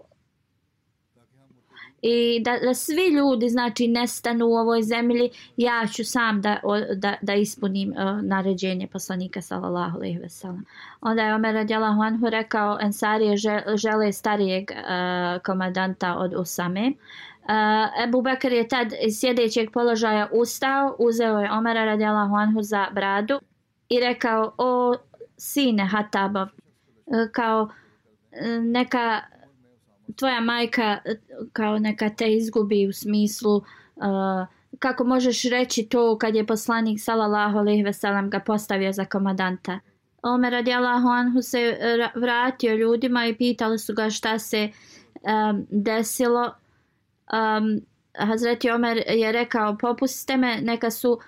i 2.02 2.40
da, 2.44 2.58
da 2.58 2.74
svi 2.74 3.06
ljudi 3.06 3.48
znači 3.48 3.88
nestanu 3.88 4.46
u 4.46 4.54
ovoj 4.54 4.82
zemlji 4.82 5.30
ja 5.56 5.86
ću 5.92 6.04
sam 6.04 6.40
da, 6.40 6.60
da, 6.96 7.14
da 7.22 7.34
ispunim 7.34 7.90
uh, 7.90 8.22
naređenje 8.22 8.86
poslanika 8.86 9.42
sallallahu 9.42 9.96
alejhi 9.96 10.18
ve 10.18 10.28
sellem 10.28 10.64
onda 11.00 11.22
je 11.22 11.34
Omer 11.34 11.54
radijallahu 11.54 12.02
anhu 12.02 12.30
rekao 12.30 12.78
ensarije 12.80 13.36
žele 13.74 14.12
starijeg 14.12 14.70
uh, 14.70 15.42
komandanta 15.42 16.16
od 16.16 16.34
Usame 16.34 16.88
uh, 16.88 17.31
Ebu 18.04 18.22
Bekr 18.22 18.52
je 18.52 18.68
tad 18.68 18.92
iz 19.06 19.20
sjedećeg 19.20 19.70
položaja 19.70 20.28
ustao 20.32 20.96
uzeo 20.98 21.38
je 21.38 21.52
Omera 21.52 21.84
radijalahu 21.84 22.34
anhu 22.34 22.62
za 22.62 22.86
bradu 22.92 23.40
i 23.88 24.00
rekao 24.00 24.54
o 24.58 24.94
sine 25.36 25.86
Hatabov 25.86 26.46
e, 26.46 26.50
kao 27.32 27.68
e, 28.32 28.60
neka 28.60 29.20
tvoja 30.16 30.40
majka 30.40 30.98
e, 31.04 31.14
kao 31.52 31.78
neka 31.78 32.10
te 32.10 32.32
izgubi 32.34 32.86
u 32.86 32.92
smislu 32.92 33.56
uh, 33.56 33.64
kako 34.78 35.04
možeš 35.04 35.42
reći 35.42 35.88
to 35.88 36.18
kad 36.18 36.34
je 36.34 36.46
poslanik 36.46 37.00
sallallahu 37.00 37.58
alejhi 37.58 37.82
ve 37.82 37.92
sellem 37.92 38.30
ga 38.30 38.40
postavio 38.40 38.92
za 38.92 39.04
komandanta 39.04 39.80
Omer 40.22 40.52
radijallahu 40.52 41.08
anhu 41.08 41.42
se 41.42 41.78
vratio 42.14 42.74
ljudima 42.74 43.26
i 43.26 43.34
pitali 43.34 43.78
su 43.78 43.94
ga 43.94 44.10
šta 44.10 44.38
se 44.38 44.68
um, 45.22 45.66
desilo 45.70 46.54
um, 47.32 47.80
Hazreti 48.18 48.70
Omer 48.70 49.02
je 49.08 49.32
rekao 49.32 49.76
popustite 49.80 50.36
me 50.36 50.60
neka 50.62 50.90
su 50.90 51.18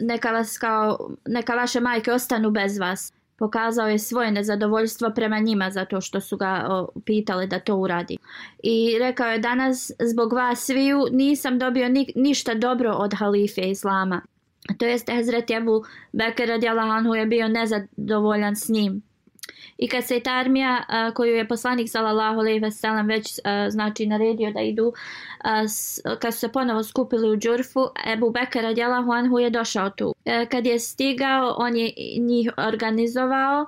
neka 0.00 0.30
vas 0.30 0.58
kao 0.58 1.10
neka 1.26 1.54
vaše 1.54 1.80
majke 1.80 2.12
ostanu 2.12 2.50
bez 2.50 2.78
vas 2.78 3.12
pokazao 3.38 3.88
je 3.88 3.98
svoje 3.98 4.30
nezadovoljstvo 4.30 5.10
prema 5.14 5.38
njima 5.38 5.70
zato 5.70 6.00
što 6.00 6.20
su 6.20 6.36
ga 6.36 6.66
o, 6.68 6.88
pitali 7.04 7.46
da 7.46 7.60
to 7.60 7.76
uradi. 7.76 8.16
I 8.62 8.98
rekao 8.98 9.26
je 9.26 9.38
danas 9.38 9.92
zbog 10.00 10.32
vas 10.32 10.60
sviju 10.60 11.06
nisam 11.12 11.58
dobio 11.58 11.88
ni, 11.88 12.12
ništa 12.16 12.54
dobro 12.54 12.92
od 12.92 13.14
halife 13.14 13.60
Islama. 13.60 14.22
To 14.78 14.86
jest 14.86 15.10
Hazreti 15.10 15.54
Abu 15.54 15.82
Bekir 16.12 16.48
radijalahu 16.48 17.14
je 17.14 17.26
bio 17.26 17.48
nezadovoljan 17.48 18.56
s 18.56 18.68
njim. 18.68 19.02
I 19.78 19.88
kad 19.88 20.04
se 20.04 20.20
ta 20.20 20.30
armija 20.30 20.84
a, 20.88 21.10
koju 21.14 21.34
je 21.34 21.48
poslanik 21.48 21.90
sallallahu 21.90 22.38
alejhi 22.38 22.58
ve 22.58 22.70
sellem 22.70 23.06
već 23.06 23.40
a, 23.44 23.70
znači 23.70 24.06
naredio 24.06 24.52
da 24.52 24.60
idu 24.60 24.92
a, 25.38 25.68
s, 25.68 26.00
kad 26.20 26.34
su 26.34 26.40
se 26.40 26.48
ponovo 26.48 26.82
skupili 26.82 27.30
u 27.30 27.36
Džurfu, 27.36 27.88
Ebu 28.12 28.30
Bekir 28.30 28.62
radijallahu 28.62 29.12
anhu 29.12 29.38
je 29.38 29.50
došao 29.50 29.90
tu. 29.90 30.14
E, 30.24 30.46
kad 30.46 30.66
je 30.66 30.78
stigao, 30.78 31.54
on 31.58 31.76
je 31.76 31.92
njih 32.18 32.50
organizovao 32.56 33.66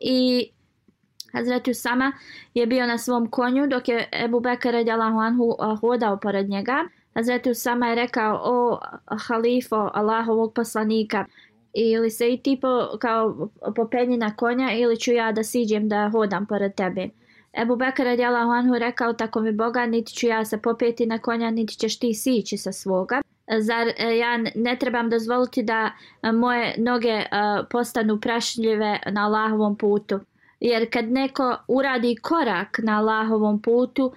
i 0.00 0.50
Hazreti 1.32 1.70
Usama 1.70 2.12
je 2.54 2.66
bio 2.66 2.86
na 2.86 2.98
svom 2.98 3.30
konju 3.30 3.66
dok 3.66 3.88
je 3.88 4.08
Ebu 4.12 4.40
Bekir 4.40 4.72
radijallahu 4.72 5.18
anhu 5.18 5.56
hodao 5.80 6.16
pored 6.16 6.48
njega. 6.48 6.84
Hazreti 7.14 7.50
Usama 7.50 7.88
je 7.88 7.94
rekao 7.94 8.40
o 8.44 8.78
halifo 9.16 9.90
Allahovog 9.94 10.54
poslanika 10.54 11.24
ili 11.74 12.10
se 12.10 12.32
i 12.32 12.42
ti 12.42 12.58
po, 12.62 12.88
kao 13.00 13.48
popenji 13.76 14.16
na 14.16 14.36
konja 14.36 14.72
ili 14.72 15.00
ću 15.00 15.12
ja 15.12 15.32
da 15.32 15.44
siđem 15.44 15.88
da 15.88 16.10
hodam 16.12 16.46
pored 16.46 16.74
tebe. 16.74 17.08
Ebu 17.62 17.76
Bekar 17.76 18.06
radijalahu 18.06 18.50
anhu 18.50 18.78
rekao 18.78 19.12
tako 19.12 19.40
mi 19.40 19.52
Boga 19.52 19.86
niti 19.86 20.12
ću 20.12 20.26
ja 20.26 20.44
se 20.44 20.62
popeti 20.62 21.06
na 21.06 21.18
konja 21.18 21.50
niti 21.50 21.74
ćeš 21.74 21.98
ti 21.98 22.14
sići 22.14 22.56
sa 22.56 22.72
svoga. 22.72 23.20
Zar 23.58 23.88
e, 23.98 24.16
ja 24.16 24.36
ne 24.54 24.76
trebam 24.80 25.10
dozvoliti 25.10 25.62
da 25.62 25.90
e, 26.22 26.32
moje 26.32 26.74
noge 26.78 27.08
e, 27.08 27.26
postanu 27.70 28.20
prašljive 28.20 28.98
na 29.06 29.26
Allahovom 29.26 29.76
putu? 29.76 30.20
Jer 30.60 30.92
kad 30.92 31.04
neko 31.04 31.56
uradi 31.68 32.16
korak 32.22 32.78
na 32.82 32.98
Allahovom 32.98 33.62
putu, 33.62 34.12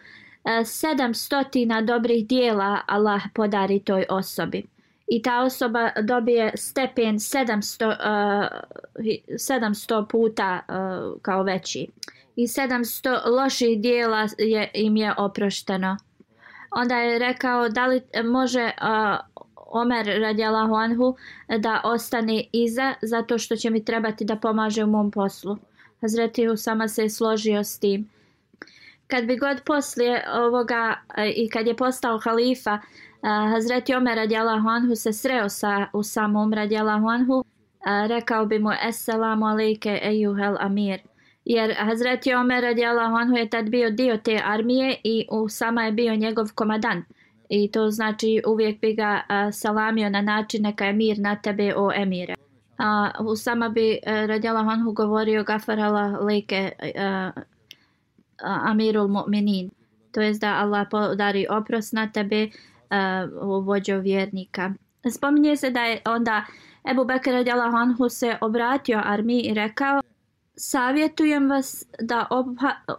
sedam 0.66 1.14
stotina 1.14 1.82
dobrih 1.82 2.28
dijela 2.28 2.80
Allah 2.88 3.22
podari 3.34 3.80
toj 3.80 4.06
osobi 4.10 4.64
i 5.08 5.22
ta 5.22 5.42
osoba 5.44 5.90
dobije 6.02 6.52
stepen 6.58 7.16
700, 7.16 7.88
uh, 7.88 7.96
700 9.28 10.08
puta 10.08 10.60
uh, 10.68 11.22
kao 11.22 11.44
veći. 11.44 11.88
I 12.36 12.48
700 12.48 13.28
loših 13.28 13.82
dijela 13.82 14.28
je, 14.38 14.72
im 14.74 14.98
je 14.98 15.14
oprošteno. 15.18 15.98
Onda 16.72 16.96
je 16.96 17.20
rekao 17.20 17.70
da 17.70 17.86
li 17.86 18.02
može 18.24 18.64
uh, 18.64 19.44
Omer 19.56 20.06
radijalahu 20.06 20.76
anhu 20.76 21.16
da 21.58 21.82
ostane 21.84 22.46
iza 22.52 22.94
zato 23.02 23.38
što 23.38 23.56
će 23.56 23.70
mi 23.70 23.86
trebati 23.86 24.26
da 24.26 24.36
pomaže 24.36 24.84
u 24.84 24.88
mom 24.88 25.12
poslu. 25.12 25.58
Hazreti 26.02 26.48
Usama 26.48 26.88
se 26.88 27.04
je 27.04 27.10
složio 27.10 27.64
s 27.64 27.80
tim. 27.80 28.10
Kad 29.08 29.26
bi 29.26 29.38
god 29.38 29.62
poslije 29.66 30.26
ovoga 30.34 30.96
uh, 31.10 31.24
i 31.36 31.50
kad 31.50 31.68
je 31.68 31.76
postao 31.76 32.20
halifa, 32.20 32.74
uh, 32.74 33.13
Hazreti 33.24 33.96
Omer 33.96 34.16
radijalahu 34.16 34.70
anhu 34.70 34.96
se 34.96 35.14
sreo 35.14 35.50
sa 35.50 35.88
Usamom 35.94 36.54
radijalahu 36.54 37.08
anhu, 37.10 37.44
rekao 38.08 38.46
bi 38.46 38.60
mu 38.60 38.72
Esselamu 38.88 39.46
alejke 39.46 40.00
ejuhel 40.04 40.58
amir. 40.60 41.00
Jer 41.46 41.74
Hazreti 41.74 42.34
Omer 42.34 42.64
radijalahu 42.64 43.16
anhu 43.16 43.36
je 43.36 43.50
tad 43.50 43.70
bio 43.70 43.90
dio 43.90 44.18
te 44.18 44.42
armije 44.46 44.98
i 45.04 45.28
Usama 45.32 45.84
je 45.84 45.92
bio 45.92 46.16
njegov 46.16 46.48
komadant. 46.56 47.06
I 47.50 47.72
to 47.72 47.90
znači 47.90 48.42
uvijek 48.48 48.82
bi 48.82 48.94
ga 48.94 49.22
salamio 49.52 50.10
na 50.10 50.22
način 50.22 50.64
neka 50.64 50.86
je 50.86 50.94
mir 50.94 51.20
na 51.20 51.36
tebe 51.36 51.74
o 51.76 51.92
emire. 51.96 52.36
A 52.78 53.12
Usama 53.20 53.70
bi 53.70 54.00
e, 54.04 54.28
radijalahu 54.28 54.70
anhu 54.70 54.92
govorio 54.92 55.44
gafarala 55.44 56.18
lejke 56.22 56.72
amirul 58.44 59.08
mu'minin. 59.08 59.70
To 60.12 60.22
jest 60.22 60.42
da 60.42 60.54
Allah 60.58 60.88
podari 60.92 61.46
oprost 61.50 61.94
na 61.94 62.12
tebe 62.12 62.50
uh, 62.94 63.66
vođo 63.66 63.98
vjernika. 63.98 64.74
Spominje 65.12 65.56
se 65.56 65.70
da 65.70 65.82
je 65.82 66.02
onda 66.06 66.46
Ebu 66.92 67.06
Bekir 67.06 67.34
radijalahu 67.34 67.76
anhu 67.76 68.10
se 68.10 68.38
obratio 68.42 69.02
armiji 69.04 69.42
i 69.42 69.54
rekao 69.54 70.02
savjetujem 70.56 71.50
vas 71.50 71.86
da 72.02 72.28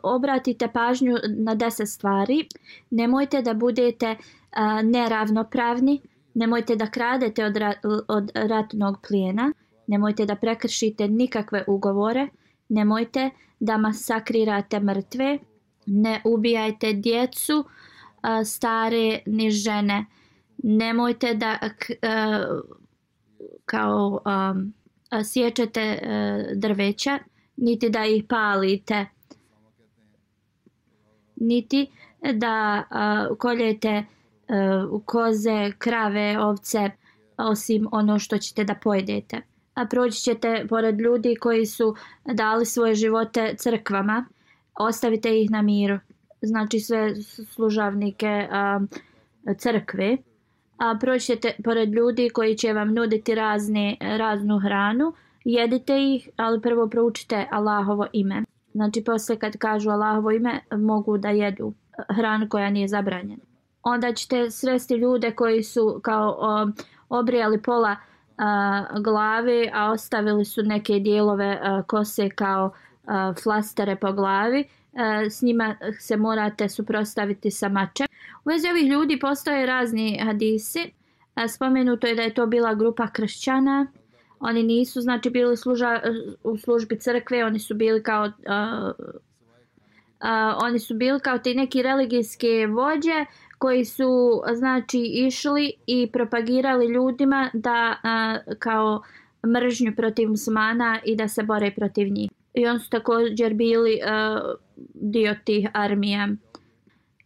obratite 0.02 0.68
pažnju 0.68 1.16
na 1.36 1.54
deset 1.54 1.88
stvari. 1.88 2.48
Nemojte 2.90 3.42
da 3.42 3.54
budete 3.54 4.10
uh, 4.10 4.82
neravnopravni, 4.82 6.00
nemojte 6.34 6.76
da 6.76 6.90
kradete 6.90 7.44
od, 7.44 7.56
ra 7.56 7.72
od 8.08 8.30
ratnog 8.34 8.98
plijena, 9.08 9.52
nemojte 9.86 10.26
da 10.26 10.36
prekršite 10.36 11.08
nikakve 11.08 11.64
ugovore, 11.66 12.28
nemojte 12.68 13.30
da 13.60 13.76
masakrirate 13.76 14.80
mrtve, 14.80 15.38
ne 15.86 16.20
ubijajte 16.24 16.92
djecu, 16.92 17.64
a, 18.24 18.44
stare 18.44 19.22
ni 19.26 19.50
žene. 19.50 20.06
Nemojte 20.62 21.34
da 21.34 21.58
e, 21.62 21.68
kao 23.64 24.20
um, 24.26 24.72
sjećate 25.24 25.80
e, 25.80 25.98
drveća, 26.54 27.18
niti 27.56 27.90
da 27.90 28.04
ih 28.04 28.24
palite, 28.28 29.06
niti 31.36 31.86
da 32.32 32.84
koljete 33.38 33.88
e, 33.88 34.04
koze, 35.04 35.72
krave, 35.78 36.38
ovce, 36.38 36.90
osim 37.36 37.88
ono 37.92 38.18
što 38.18 38.38
ćete 38.38 38.64
da 38.64 38.74
pojedete. 38.74 39.40
A 39.74 39.86
proći 39.86 40.20
ćete 40.20 40.66
pored 40.68 41.00
ljudi 41.00 41.36
koji 41.40 41.66
su 41.66 41.94
dali 42.24 42.66
svoje 42.66 42.94
živote 42.94 43.54
crkvama, 43.58 44.26
ostavite 44.74 45.40
ih 45.40 45.50
na 45.50 45.62
miru 45.62 45.98
znači 46.44 46.80
sve 46.80 47.14
služavnike 47.54 48.48
a, 48.50 48.80
crkve 49.58 50.16
a 50.78 50.98
proćete 51.00 51.56
pored 51.64 51.92
ljudi 51.92 52.30
koji 52.30 52.56
će 52.56 52.72
vam 52.72 52.94
nuditi 52.94 53.34
razne, 53.34 53.96
raznu 54.00 54.58
hranu, 54.58 55.12
jedite 55.44 56.14
ih, 56.14 56.28
ali 56.36 56.60
prvo 56.60 56.88
proučite 56.88 57.46
Allahovo 57.50 58.06
ime. 58.12 58.44
Znači, 58.72 59.04
posle 59.04 59.38
kad 59.38 59.56
kažu 59.56 59.90
Allahovo 59.90 60.30
ime, 60.30 60.60
mogu 60.70 61.18
da 61.18 61.28
jedu 61.28 61.72
hranu 62.16 62.48
koja 62.48 62.70
nije 62.70 62.88
zabranjena. 62.88 63.42
Onda 63.82 64.12
ćete 64.12 64.50
sresti 64.50 64.94
ljude 64.94 65.30
koji 65.30 65.62
su 65.62 66.00
kao 66.02 66.36
o, 66.38 66.66
obrijali 67.08 67.62
pola 67.62 67.96
a, 68.38 68.84
glave, 69.00 69.70
a 69.74 69.90
ostavili 69.90 70.44
su 70.44 70.62
neke 70.62 70.98
dijelove 70.98 71.58
a, 71.62 71.82
kose 71.82 72.30
kao 72.30 72.72
a, 73.06 73.32
flastere 73.42 73.96
po 73.96 74.12
glavi. 74.12 74.64
Eh, 74.96 75.30
s 75.30 75.42
njima 75.42 75.76
eh, 75.80 75.92
se 75.92 76.16
morate 76.16 76.68
suprostaviti 76.68 77.50
sa 77.50 77.68
mačem. 77.68 78.06
U 78.44 78.48
vezi 78.48 78.68
ovih 78.68 78.86
ljudi 78.86 79.18
postoje 79.18 79.66
razni 79.66 80.18
hadisi. 80.18 80.92
Eh, 81.36 81.48
spomenuto 81.48 82.06
je 82.06 82.14
da 82.14 82.22
je 82.22 82.34
to 82.34 82.46
bila 82.46 82.74
grupa 82.74 83.08
kršćana. 83.08 83.86
Oni 84.40 84.62
nisu 84.62 85.00
znači 85.00 85.30
bili 85.30 85.56
služa, 85.56 86.00
u 86.44 86.56
službi 86.56 86.98
crkve, 86.98 87.44
oni 87.44 87.58
su 87.58 87.74
bili 87.74 88.02
kao 88.02 88.24
uh, 88.24 88.32
uh, 90.20 90.62
oni 90.62 90.78
su 90.78 90.94
bili 90.94 91.20
kao 91.20 91.38
ti 91.38 91.54
neki 91.54 91.82
religijske 91.82 92.66
vođe 92.66 93.24
koji 93.58 93.84
su 93.84 94.42
znači 94.54 95.00
išli 95.00 95.72
i 95.86 96.10
propagirali 96.12 96.86
ljudima 96.86 97.50
da 97.52 97.96
uh, 97.96 98.56
kao 98.58 99.02
mržnju 99.46 99.92
protiv 99.96 100.28
muslimana 100.28 101.00
i 101.04 101.16
da 101.16 101.28
se 101.28 101.42
bore 101.42 101.70
protiv 101.70 102.08
njih. 102.08 102.30
I 102.54 102.66
on 102.66 102.80
su 102.80 102.90
također 102.90 103.54
bili 103.54 104.00
uh, 104.04 104.54
dio 104.94 105.36
tih 105.44 105.68
armija. 105.72 106.28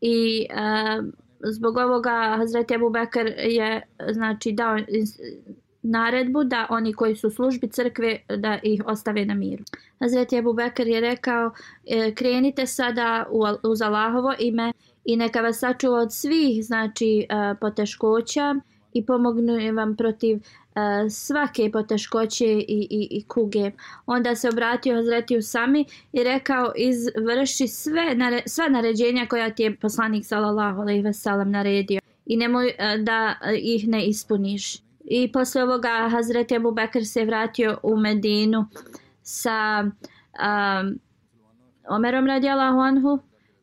I 0.00 0.46
uh, 0.50 1.04
zbog 1.40 1.76
ovoga 1.76 2.34
Hazreti 2.36 2.74
Abu 2.74 2.90
Bakr 2.90 3.26
je 3.38 3.82
znači 4.12 4.52
dao 4.52 4.76
naredbu 5.82 6.44
da 6.44 6.66
oni 6.70 6.92
koji 6.92 7.16
su 7.16 7.30
službi 7.30 7.68
crkve 7.68 8.18
da 8.36 8.58
ih 8.62 8.82
ostave 8.86 9.24
na 9.24 9.34
miru. 9.34 9.64
Hazreti 10.00 10.38
Abu 10.38 10.52
Bakr 10.52 10.86
je 10.86 11.00
rekao 11.00 11.52
e, 11.86 12.14
krenite 12.14 12.66
sada 12.66 13.26
u, 13.30 13.44
uz 13.62 13.82
Allahovo 13.82 14.34
ime 14.38 14.72
i 15.04 15.16
neka 15.16 15.40
vas 15.40 15.58
sačuva 15.58 15.98
od 15.98 16.12
svih 16.12 16.64
znači 16.64 17.26
e, 17.28 17.54
poteškoća 17.60 18.54
i 18.98 19.06
pomognu 19.06 19.74
vam 19.74 19.96
protiv 19.96 20.36
uh, 20.36 21.10
svake 21.10 21.70
poteškoće 21.72 22.46
i, 22.46 22.86
i, 22.90 23.08
i 23.10 23.24
kuge. 23.28 23.70
Onda 24.06 24.34
se 24.34 24.48
obratio 24.48 24.94
Hazretiju 24.94 25.42
sami 25.42 25.84
i 26.12 26.24
rekao 26.24 26.72
izvrši 26.76 27.68
sve, 27.68 28.14
nare, 28.14 28.42
sva 28.46 28.68
naređenja 28.68 29.26
koja 29.26 29.50
ti 29.50 29.62
je 29.62 29.76
poslanik 29.76 30.26
sallallahu 30.26 30.80
alejhi 30.80 31.02
ve 31.02 31.12
sellem 31.12 31.50
naredio 31.50 32.00
i 32.26 32.36
nemoj 32.36 32.68
eh, 32.68 32.98
da 32.98 33.34
ih 33.62 33.88
ne 33.88 34.06
ispuniš. 34.06 34.78
I 35.04 35.32
posle 35.32 35.62
ovoga 35.62 36.08
Hazreti 36.10 36.56
Abu 36.56 36.72
Bakr 36.72 37.04
se 37.04 37.24
vratio 37.24 37.78
u 37.82 37.96
Medinu 37.96 38.66
sa 39.22 39.84
um, 39.84 40.98
Omerom 41.88 42.26
radijalahu 42.26 42.78
anhu. 42.78 43.18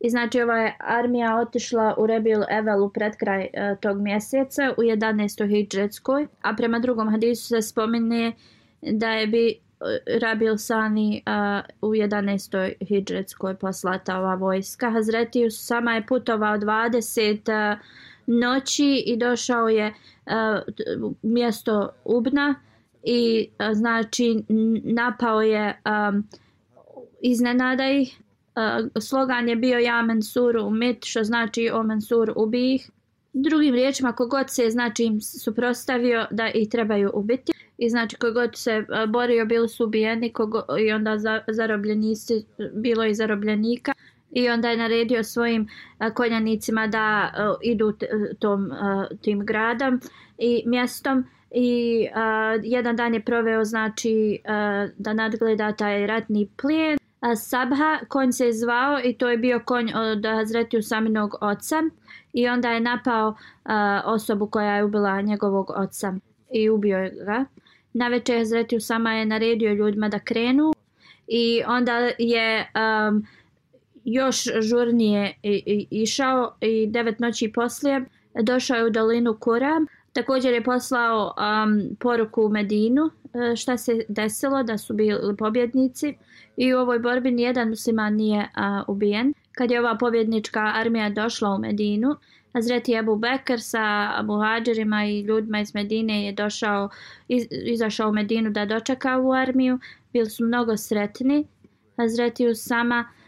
I 0.05 0.09
znači 0.09 0.41
ova 0.41 0.57
je 0.57 0.75
armija 0.79 1.37
otišla 1.39 1.95
u 1.97 2.07
Rebil 2.07 2.41
Evelu 2.49 2.89
pred 2.89 3.15
kraj 3.17 3.41
uh, 3.41 3.47
e, 3.53 3.75
tog 3.81 4.01
mjeseca 4.01 4.73
u 4.77 4.81
11. 4.81 5.49
hijđetskoj. 5.49 6.27
A 6.41 6.53
prema 6.55 6.79
drugom 6.79 7.09
hadisu 7.09 7.47
se 7.47 7.61
spominje 7.61 8.33
da 8.81 9.09
je 9.09 9.27
bi 9.27 9.49
e, 9.49 9.55
Rabil 10.19 10.57
Sani 10.57 11.23
uh, 11.81 11.89
u 11.89 11.93
11. 11.93 12.73
hijđetskoj 12.87 13.55
poslata 13.55 14.19
ova 14.19 14.35
vojska. 14.35 14.91
Hazreti 14.91 15.51
sama 15.51 15.95
je 15.95 16.05
putovao 16.05 16.57
20 16.57 17.73
uh, 17.73 17.79
noći 18.27 19.03
i 19.05 19.17
došao 19.17 19.69
je 19.69 19.87
uh, 19.87 20.33
mjesto 21.21 21.89
Ubna 22.03 22.55
i 23.03 23.49
uh, 23.59 23.73
znači 23.73 24.43
napao 24.83 25.41
je 25.41 25.81
um, 25.85 26.27
iznenada 27.21 27.89
ih. 27.89 28.24
Uh, 28.55 29.01
slogan 29.01 29.49
je 29.49 29.55
bio 29.55 29.79
Ja 29.79 30.01
Mensuru 30.01 30.63
umit, 30.63 31.05
što 31.05 31.23
znači 31.23 31.69
O 31.73 31.83
Mensur 31.83 32.33
ubih. 32.35 32.91
Drugim 33.33 33.73
riječima, 33.73 34.11
kogod 34.11 34.49
se 34.49 34.69
znači 34.69 35.03
im 35.03 35.21
suprostavio 35.21 36.25
da 36.31 36.49
ih 36.49 36.69
trebaju 36.69 37.11
ubiti. 37.13 37.51
I 37.77 37.89
znači 37.89 38.15
kogod 38.15 38.49
se 38.53 38.77
uh, 38.79 39.09
borio, 39.09 39.45
bili 39.45 39.69
su 39.69 39.83
ubijeni 39.83 40.33
kogo, 40.33 40.61
i 40.79 40.91
onda 40.91 41.17
za, 41.17 41.41
zarobljenici, 41.47 42.45
bilo 42.73 43.05
i 43.05 43.13
zarobljenika. 43.13 43.93
I 44.31 44.49
onda 44.49 44.69
je 44.69 44.77
naredio 44.77 45.23
svojim 45.23 45.61
uh, 45.61 46.13
konjanicima 46.13 46.87
da 46.87 47.33
uh, 47.33 47.57
idu 47.61 47.93
tom, 48.39 48.65
uh, 48.65 49.17
tim 49.21 49.45
gradom 49.45 50.01
i 50.37 50.63
mjestom 50.65 51.25
i 51.51 52.07
uh, 52.11 52.61
jedan 52.63 52.95
dan 52.95 53.13
je 53.13 53.21
proveo 53.21 53.65
znači 53.65 54.39
uh, 54.43 54.91
da 54.97 55.13
nadgleda 55.13 55.71
taj 55.71 56.07
ratni 56.07 56.49
plijen. 56.61 56.97
Sabha, 57.35 57.99
konj 58.07 58.31
se 58.31 58.45
je 58.45 58.53
zvao 58.53 58.99
i 59.03 59.13
to 59.13 59.29
je 59.29 59.37
bio 59.37 59.59
konj 59.65 59.91
od 59.95 60.25
Hazreti 60.25 60.77
Usaminog 60.77 61.35
oca 61.41 61.83
i 62.33 62.47
onda 62.47 62.69
je 62.69 62.79
napao 62.79 63.35
a, 63.63 64.01
osobu 64.05 64.47
koja 64.47 64.75
je 64.75 64.83
ubila 64.83 65.21
njegovog 65.21 65.71
oca 65.75 66.13
i 66.53 66.69
ubio 66.69 67.09
ga. 67.25 67.45
Na 67.93 68.07
večer 68.07 68.37
Hazreti 68.37 68.77
Usama 68.77 69.13
je 69.13 69.25
naredio 69.25 69.73
ljudima 69.73 70.09
da 70.09 70.19
krenu 70.19 70.73
i 71.27 71.61
onda 71.67 72.11
je 72.17 72.71
um, 73.09 73.27
još 74.03 74.43
žurnije 74.61 75.33
išao 75.91 76.55
i 76.61 76.87
devet 76.87 77.19
noći 77.19 77.51
poslije 77.51 78.05
došao 78.41 78.77
je 78.77 78.85
u 78.85 78.89
dolinu 78.89 79.37
Kura. 79.39 79.85
Također 80.15 80.53
je 80.53 80.63
poslao 80.63 81.33
um, 81.37 81.95
poruku 81.99 82.45
u 82.45 82.49
Medinu 82.49 83.09
e, 83.33 83.55
šta 83.55 83.77
se 83.77 84.05
desilo 84.07 84.63
da 84.63 84.77
su 84.77 84.93
bili 84.93 85.37
pobjednici 85.37 86.13
i 86.57 86.73
u 86.73 86.77
ovoj 86.77 86.99
borbi 86.99 87.31
nijedan 87.31 87.69
musliman 87.69 88.13
nije 88.13 88.39
uh, 88.39 88.89
ubijen. 88.95 89.33
Kad 89.51 89.71
je 89.71 89.79
ova 89.79 89.97
pobjednička 89.97 90.71
armija 90.75 91.09
došla 91.09 91.49
u 91.49 91.57
Medinu, 91.57 92.15
Hazreti 92.53 92.97
Abu 92.97 93.15
Bekr 93.15 93.59
sa 93.59 94.09
muhađerima 94.23 95.05
i 95.05 95.21
ljudima 95.21 95.59
iz 95.59 95.75
Medine 95.75 96.25
je 96.25 96.31
došao, 96.31 96.89
iz, 97.27 97.47
izašao 97.51 98.09
u 98.09 98.13
Medinu 98.13 98.49
da 98.49 98.65
dočeka 98.65 99.15
ovu 99.15 99.33
armiju. 99.33 99.79
Bili 100.13 100.29
su 100.29 100.45
mnogo 100.45 100.77
sretni. 100.77 101.47
Hazreti 101.97 102.47
Usama 102.47 103.05
uh, 103.09 103.24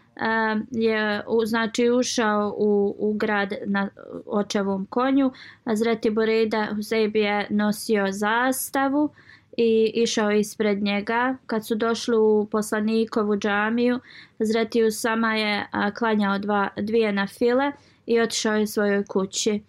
je 0.72 1.24
u, 1.28 1.46
znači 1.46 1.90
ušao 1.90 2.56
u, 2.58 2.96
u 3.00 3.14
grad 3.14 3.54
na 3.66 3.90
očevom 4.26 4.86
konju. 4.90 5.32
Azreti 5.64 6.10
Boreda 6.10 6.68
Husejb 6.76 7.16
je 7.16 7.48
nosio 7.50 8.08
zastavu 8.12 9.10
i 9.58 9.92
išao 9.96 10.32
ispred 10.32 10.84
njega. 10.84 11.36
Kad 11.46 11.68
su 11.68 11.76
došli 11.76 12.18
u 12.18 12.48
poslanikovu 12.52 13.38
džamiju, 13.38 14.00
Azreti 14.40 14.84
Usama 14.84 15.36
je 15.36 15.68
a, 15.72 15.92
klanjao 15.92 16.40
dva, 16.40 16.70
dvije 16.78 17.12
na 17.12 17.28
file 17.28 17.72
i 18.06 18.20
otišao 18.20 18.56
je 18.56 18.68
svojoj 18.68 19.06
kući. 19.06 19.62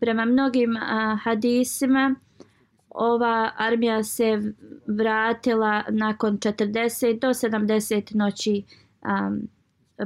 Prema 0.00 0.24
mnogim 0.24 0.76
a, 0.76 1.18
hadisima, 1.24 2.14
ova 2.90 3.52
armija 3.56 4.04
se 4.04 4.42
vratila 4.86 5.82
nakon 5.88 6.38
40 6.38 7.20
do 7.20 7.28
70 7.28 8.14
noći 8.14 8.62
um, 9.02 9.48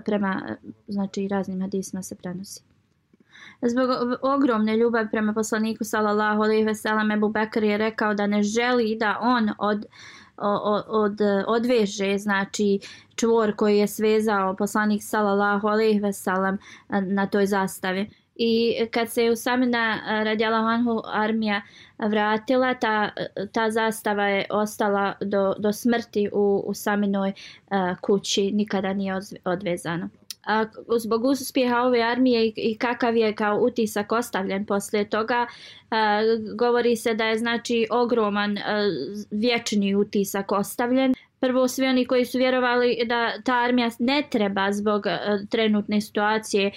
prema 0.05 0.57
znači 0.88 1.28
raznim 1.28 1.61
hadisima 1.61 2.02
se 2.02 2.14
prenosi. 2.14 2.62
Zbog 3.62 3.88
ogromne 4.22 4.76
ljubavi 4.76 5.09
prema 5.11 5.33
poslaniku 5.33 5.85
sallallahu 5.85 6.42
alejhi 6.42 6.64
ve 6.64 6.74
sellem 6.74 7.11
Abu 7.11 7.28
Bekr 7.28 7.64
je 7.64 7.78
rekao 7.78 8.14
da 8.14 8.26
ne 8.26 8.42
želi 8.42 8.96
da 9.00 9.18
on 9.20 9.50
od 9.59 9.87
od, 10.37 10.85
od 10.88 11.20
odveže 11.46 12.18
znači 12.18 12.81
čvor 13.14 13.57
koji 13.57 13.78
je 13.78 13.87
svezao 13.87 14.57
poslanik 14.57 15.02
sallallahu 15.02 15.68
alejhi 15.68 16.00
ve 16.00 16.12
sellem 16.12 16.59
na 16.88 17.26
toj 17.26 17.46
zastavi. 17.46 18.11
I 18.37 18.77
kad 18.90 19.11
se 19.11 19.31
Usamina 19.31 20.01
radjala 20.25 20.57
Anhu 20.57 21.03
armija 21.05 21.62
vratila, 21.99 22.75
ta, 22.75 23.11
ta 23.52 23.71
zastava 23.71 24.27
je 24.27 24.46
ostala 24.50 25.15
do, 25.21 25.54
do 25.59 25.73
smrti 25.73 26.29
u, 26.33 26.65
u 26.67 26.75
saminoj 26.75 27.33
uh, 27.33 27.98
kući, 28.00 28.50
nikada 28.50 28.92
nije 28.92 29.15
odvezana. 29.44 30.09
A, 30.46 30.65
zbog 30.98 31.25
uspjeha 31.25 31.83
ove 31.83 32.02
armije 32.02 32.46
i, 32.46 32.52
i 32.56 32.79
kakav 32.79 33.17
je 33.17 33.35
kao 33.35 33.59
utisak 33.59 34.13
ostavljen 34.13 34.67
poslije 34.67 35.11
toga, 35.11 35.46
a, 35.90 36.21
govori 36.59 36.96
se 36.96 37.15
da 37.15 37.25
je 37.25 37.38
znači 37.38 37.87
ogroman 37.90 38.59
a, 38.59 38.88
vječni 39.31 39.94
utisak 39.94 40.52
ostavljen. 40.52 41.15
Prvo 41.40 41.69
svi 41.69 41.87
oni 41.87 42.06
koji 42.06 42.25
su 42.25 42.38
vjerovali 42.38 42.98
da 43.06 43.42
ta 43.44 43.54
armija 43.54 43.90
ne 43.98 44.23
treba 44.31 44.73
zbog 44.73 45.06
a, 45.06 45.38
trenutne 45.50 46.00
situacije 46.00 46.71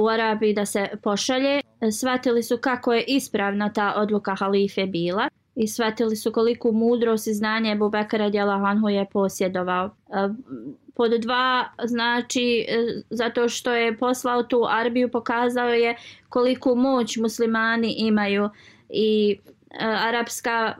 u 0.00 0.08
Arabiji 0.08 0.54
da 0.54 0.66
se 0.66 0.88
pošalje. 1.02 1.60
Svatili 1.92 2.42
su 2.42 2.58
kako 2.58 2.92
je 2.92 3.04
ispravna 3.06 3.72
ta 3.72 3.94
odluka 3.96 4.34
halife 4.34 4.86
bila 4.86 5.28
i 5.54 5.68
shvatili 5.68 6.16
su 6.16 6.32
koliko 6.32 6.72
mudrost 6.72 7.26
i 7.26 7.34
znanje 7.34 7.72
Ebu 7.72 7.90
Bekara 7.90 8.30
Djelahanhu 8.30 8.88
je 8.88 9.06
posjedovao. 9.12 9.90
Pod 10.94 11.12
dva, 11.20 11.64
znači, 11.84 12.66
e, 12.68 13.02
zato 13.10 13.48
što 13.48 13.72
je 13.72 13.98
poslao 13.98 14.42
tu 14.42 14.64
Arbiju, 14.68 15.10
pokazao 15.10 15.68
je 15.68 15.96
koliko 16.28 16.74
moć 16.74 17.16
muslimani 17.16 17.94
imaju 17.98 18.48
i 18.88 19.38
e, 19.70 19.84
arapska 19.84 20.74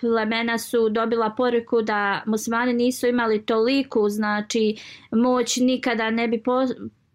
plemena 0.00 0.58
su 0.58 0.88
dobila 0.88 1.30
poruku 1.30 1.82
da 1.82 2.22
muslimani 2.26 2.72
nisu 2.72 3.06
imali 3.06 3.46
toliku 3.46 4.08
znači 4.08 4.76
moć 5.12 5.56
nikada 5.56 6.10
ne 6.10 6.28
bi 6.28 6.42
po, 6.42 6.52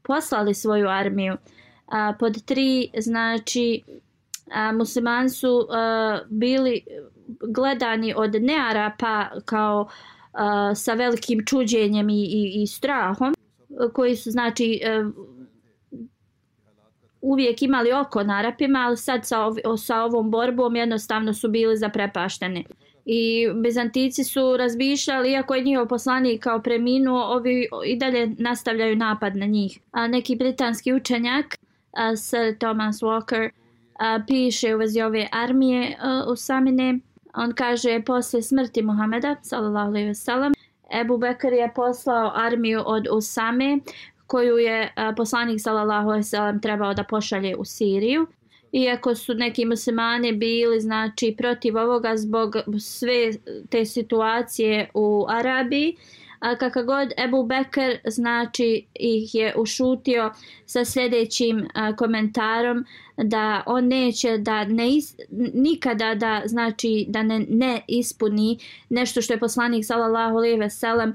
poslali 0.07 0.53
svoju 0.53 0.87
armiju. 0.89 1.37
A, 1.87 2.13
Pod 2.19 2.45
tri 2.45 2.89
znači 2.97 3.81
a, 4.51 4.71
muslimani 4.71 5.29
su 5.29 5.67
a, 5.69 6.19
bili 6.29 6.81
gledani 7.27 8.13
od 8.17 8.35
nearapa 8.41 9.29
kao 9.45 9.87
a, 10.33 10.75
sa 10.75 10.93
velikim 10.93 11.45
čuđenjem 11.45 12.09
i, 12.09 12.23
i, 12.23 12.63
i 12.63 12.67
strahom 12.67 13.33
koji 13.93 14.15
su 14.15 14.31
znači 14.31 14.81
a, 14.85 15.11
uvijek 17.25 17.61
imali 17.61 17.93
oko 17.93 18.23
na 18.23 18.37
Arapima, 18.37 18.79
ali 18.79 18.97
sad 18.97 19.25
sa, 19.25 19.45
ov 19.45 19.77
sa 19.77 20.03
ovom 20.03 20.31
borbom 20.31 20.75
jednostavno 20.75 21.33
su 21.33 21.49
bili 21.49 21.77
zaprepašteni. 21.77 22.65
I 23.05 23.47
Bizantici 23.55 24.23
su 24.23 24.57
razmišljali, 24.57 25.31
iako 25.31 25.55
je 25.55 25.63
njihov 25.63 25.87
poslanik 25.87 26.43
kao 26.43 26.61
preminuo, 26.61 27.23
ovi 27.23 27.67
i 27.85 27.97
dalje 27.97 28.35
nastavljaju 28.37 28.95
napad 28.95 29.35
na 29.35 29.45
njih. 29.45 29.79
A 29.91 30.07
neki 30.07 30.35
britanski 30.35 30.93
učenjak, 30.93 31.45
a, 31.91 32.15
Sir 32.15 32.57
Thomas 32.57 33.01
Walker, 33.01 33.49
a, 33.99 34.19
piše 34.27 34.75
u 34.75 34.77
vezi 34.77 35.01
ove 35.01 35.27
armije 35.31 35.97
a, 35.99 36.25
u 36.31 36.35
Samine. 36.35 36.99
On 37.33 37.53
kaže, 37.53 38.01
posle 38.05 38.41
smrti 38.41 38.81
Muhameda, 38.81 39.35
sallallahu 39.41 39.87
alaihi 39.87 40.09
wasallam, 40.09 40.53
Ebu 41.01 41.17
Bekr 41.17 41.53
je 41.53 41.71
poslao 41.75 42.31
armiju 42.35 42.83
od 42.85 43.07
Usame 43.11 43.79
koju 44.27 44.57
je 44.57 44.93
poslanik 45.17 45.61
sallallahu 45.61 46.07
alejhi 46.07 46.19
ve 46.19 46.23
sellem 46.23 46.61
trebao 46.61 46.93
da 46.93 47.03
pošalje 47.03 47.55
u 47.55 47.65
Siriju. 47.65 48.27
Iako 48.75 49.15
su 49.15 49.33
neki 49.33 49.65
muslimani 49.65 50.31
bili 50.33 50.81
znači 50.81 51.35
protiv 51.37 51.77
ovoga 51.77 52.17
zbog 52.17 52.55
sve 52.79 53.31
te 53.69 53.85
situacije 53.85 54.89
u 54.93 55.25
Arabiji, 55.29 55.95
a 56.39 56.55
kako 56.55 56.83
god 56.83 57.11
Ebu 57.17 57.43
Bekr 57.43 57.97
znači 58.07 58.85
ih 58.93 59.35
je 59.35 59.53
ušutio 59.57 60.31
sa 60.65 60.85
sljedećim 60.85 61.67
a, 61.73 61.95
komentarom 61.95 62.85
da 63.17 63.63
on 63.65 63.87
neće 63.87 64.37
da 64.37 64.63
ne 64.63 64.95
is, 64.95 65.15
nikada 65.53 66.15
da 66.15 66.41
znači 66.45 67.05
da 67.09 67.23
ne, 67.23 67.45
ne 67.49 67.81
ispuni 67.87 68.57
nešto 68.89 69.21
što 69.21 69.33
je 69.33 69.39
poslanik 69.39 69.85
sallallahu 69.85 70.37
alejhi 70.37 70.59
ve 70.59 70.69
sellem 70.69 71.13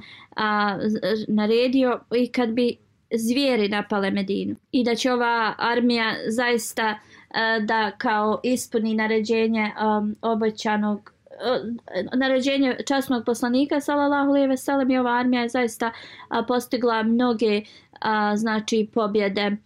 naredio 1.28 2.00
i 2.16 2.26
kad 2.26 2.48
bi 2.50 2.76
zvijeri 3.14 3.68
napale 3.68 4.10
Medinu. 4.10 4.56
I 4.72 4.84
da 4.84 4.94
će 4.94 5.12
ova 5.12 5.54
armija 5.58 6.14
zaista 6.28 6.98
E, 7.34 7.60
da 7.60 7.90
kao 7.98 8.40
ispuni 8.42 8.94
naređenje 8.94 9.70
um, 9.98 10.16
obećanog 10.22 11.12
e, 11.94 12.16
naređenje 12.16 12.76
časnog 12.86 13.24
poslanika 13.24 13.80
sallallahu 13.80 14.30
alejhi 14.30 14.48
ve 14.48 14.56
sellem 14.56 14.90
i 14.90 14.98
ova 14.98 15.18
armija 15.18 15.42
je 15.42 15.48
zaista 15.48 15.92
a, 16.28 16.42
postigla 16.42 17.02
mnoge 17.02 17.62
a, 18.00 18.36
znači 18.36 18.88
pobjede. 18.94 19.56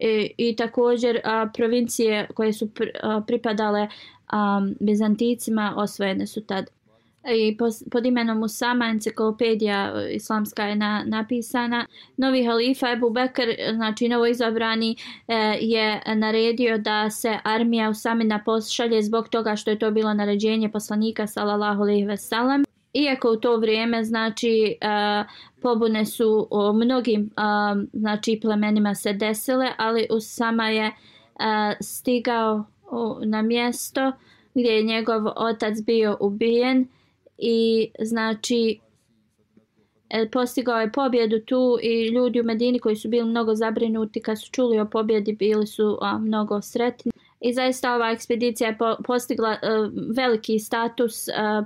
I, 0.00 0.34
i 0.38 0.56
također 0.56 1.20
a, 1.24 1.46
provincije 1.54 2.28
koje 2.34 2.52
su 2.52 2.74
pr, 2.74 2.84
a, 3.02 3.20
pripadale 3.26 3.88
a, 4.28 4.60
Bizanticima 4.80 5.74
osvojene 5.76 6.26
su 6.26 6.40
tad 6.40 6.73
i 7.26 7.56
pod 7.90 8.06
imenom 8.06 8.42
Usama 8.42 8.86
enciklopedija 8.86 9.92
e, 9.96 10.14
islamska 10.14 10.64
je 10.64 10.76
na, 10.76 11.04
napisana. 11.06 11.86
Novi 12.16 12.44
halifa 12.44 12.90
Ebu 12.90 13.10
Bekr, 13.10 13.48
znači 13.74 14.08
novo 14.08 14.26
izabrani, 14.26 14.96
e, 15.28 15.34
je 15.60 16.02
naredio 16.16 16.78
da 16.78 17.10
se 17.10 17.38
armija 17.44 17.90
Usamina 17.90 18.42
pošalje 18.44 19.02
zbog 19.02 19.28
toga 19.28 19.56
što 19.56 19.70
je 19.70 19.78
to 19.78 19.90
bilo 19.90 20.14
naređenje 20.14 20.68
poslanika 20.68 21.26
sallallahu 21.26 21.82
alejhi 21.82 22.04
ve 22.04 22.16
sellem. 22.16 22.64
Iako 22.92 23.30
u 23.30 23.36
to 23.36 23.56
vrijeme 23.56 24.04
znači 24.04 24.76
e, 24.80 25.24
pobune 25.62 26.06
su 26.06 26.48
o 26.50 26.72
mnogim 26.72 27.22
e, 27.22 27.40
znači 27.92 28.38
plemenima 28.42 28.94
se 28.94 29.12
desile, 29.12 29.66
ali 29.76 30.06
Usama 30.10 30.68
je 30.68 30.86
e, 30.86 30.92
stigao 31.80 32.64
u, 32.90 33.24
na 33.24 33.42
mjesto 33.42 34.12
gdje 34.54 34.68
je 34.68 34.82
njegov 34.82 35.22
otac 35.36 35.74
bio 35.86 36.16
ubijen 36.20 36.88
i 37.38 37.90
znači 37.98 38.80
e, 40.10 40.30
postigao 40.30 40.80
je 40.80 40.92
pobjedu 40.92 41.40
tu 41.40 41.78
i 41.82 42.08
ljudi 42.08 42.40
u 42.40 42.44
Medini 42.44 42.78
koji 42.78 42.96
su 42.96 43.08
bili 43.08 43.28
mnogo 43.28 43.54
zabrinuti 43.54 44.22
kad 44.22 44.40
su 44.40 44.50
čuli 44.50 44.80
o 44.80 44.86
pobjedi 44.86 45.32
bili 45.32 45.66
su 45.66 45.98
a, 46.00 46.18
mnogo 46.18 46.62
sretni. 46.62 47.12
I 47.40 47.52
zaista 47.52 47.94
ova 47.94 48.10
ekspedicija 48.10 48.68
je 48.68 48.78
po, 48.78 48.96
postigla 49.06 49.48
a, 49.50 49.90
veliki 50.16 50.58
status 50.58 51.28
a, 51.28 51.64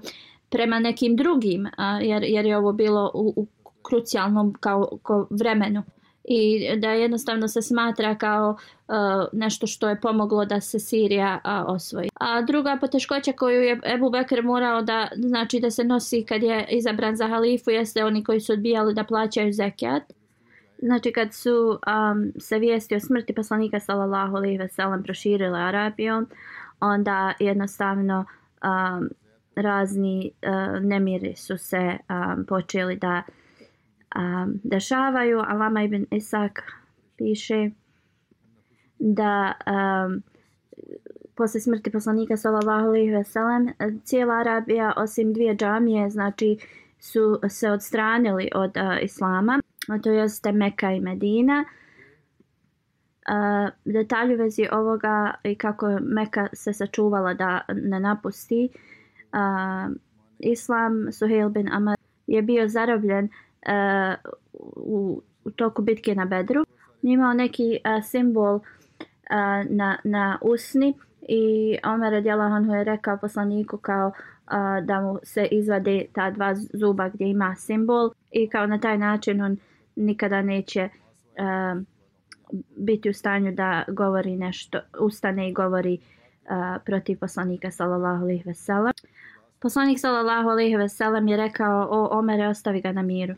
prema 0.49 0.79
nekim 0.79 1.17
drugim 1.17 1.69
a, 1.77 2.01
jer, 2.01 2.23
jer 2.23 2.47
je 2.47 2.57
ovo 2.57 2.73
bilo 2.73 3.11
u, 3.15 3.33
u 3.37 3.47
krucijalnom 3.83 4.55
kao, 4.61 4.99
kao 5.03 5.27
vremenu 5.31 5.83
i 6.31 6.77
da 6.77 6.91
jednostavno 6.91 7.49
se 7.49 7.63
smatra 7.63 8.15
kao 8.15 8.51
uh, 8.89 8.95
nešto 9.33 9.67
što 9.67 9.89
je 9.89 10.01
pomoglo 10.01 10.45
da 10.45 10.61
se 10.61 10.79
Sirija 10.79 11.41
uh, 11.45 11.75
osvoji. 11.75 12.09
A 12.15 12.43
druga 12.43 12.79
poteškoća 12.81 13.33
koju 13.33 13.63
je 13.63 13.81
Ebu 13.85 14.11
Bekr 14.11 14.43
morao 14.43 14.83
da 14.83 15.09
znači 15.17 15.61
da 15.61 15.71
se 15.71 15.85
nosi 15.85 16.25
kad 16.29 16.43
je 16.43 16.67
izabran 16.71 17.17
za 17.17 17.29
halifu 17.29 17.71
jeste 17.71 18.05
oni 18.05 18.25
koji 18.25 18.41
su 18.41 18.53
odbijali 18.53 18.95
da 18.95 19.05
plaćaju 19.05 19.53
zekijat. 19.53 20.03
Znači 20.83 21.13
kad 21.13 21.35
su 21.35 21.69
um, 21.69 22.33
se 22.39 22.59
vijesti 22.59 22.97
o 22.97 23.01
smrti 23.01 23.35
poslanika 23.35 23.81
sallallahu 23.81 24.37
alejhi 24.37 24.59
ve 24.59 24.69
sellem 24.69 25.03
proširile 25.03 25.61
Arabijom, 25.61 26.27
onda 26.81 27.35
jednostavno 27.39 28.25
um, 28.65 29.09
razni 29.57 30.31
uh, 30.43 30.83
nemiri 30.83 31.37
su 31.37 31.59
se 31.59 31.99
um, 32.09 32.45
počeli 32.45 32.97
da 32.97 33.23
um, 34.17 34.61
dešavaju. 34.65 35.39
Alama 35.39 35.83
ibn 35.83 36.07
Isak 36.11 36.63
piše 37.17 37.71
da 38.99 39.55
um, 39.67 40.23
posle 41.35 41.61
smrti 41.61 41.91
poslanika 41.91 42.37
sallallahu 42.37 42.87
alejhi 42.87 43.11
ve 43.11 43.25
sellem 43.25 43.69
cijela 44.05 44.35
Arabija 44.35 44.93
osim 44.97 45.33
dvije 45.33 45.57
džamije 45.57 46.11
znači 46.11 46.59
su 46.99 47.41
se 47.49 47.71
odstranili 47.71 48.51
od 48.55 48.77
uh, 48.77 49.03
islama 49.03 49.61
a 49.89 49.99
to 49.99 50.11
jeste 50.11 50.53
Meka 50.53 50.93
i 50.93 51.01
Medina 51.01 51.65
uh, 51.65 51.71
detalju 53.85 54.37
vezi 54.37 54.67
ovoga 54.73 55.35
i 55.45 55.55
kako 55.55 55.99
Meka 56.01 56.49
se 56.53 56.73
sačuvala 56.73 57.35
da 57.35 57.61
ne 57.69 58.01
napusti 58.01 58.69
uh, 59.33 59.97
islam 60.39 61.13
Suhail 61.13 61.49
bin 61.49 61.69
Amr 61.73 61.95
je 62.27 62.43
bio 62.43 62.69
zarobljen 62.69 63.29
uh, 63.67 64.33
u, 64.77 65.23
u 65.45 65.51
toku 65.51 65.83
bitke 65.83 66.15
na 66.15 66.25
Bedru. 66.25 66.65
Imao 67.03 67.33
neki 67.33 67.79
uh, 67.85 68.05
simbol 68.05 68.55
uh, 68.55 68.63
na, 69.71 69.99
na 70.05 70.39
usni 70.43 70.95
i 71.29 71.77
Omer 71.85 72.13
Radjelahan 72.13 72.71
je 72.71 72.85
rekao 72.85 73.17
poslaniku 73.17 73.77
kao 73.77 74.09
uh, 74.09 74.85
da 74.85 75.01
mu 75.01 75.19
se 75.23 75.49
izvade 75.51 76.07
ta 76.13 76.31
dva 76.31 76.55
zuba 76.55 77.09
gdje 77.09 77.25
ima 77.25 77.55
simbol 77.57 78.11
i 78.31 78.49
kao 78.49 78.67
na 78.67 78.81
taj 78.81 78.99
način 78.99 79.43
on 79.43 79.57
nikada 79.97 80.43
neće 80.43 80.89
uh, 80.89 81.83
biti 82.77 83.11
u 83.11 83.13
stanju 83.13 83.53
da 83.53 83.85
govori 83.89 84.37
nešto, 84.37 84.81
ustane 85.01 85.49
i 85.49 85.53
govori 85.53 85.99
uh, 85.99 86.83
protiv 86.85 87.19
poslanika 87.19 87.71
sallallahu 87.71 88.25
alejhi 88.25 88.43
ve 88.47 88.55
sellem. 88.55 88.93
Poslanik 89.61 89.99
sallallahu 90.01 90.49
alejhi 90.49 90.77
ve 90.77 90.89
sellem 90.89 91.29
je 91.29 91.37
rekao 91.37 91.89
o 91.91 92.19
Omere 92.19 92.49
ostavi 92.49 92.81
ga 92.81 92.93
na 92.93 93.03
miru 93.03 93.35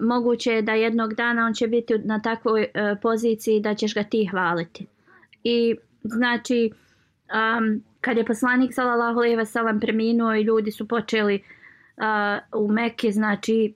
moguće 0.00 0.52
je 0.52 0.62
da 0.62 0.72
jednog 0.72 1.14
dana 1.14 1.46
on 1.46 1.54
će 1.54 1.68
biti 1.68 1.98
na 1.98 2.22
takvoj 2.22 2.62
uh, 2.62 2.98
poziciji 3.02 3.60
da 3.60 3.74
ćeš 3.74 3.94
ga 3.94 4.02
ti 4.02 4.28
hvaliti. 4.30 4.86
I 5.44 5.74
znači, 6.02 6.70
um, 6.70 7.82
kad 8.00 8.16
je 8.16 8.24
poslanik 8.24 8.74
sallallahu 8.74 9.18
alejhi 9.18 9.36
ve 9.36 9.46
sellem 9.46 9.80
preminuo 9.80 10.34
i 10.34 10.42
ljudi 10.42 10.70
su 10.70 10.88
počeli 10.88 11.34
uh, 11.96 12.62
u 12.62 12.72
Mekke, 12.72 13.10
znači 13.10 13.74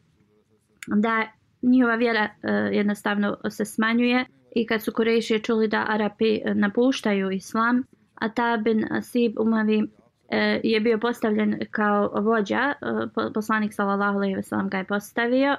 da 0.87 1.27
njihova 1.63 1.95
vjera 1.95 2.29
uh, 2.43 2.51
jednostavno 2.73 3.37
se 3.51 3.65
smanjuje 3.65 4.25
i 4.55 4.67
kad 4.67 4.83
su 4.83 4.93
Kurejši 4.93 5.43
čuli 5.43 5.69
da 5.69 5.87
Arapi 5.89 6.41
napuštaju 6.55 7.31
islam, 7.31 7.83
a 8.15 8.57
bin 8.57 8.87
Asib 8.91 9.39
Umavi 9.41 9.89
E, 10.31 10.61
je 10.65 10.81
bio 10.81 10.99
postavljen 10.99 11.59
kao 11.71 12.09
vođa, 12.15 12.73
e, 12.83 13.33
poslanik 13.35 13.75
sallallahu 13.75 14.17
alejhi 14.17 14.35
ve 14.35 14.43
sellem 14.43 14.69
ga 14.69 14.79
je 14.79 14.85
postavio 14.85 15.57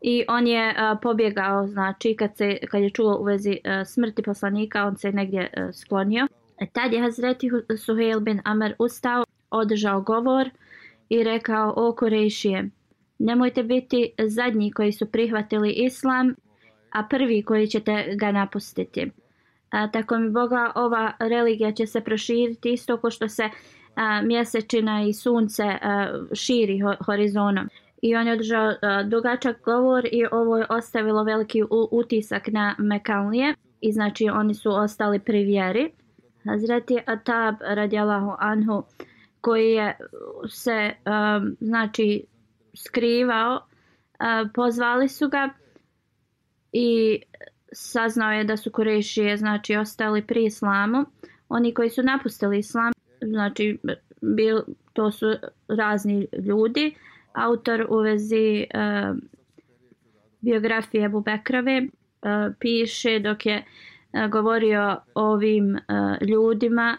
i 0.00 0.24
on 0.28 0.46
je 0.46 0.70
e, 0.70 0.74
pobjegao, 1.02 1.66
znači 1.66 2.16
kad 2.16 2.36
se 2.36 2.58
kad 2.70 2.82
je 2.82 2.90
čuo 2.90 3.18
u 3.20 3.24
vezi 3.24 3.58
smrti 3.86 4.22
poslanika, 4.22 4.86
on 4.86 4.96
se 4.96 5.12
negdje 5.12 5.50
sklonio. 5.72 6.26
Tad 6.72 6.92
je 6.92 7.00
Hazreti 7.00 7.50
Suhail 7.78 8.20
bin 8.20 8.40
Amr 8.44 8.72
ustao, 8.78 9.24
održao 9.50 10.00
govor 10.00 10.50
i 11.08 11.24
rekao 11.24 11.72
o 11.76 11.94
Kurejšije, 11.98 12.70
nemojte 13.18 13.62
biti 13.62 14.12
zadnji 14.18 14.72
koji 14.72 14.92
su 14.92 15.06
prihvatili 15.06 15.72
islam, 15.72 16.34
a 16.90 17.02
prvi 17.10 17.42
koji 17.42 17.66
ćete 17.66 18.14
ga 18.16 18.32
napustiti. 18.32 19.10
A, 19.70 19.90
tako 19.90 20.18
mi 20.18 20.30
Boga, 20.30 20.72
ova 20.74 21.12
religija 21.18 21.72
će 21.72 21.86
se 21.86 22.00
proširiti 22.00 22.72
isto 22.72 22.96
ko 22.96 23.10
što 23.10 23.28
se 23.28 23.48
a, 23.94 24.22
mjesečina 24.22 25.02
i 25.02 25.12
sunce 25.12 25.62
a, 25.62 26.20
širi 26.32 26.78
ho, 26.80 26.94
horizonom. 27.06 27.68
I 28.02 28.16
on 28.16 28.26
je 28.26 28.32
održao 28.32 28.74
a, 28.82 29.02
dugačak 29.02 29.64
govor 29.64 30.08
i 30.12 30.26
ovo 30.32 30.58
je 30.58 30.66
ostavilo 30.68 31.24
veliki 31.24 31.62
u, 31.62 31.88
utisak 31.90 32.48
na 32.48 32.74
Mekanlije 32.78 33.54
i 33.80 33.92
znači 33.92 34.28
oni 34.28 34.54
su 34.54 34.70
ostali 34.70 35.18
pri 35.18 35.44
vjeri. 35.44 35.90
Hazreti 36.44 36.98
Atab 37.06 37.54
radijalahu 37.60 38.34
anhu 38.38 38.84
koji 39.40 39.72
je 39.72 39.98
se 40.48 40.92
um, 41.06 41.56
znači 41.60 42.24
skrivao 42.76 43.54
uh, 43.54 44.50
pozvali 44.54 45.08
su 45.08 45.28
ga 45.28 45.48
i 46.72 47.20
saznao 47.72 48.32
je 48.32 48.44
da 48.44 48.56
su 48.56 48.70
Kurešije 48.70 49.36
znači 49.36 49.76
ostali 49.76 50.26
pri 50.26 50.44
islamu 50.44 51.04
oni 51.48 51.74
koji 51.74 51.90
su 51.90 52.02
napustili 52.02 52.58
islam 52.58 52.92
znači 53.22 53.78
bil, 54.20 54.58
to 54.92 55.10
su 55.10 55.26
razni 55.68 56.26
ljudi. 56.32 56.94
Autor 57.32 57.86
u 57.88 57.96
vezi 57.96 58.66
uh, 58.74 59.16
biografije 60.40 61.08
Bubekrave 61.08 61.82
uh, 61.82 61.88
e, 62.22 62.52
piše 62.58 63.18
dok 63.18 63.46
je 63.46 63.64
uh, 64.12 64.30
govorio 64.30 64.96
o 65.14 65.22
ovim 65.22 65.74
uh, 65.74 66.28
ljudima. 66.28 66.96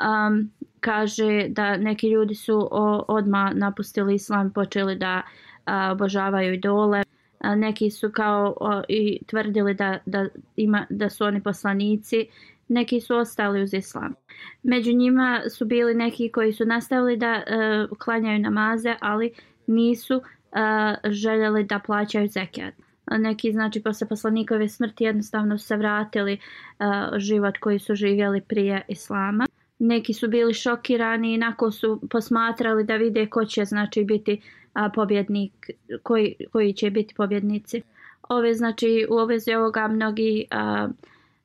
Um, 0.00 0.50
kaže 0.80 1.46
da 1.48 1.76
neki 1.76 2.08
ljudi 2.08 2.34
su 2.34 2.68
o, 2.70 3.04
odma 3.08 3.52
napustili 3.54 4.14
islam 4.14 4.52
počeli 4.52 4.96
da 4.96 5.22
a, 5.64 5.92
obožavaju 5.92 6.54
idole. 6.54 7.02
A, 7.38 7.54
neki 7.54 7.90
su 7.90 8.10
kao 8.12 8.56
o, 8.60 8.82
i 8.88 9.20
tvrdili 9.26 9.74
da, 9.74 9.98
da, 10.06 10.26
ima, 10.56 10.86
da 10.90 11.10
su 11.10 11.24
oni 11.24 11.42
poslanici 11.42 12.28
neki 12.70 13.00
su 13.00 13.16
ostali 13.16 13.62
uz 13.62 13.74
islam. 13.74 14.14
Među 14.62 14.92
njima 14.92 15.40
su 15.50 15.64
bili 15.64 15.94
neki 15.94 16.32
koji 16.32 16.52
su 16.52 16.64
nastavili 16.64 17.16
da 17.16 17.42
uh, 17.90 17.98
klanjaju 17.98 18.38
namaze 18.38 18.96
ali 19.00 19.32
nisu 19.66 20.16
uh, 20.16 21.10
željeli 21.10 21.64
da 21.64 21.78
plaćaju 21.78 22.28
zekat 22.28 22.74
neki 23.18 23.52
znači 23.52 23.82
posle 23.82 24.08
poslanikove 24.08 24.68
smrti 24.68 25.04
jednostavno 25.04 25.58
se 25.58 25.76
vratili 25.76 26.32
uh, 26.78 27.18
život 27.18 27.58
koji 27.58 27.78
su 27.78 27.94
živjeli 27.94 28.40
prije 28.40 28.82
islama. 28.88 29.46
Neki 29.78 30.12
su 30.12 30.28
bili 30.28 30.54
šokirani 30.54 31.34
i 31.34 31.38
nako 31.38 31.70
su 31.70 32.00
posmatrali 32.10 32.84
da 32.84 32.96
vide 32.96 33.26
ko 33.26 33.44
će 33.44 33.64
znači 33.64 34.04
biti 34.04 34.40
a, 34.72 34.88
pobjednik, 34.88 35.70
koji, 36.02 36.34
koji 36.52 36.72
će 36.72 36.90
biti 36.90 37.14
pobjednici. 37.14 37.82
Ove 38.28 38.54
znači 38.54 39.06
u 39.10 39.14
ovezi 39.14 39.54
ovoga 39.54 39.88
mnogi 39.88 40.46
a, 40.50 40.88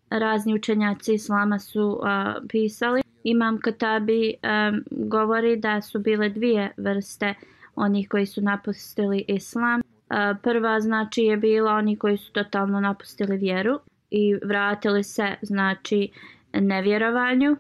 razni 0.10 0.54
učenjaci 0.54 1.14
islama 1.14 1.60
su 1.60 2.00
a, 2.04 2.36
pisali. 2.50 3.02
Imam 3.24 3.60
Katabi 3.60 4.34
a, 4.44 4.72
govori 4.92 5.58
da 5.58 5.82
su 5.82 6.00
bile 6.00 6.30
dvije 6.30 6.72
vrste 6.78 7.34
onih 7.76 8.10
koji 8.10 8.26
su 8.26 8.42
napustili 8.42 9.26
islam. 9.28 9.82
A, 10.10 10.36
prva 10.44 10.80
znači 10.80 11.22
je 11.22 11.38
bila 11.38 11.72
oni 11.72 11.98
koji 11.98 12.18
su 12.18 12.32
totalno 12.32 12.80
napustili 12.80 13.38
vjeru 13.38 13.80
i 14.10 14.36
vratili 14.44 15.04
se 15.04 15.36
znači 15.42 16.10
nevjerovanju 16.54 17.58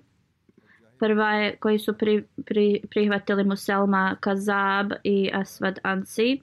Prva 0.99 1.31
je 1.33 1.55
koji 1.55 1.79
su 1.79 1.93
pri, 1.93 2.23
pri, 2.45 2.81
prihvatili 2.89 3.43
Muselma 3.43 4.15
Kazab 4.19 4.91
i 5.03 5.31
Asvad 5.33 5.79
Ansi. 5.83 6.41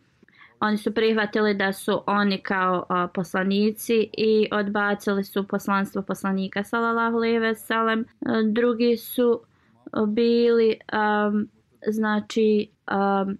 Oni 0.65 0.79
su 0.79 0.95
prihvatili 0.95 1.55
da 1.55 1.73
su 1.73 2.03
oni 2.07 2.39
kao 2.39 2.87
a, 2.89 3.09
poslanici 3.15 4.11
i 4.19 4.49
odbacili 4.53 5.25
su 5.25 5.49
poslanstvo 5.49 6.03
poslanika 6.03 6.65
sallallahu 6.65 7.17
alejhi 7.17 7.39
ve 7.39 7.55
sellem. 7.55 8.01
E, 8.01 8.05
drugi 8.53 8.97
su 8.97 9.41
bili 10.07 10.79
um, 10.93 11.49
znači 11.87 12.71
um, 12.93 13.39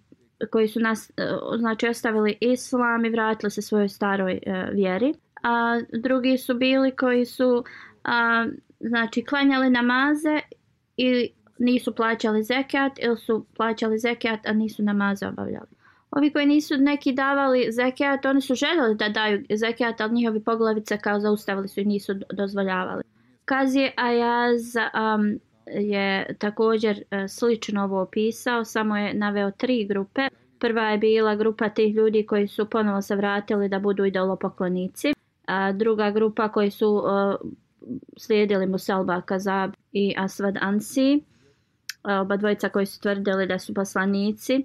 koji 0.51 0.69
su 0.69 0.81
nas 0.81 1.11
e, 1.11 1.13
znači 1.59 1.89
ostavili 1.89 2.39
islam 2.41 3.05
i 3.05 3.11
vratili 3.11 3.51
se 3.51 3.63
svojoj 3.63 3.89
staroj 3.89 4.41
uh, 4.47 4.75
vjeri. 4.75 5.15
A 5.43 5.81
drugi 5.93 6.39
su 6.39 6.55
bili 6.55 6.97
koji 6.97 7.27
su 7.27 7.65
a, 8.05 8.47
znači 8.81 9.25
klanjali 9.25 9.71
namaze 9.71 10.41
i 10.97 11.33
nisu 11.59 11.95
plaćali 11.95 12.43
zekat 12.43 12.93
ili 12.99 13.17
su 13.17 13.47
plaćali 13.57 13.99
zekat 13.99 14.47
a 14.47 14.53
nisu 14.53 14.83
namaze 14.83 15.27
obavljali. 15.27 15.82
Ovi 16.13 16.33
koji 16.33 16.47
nisu 16.47 16.77
neki 16.77 17.13
davali 17.13 17.73
zekijat, 17.73 18.25
oni 18.25 18.41
su 18.41 18.55
željeli 18.55 18.95
da 18.95 19.09
daju 19.09 19.45
zekijat, 19.51 20.01
ali 20.01 20.15
njihovi 20.15 20.41
poglavice 20.41 20.99
kao 20.99 21.21
zaustavili 21.21 21.69
su 21.69 21.81
i 21.81 21.85
nisu 21.85 22.15
dozvoljavali. 22.33 23.03
Kazije 23.45 23.93
Ajaz 23.97 24.63
um, 24.77 25.39
je 25.67 26.37
također 26.39 27.03
uh, 27.11 27.19
slično 27.29 27.85
ovo 27.85 28.03
opisao, 28.03 28.65
samo 28.65 28.97
je 28.97 29.15
naveo 29.15 29.51
tri 29.51 29.85
grupe. 29.85 30.29
Prva 30.59 30.83
je 30.83 30.99
bila 30.99 31.35
grupa 31.35 31.69
tih 31.69 31.95
ljudi 31.95 32.27
koji 32.27 32.47
su 32.49 32.71
ponovo 32.71 33.03
se 33.03 33.17
vratili 33.17 33.69
da 33.69 33.79
budu 33.79 34.05
idolopoklonici. 34.05 35.13
A 35.47 35.73
druga 35.73 36.11
grupa 36.11 36.49
koji 36.49 36.71
su 36.71 36.89
uh, 36.89 37.51
slijedili 38.17 38.67
Muselba 38.67 39.21
Kazab 39.21 39.73
i 39.93 40.15
Asvad 40.17 40.57
Ansi, 40.61 41.21
e, 42.09 42.15
oba 42.15 42.37
dvojica 42.37 42.69
koji 42.69 42.87
su 42.87 43.01
tvrdili 43.01 43.47
da 43.47 43.59
su 43.59 43.75
poslanici. 43.75 44.65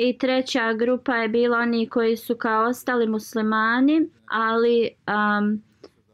I 0.00 0.18
treća 0.18 0.72
grupa 0.72 1.16
je 1.16 1.28
bila 1.28 1.58
oni 1.58 1.88
koji 1.88 2.16
su 2.16 2.36
kao 2.36 2.64
ostali 2.64 3.06
muslimani, 3.06 4.08
ali 4.26 4.88
um, 5.08 5.62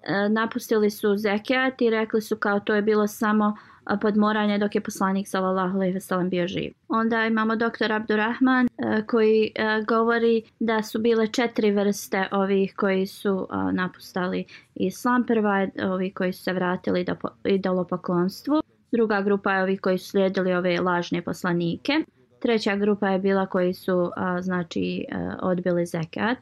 e, 0.02 0.28
napustili 0.28 0.90
su 0.90 1.16
zekijat 1.16 1.82
i 1.82 1.90
rekli 1.90 2.22
su 2.22 2.36
kao 2.36 2.60
to 2.60 2.74
je 2.74 2.82
bilo 2.82 3.06
samo 3.06 3.56
e, 3.90 3.96
podmoranje 4.00 4.58
dok 4.58 4.74
je 4.74 4.80
poslanik 4.80 5.28
sallallahu 5.28 5.76
alejhi 5.76 5.94
ve 5.94 6.00
sellem 6.00 6.28
bio 6.30 6.46
živ. 6.46 6.72
Onda 6.88 7.26
imamo 7.26 7.56
doktor 7.56 7.92
Abdurrahman 7.92 8.66
e, 8.66 9.06
koji 9.06 9.52
govori 9.88 10.42
da 10.60 10.82
su 10.82 10.98
bile 10.98 11.26
četiri 11.26 11.70
vrste 11.70 12.28
ovih 12.32 12.74
koji 12.76 13.06
su 13.06 13.48
napustali 13.72 14.44
islam. 14.74 15.26
Prva 15.26 15.58
je 15.58 15.70
ovi 15.90 16.10
koji 16.10 16.32
su 16.32 16.42
se 16.42 16.52
vratili 16.52 17.04
do 17.04 17.14
idolopoklonstvu. 17.44 18.62
Druga 18.92 19.22
grupa 19.22 19.52
je 19.52 19.62
ovi 19.62 19.76
koji 19.76 19.98
su 19.98 20.10
slijedili 20.10 20.54
ove 20.54 20.80
lažne 20.80 21.22
poslanike. 21.22 22.04
Treća 22.44 22.76
grupa 22.76 23.08
je 23.08 23.18
bila 23.18 23.46
koji 23.46 23.74
su 23.74 24.10
znači 24.40 25.04
odbili 25.42 25.86
zekat. 25.86 26.38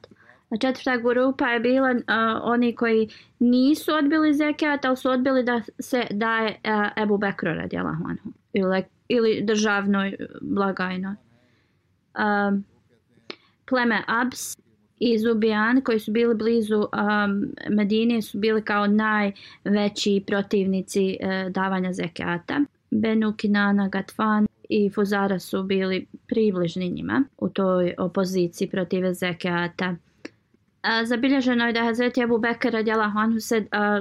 A 0.51 0.57
četvrta 0.57 0.97
grupa 0.97 1.49
je 1.49 1.61
bila 1.61 1.95
a, 2.07 2.41
oni 2.43 2.75
koji 2.75 3.09
nisu 3.39 3.93
odbili 3.95 4.35
zekat, 4.35 4.85
ali 4.85 4.97
su 4.97 5.11
odbili 5.11 5.45
da 5.45 5.61
se 5.79 6.07
daje 6.11 6.57
a, 6.65 6.89
Ebu 7.03 7.19
Bekro 7.19 7.55
radijala 7.55 7.91
anhu. 7.91 8.33
Ili, 8.53 8.85
ili 9.09 9.43
državnoj 9.43 10.09
e, 10.09 10.17
blagajnoj. 10.41 11.15
Um, 11.15 12.65
pleme 13.69 14.03
Abs 14.07 14.57
i 14.99 15.19
Zubijan 15.19 15.81
koji 15.81 15.99
su 15.99 16.13
bili 16.13 16.35
blizu 16.35 16.79
um, 16.79 17.53
Medine 17.71 18.23
su 18.23 18.39
bili 18.39 18.63
kao 18.63 18.87
najveći 18.87 20.25
protivnici 20.27 21.19
uh, 21.21 21.53
davanja 21.53 21.93
zekata. 21.93 22.61
Benu 22.91 23.35
Kinana 23.37 23.89
Gatfan 23.89 24.47
i 24.73 24.91
Fuzara 24.91 25.39
su 25.39 25.63
bili 25.63 26.07
približni 26.27 26.89
njima 26.89 27.25
u 27.39 27.49
toj 27.49 27.95
opoziciji 27.99 28.69
protiv 28.69 29.13
zekata 29.13 29.97
zabilježeno 31.05 31.67
je 31.67 31.73
da 31.73 31.85
Hazreti 31.85 32.23
Abu 32.23 32.39
Bekr 32.39 32.71
radjala 32.73 33.13
Anhu 33.17 33.41
se 33.41 33.67
a, 33.71 34.01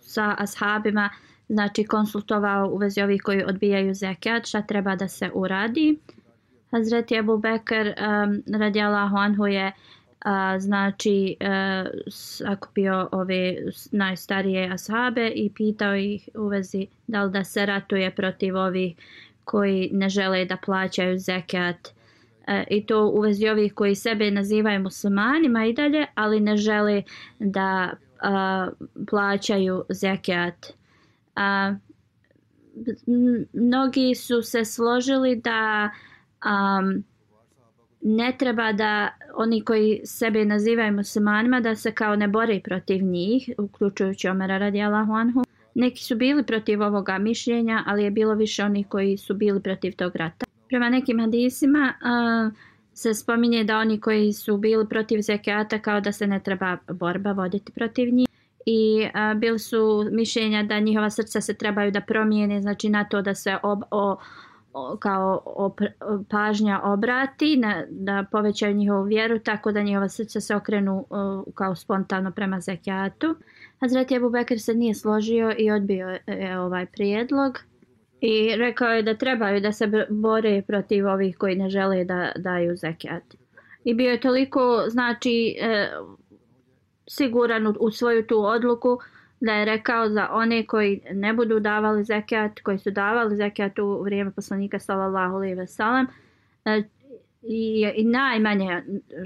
sa 0.00 0.34
ashabima 0.38 1.10
znači 1.48 1.84
konsultovao 1.84 2.68
u 2.68 2.76
vezi 2.76 3.02
ovih 3.02 3.22
koji 3.22 3.44
odbijaju 3.44 3.94
zekat, 3.94 4.46
šta 4.46 4.62
treba 4.62 4.96
da 4.96 5.08
se 5.08 5.30
uradi. 5.34 5.98
Hazreti 6.70 7.18
Abu 7.18 7.38
Bekr 7.38 7.86
um, 7.86 8.42
radjala 8.60 9.10
Anhu 9.16 9.46
je 9.46 9.72
a, 10.20 10.58
znači 10.58 11.36
a, 11.40 11.84
sakupio 12.10 13.08
ove 13.12 13.56
najstarije 13.92 14.72
ashabe 14.72 15.28
i 15.28 15.50
pitao 15.54 15.96
ih 15.96 16.28
u 16.34 16.46
vezi 16.46 16.86
da 17.06 17.24
li 17.24 17.30
da 17.30 17.44
se 17.44 17.66
ratuje 17.66 18.10
protiv 18.10 18.56
ovih 18.56 18.94
koji 19.44 19.90
ne 19.92 20.08
žele 20.08 20.44
da 20.44 20.56
plaćaju 20.56 21.18
zekat 21.18 21.88
e, 22.46 22.64
i 22.70 22.86
to 22.86 23.06
u 23.06 23.20
vezi 23.20 23.48
ovih 23.48 23.74
koji 23.74 23.94
sebe 23.94 24.30
nazivaju 24.30 24.80
muslimanima 24.80 25.66
i 25.66 25.72
dalje, 25.72 26.06
ali 26.14 26.40
ne 26.40 26.56
žele 26.56 27.02
da 27.38 27.90
a, 28.20 28.68
plaćaju 29.10 29.84
zekat. 29.88 30.66
A, 31.36 31.74
mnogi 33.52 34.14
su 34.14 34.42
se 34.42 34.64
složili 34.64 35.36
da 35.36 35.90
a, 36.40 36.82
ne 38.00 38.36
treba 38.38 38.72
da 38.72 39.08
oni 39.34 39.64
koji 39.64 40.00
sebe 40.04 40.44
nazivaju 40.44 40.92
muslimanima 40.92 41.60
da 41.60 41.76
se 41.76 41.92
kao 41.92 42.16
ne 42.16 42.28
bori 42.28 42.60
protiv 42.64 43.02
njih, 43.02 43.50
uključujući 43.58 44.28
Omera 44.28 44.58
radijalahu 44.58 45.12
anhu. 45.12 45.44
Neki 45.74 46.04
su 46.04 46.16
bili 46.16 46.42
protiv 46.46 46.82
ovoga 46.82 47.18
mišljenja, 47.18 47.82
ali 47.86 48.04
je 48.04 48.10
bilo 48.10 48.34
više 48.34 48.64
onih 48.64 48.86
koji 48.88 49.16
su 49.16 49.34
bili 49.34 49.62
protiv 49.62 49.92
tog 49.96 50.16
rata. 50.16 50.46
Prema 50.68 50.88
nekim 50.88 51.20
hadisima 51.20 51.94
uh, 52.00 52.52
se 52.94 53.14
spominje 53.14 53.64
da 53.64 53.78
oni 53.78 54.00
koji 54.00 54.32
su 54.32 54.56
bili 54.56 54.88
protiv 54.88 55.20
zekijata 55.20 55.78
kao 55.78 56.00
da 56.00 56.12
se 56.12 56.26
ne 56.26 56.40
treba 56.40 56.76
borba 56.92 57.32
voditi 57.32 57.72
protiv 57.72 58.14
njih 58.14 58.28
i 58.66 59.08
a, 59.14 59.34
bili 59.34 59.58
su 59.58 60.08
mišljenja 60.12 60.62
da 60.62 60.80
njihova 60.80 61.10
srca 61.10 61.40
se 61.40 61.54
trebaju 61.54 61.90
da 61.90 62.00
promijene, 62.00 62.60
znači 62.60 62.88
na 62.88 63.04
to 63.04 63.22
da 63.22 63.34
se 63.34 63.56
ob, 63.62 63.82
o, 63.90 64.12
o, 64.12 64.16
kao 64.98 65.42
op, 65.44 65.80
pažnja 66.30 66.80
obrati, 66.84 67.56
na, 67.56 67.84
da 67.90 68.24
povećaju 68.32 68.74
njihovu 68.74 69.02
vjeru, 69.04 69.38
tako 69.38 69.72
da 69.72 69.82
njihova 69.82 70.08
srca 70.08 70.40
se 70.40 70.56
okrenu 70.56 71.06
uh, 71.10 71.54
kao 71.54 71.76
spontano 71.76 72.30
prema 72.30 72.60
zekijatu. 72.60 73.36
Hazreti 73.80 74.16
Abu 74.16 74.30
Bekr 74.30 74.58
se 74.58 74.74
nije 74.74 74.94
složio 74.94 75.54
i 75.58 75.70
odbio 75.70 76.08
je 76.08 76.22
e, 76.26 76.58
ovaj 76.58 76.86
prijedlog 76.86 77.58
i 78.20 78.56
rekao 78.56 78.88
je 78.88 79.02
da 79.02 79.14
trebaju 79.14 79.60
da 79.60 79.72
se 79.72 79.90
bore 80.08 80.62
protiv 80.66 81.06
ovih 81.06 81.38
koji 81.38 81.56
ne 81.56 81.68
žele 81.68 82.04
da 82.04 82.32
daju 82.36 82.76
zekijat. 82.76 83.22
I 83.84 83.94
bio 83.94 84.10
je 84.10 84.20
toliko, 84.20 84.84
znači, 84.88 85.56
e, 85.60 85.90
siguran 87.08 87.66
u, 87.66 87.74
u 87.80 87.90
svoju 87.90 88.26
tu 88.26 88.44
odluku 88.44 88.98
da 89.40 89.52
je 89.52 89.64
rekao 89.64 90.08
za 90.08 90.28
one 90.32 90.66
koji 90.66 91.00
ne 91.12 91.32
budu 91.32 91.60
davali 91.60 92.04
zekijat, 92.04 92.60
koji 92.60 92.78
su 92.78 92.90
davali 92.90 93.36
zekijat 93.36 93.78
u 93.78 94.02
vrijeme 94.02 94.30
poslanika 94.30 94.78
sallallahu 94.78 95.34
alejhi 95.36 95.54
ve 95.54 95.66
sellem 95.66 96.06
e, 96.64 96.82
i, 97.42 97.92
i 97.94 98.04
najmanje 98.04 98.82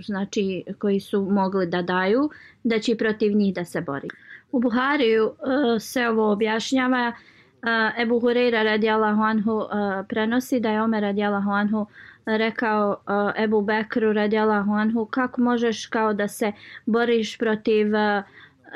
znači 0.07 0.65
koji 0.79 1.01
su 1.01 1.27
mogli 1.31 1.67
da 1.67 1.83
daju 1.83 2.31
da 2.65 2.79
će 2.79 2.97
protiv 2.97 3.33
njih 3.33 3.55
da 3.55 3.65
se 3.65 3.81
bori. 3.81 4.09
U 4.53 4.61
Buhariju 4.61 5.25
uh, 5.27 5.35
se 5.81 6.09
ovo 6.09 6.33
objašnjava 6.33 7.13
uh, 7.13 8.01
Ebu 8.03 8.21
Hureyra 8.21 8.63
radijallahu 8.63 9.23
anhu 9.23 9.53
uh, 9.53 9.69
prenosi 10.09 10.61
da 10.61 10.71
je 10.71 10.83
Omer 10.83 11.03
radijallahu 11.03 11.51
anhu 11.51 11.87
rekao 12.27 12.91
uh, 12.91 13.43
Ebu 13.43 13.63
Bekru 13.63 14.13
radijallahu 14.13 14.73
anhu 14.73 15.07
kako 15.07 15.41
možeš 15.41 15.87
kao 15.87 16.13
da 16.13 16.29
se 16.29 16.53
boriš 16.87 17.39
protiv 17.39 17.87
uh, 17.87 18.25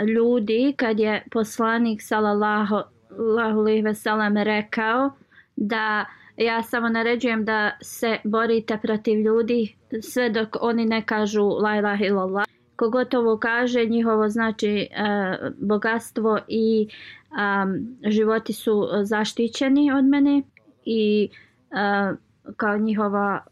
ljudi 0.06 0.74
kad 0.76 1.00
je 1.00 1.24
poslanik 1.30 2.02
sallallahu 2.02 2.82
alejhi 3.38 3.82
ve 3.82 3.94
sellem 3.94 4.36
rekao 4.36 5.10
da 5.56 6.04
ja 6.36 6.62
samo 6.62 6.88
naređujem 6.88 7.44
da 7.44 7.70
se 7.82 8.18
borite 8.24 8.78
protiv 8.82 9.20
ljudi 9.20 9.76
sve 10.02 10.30
dok 10.30 10.56
oni 10.60 10.84
ne 10.84 11.02
kažu 11.06 11.44
la 11.44 11.76
ilaha 11.76 12.04
illallah. 12.04 12.46
Kogotovo 12.76 13.38
kaže 13.38 13.84
njihovo 13.84 14.28
znači 14.28 14.68
e, 14.68 14.88
bogatstvo 15.60 16.38
i 16.48 16.88
um, 17.30 17.96
životi 18.10 18.52
su 18.52 18.88
zaštićeni 19.02 19.92
od 19.92 20.04
mene 20.04 20.42
i 20.84 21.28
uh, 21.70 22.16
kao 22.56 22.78
njihova 22.78 23.44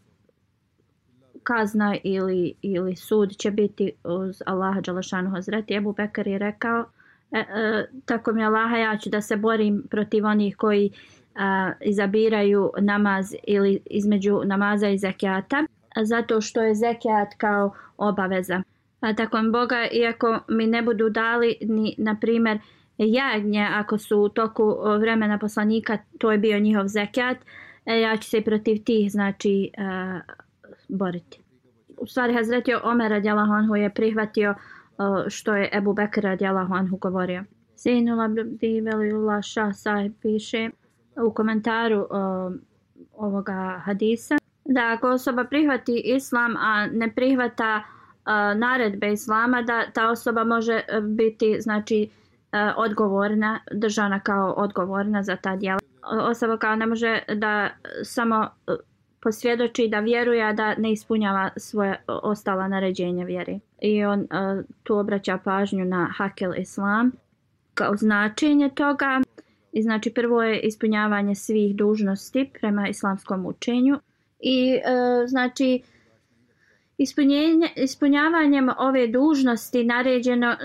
kazna 1.47 1.95
ili, 2.03 2.53
ili 2.61 2.95
sud 2.95 3.37
će 3.37 3.51
biti 3.51 3.91
uz 4.03 4.41
Allaha 4.45 4.81
Đalašanu 4.81 5.29
Hazreti. 5.29 5.73
Ebu 5.73 5.93
Bekar 5.93 6.27
je 6.27 6.37
rekao, 6.37 6.85
e, 7.31 7.39
e, 7.39 7.87
tako 8.05 8.31
mi 8.31 8.43
Allaha 8.43 8.77
ja 8.77 8.97
ću 8.97 9.09
da 9.09 9.21
se 9.21 9.35
borim 9.35 9.83
protiv 9.89 10.25
onih 10.25 10.55
koji 10.57 10.91
a, 11.35 11.71
izabiraju 11.81 12.71
namaz 12.77 13.33
ili 13.47 13.79
između 13.85 14.41
namaza 14.45 14.89
i 14.89 14.97
zekijata, 14.97 15.65
zato 16.01 16.41
što 16.41 16.63
je 16.63 16.75
zekijat 16.75 17.27
kao 17.37 17.73
obaveza. 17.97 18.63
A 18.99 19.13
tako 19.13 19.41
mi 19.41 19.51
Boga, 19.51 19.87
iako 19.91 20.39
mi 20.47 20.67
ne 20.67 20.81
budu 20.81 21.09
dali 21.09 21.57
ni, 21.61 21.95
na 21.97 22.15
primjer, 22.21 22.59
jagnje, 22.97 23.67
ako 23.73 23.97
su 23.97 24.19
u 24.19 24.29
toku 24.29 24.75
vremena 24.99 25.37
poslanika, 25.39 25.97
to 26.17 26.31
je 26.31 26.37
bio 26.37 26.59
njihov 26.59 26.87
zekijat, 26.87 27.37
e, 27.85 27.99
ja 27.99 28.17
ću 28.17 28.29
se 28.29 28.41
protiv 28.41 28.83
tih, 28.83 29.11
znači, 29.11 29.71
a, 29.77 30.19
boriti. 30.87 31.41
U 31.97 32.07
stvari, 32.07 32.33
Hazreti 32.33 32.73
Omer 32.83 33.11
radijalahu 33.11 33.51
anhu 33.51 33.75
je 33.75 33.93
prihvatio 33.93 34.51
uh, 34.51 34.55
što 35.27 35.55
je 35.55 35.69
Ebu 35.73 35.93
Bekr 35.93 36.21
radijalahu 36.21 36.73
anhu 36.73 36.97
govorio. 36.97 37.43
Sinul 37.75 38.21
Abdi 38.21 38.81
Velilullah 38.81 39.43
Shah 39.43 39.75
sahib 39.75 40.13
piše 40.21 40.69
u 41.27 41.33
komentaru 41.33 41.99
uh, 41.99 42.07
ovoga 43.13 43.81
hadisa 43.85 44.37
da 44.65 44.93
ako 44.97 45.09
osoba 45.09 45.43
prihvati 45.43 46.01
islam, 46.05 46.55
a 46.57 46.87
ne 46.87 47.11
prihvata 47.15 47.83
uh, 47.83 48.59
naredbe 48.59 49.11
islama, 49.11 49.61
da 49.61 49.91
ta 49.93 50.09
osoba 50.09 50.43
može 50.43 50.81
biti 51.01 51.57
znači 51.59 52.09
uh, 52.09 52.73
odgovorna, 52.77 53.59
držana 53.71 54.19
kao 54.19 54.53
odgovorna 54.57 55.23
za 55.23 55.35
ta 55.35 55.55
djela. 55.55 55.79
Osoba 56.21 56.57
kao 56.57 56.75
ne 56.75 56.85
može 56.85 57.19
da 57.35 57.69
samo 58.03 58.47
uh, 58.67 58.75
posvjedoči 59.27 59.87
da 59.87 59.99
vjeruje, 59.99 60.43
a 60.43 60.53
da 60.53 60.75
ne 60.75 60.91
ispunjava 60.91 61.49
svoje 61.57 62.03
ostala 62.07 62.67
naređenja 62.67 63.25
vjeri. 63.25 63.59
I 63.81 64.05
on 64.05 64.19
uh, 64.19 64.65
tu 64.83 64.97
obraća 64.97 65.37
pažnju 65.43 65.85
na 65.85 66.13
hakel 66.17 66.53
islam 66.57 67.11
kao 67.73 67.95
značenje 67.95 68.69
toga. 68.69 69.21
I 69.71 69.81
znači 69.81 70.13
prvo 70.13 70.43
je 70.43 70.59
ispunjavanje 70.59 71.35
svih 71.35 71.75
dužnosti 71.75 72.49
prema 72.59 72.87
islamskom 72.87 73.45
učenju. 73.45 73.99
I 74.39 74.75
uh, 74.75 75.29
znači 75.29 75.81
ispunjavanjem 77.75 78.69
ove 78.77 79.07
dužnosti 79.07 79.83
naređeno 79.83 80.55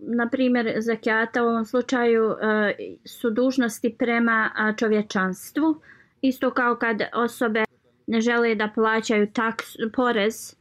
na 0.00 0.28
primjer 0.28 0.74
zakijata 0.78 1.44
u 1.44 1.46
ovom 1.46 1.64
slučaju 1.64 2.30
e, 2.30 2.74
su 3.04 3.30
dužnosti 3.30 3.94
prema 3.98 4.50
čovječanstvu 4.78 5.80
isto 6.22 6.50
kao 6.50 6.76
kad 6.76 7.02
osobe 7.14 7.64
ne 8.06 8.20
žele 8.20 8.54
da 8.54 8.68
plaćaju 8.74 9.32
taks, 9.32 9.64
porez 9.96 10.52
e, 10.52 10.56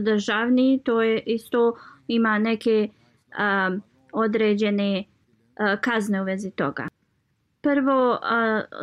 državni, 0.00 0.80
to 0.84 1.02
je 1.02 1.22
isto 1.26 1.76
ima 2.08 2.38
neke 2.38 2.88
um, 2.88 3.82
određene 4.12 5.04
uh, 5.04 5.80
kazne 5.80 6.22
u 6.22 6.24
vezi 6.24 6.50
toga. 6.50 6.88
Prvo, 7.60 8.10
uh, 8.10 8.18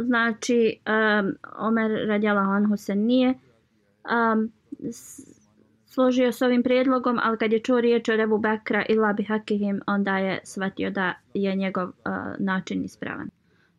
znači, 0.06 0.80
um, 0.88 1.34
Omer 1.58 1.92
radjala 2.08 2.42
Anhu 2.42 2.78
se 2.78 2.96
nije 2.96 3.30
um, 3.30 4.52
složio 5.86 6.32
s 6.32 6.42
ovim 6.42 6.64
prijedlogom, 6.64 7.20
ali 7.24 7.38
kad 7.38 7.54
je 7.54 7.60
čuo 7.60 7.82
riječ 7.82 8.10
o 8.10 8.16
Rebu 8.16 8.38
Bekra 8.38 8.86
i 8.90 8.96
Labi 8.96 9.24
Hakihim, 9.24 9.82
onda 9.88 10.18
je 10.18 10.40
shvatio 10.44 10.90
da 10.90 11.14
je 11.34 11.56
njegov 11.56 11.88
uh, 11.88 11.94
način 12.40 12.84
ispravan. 12.84 13.30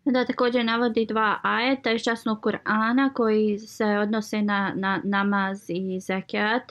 Da 0.04 0.24
također 0.24 0.64
navodi 0.64 1.06
dva 1.06 1.38
ajeta 1.42 1.92
iz 1.92 2.02
časnog 2.02 2.40
Kur'ana 2.40 3.12
koji 3.14 3.58
se 3.58 3.84
odnose 3.84 4.42
na, 4.42 4.72
na 4.76 5.00
namaz 5.04 5.70
i 5.70 6.00
zekijat. 6.00 6.62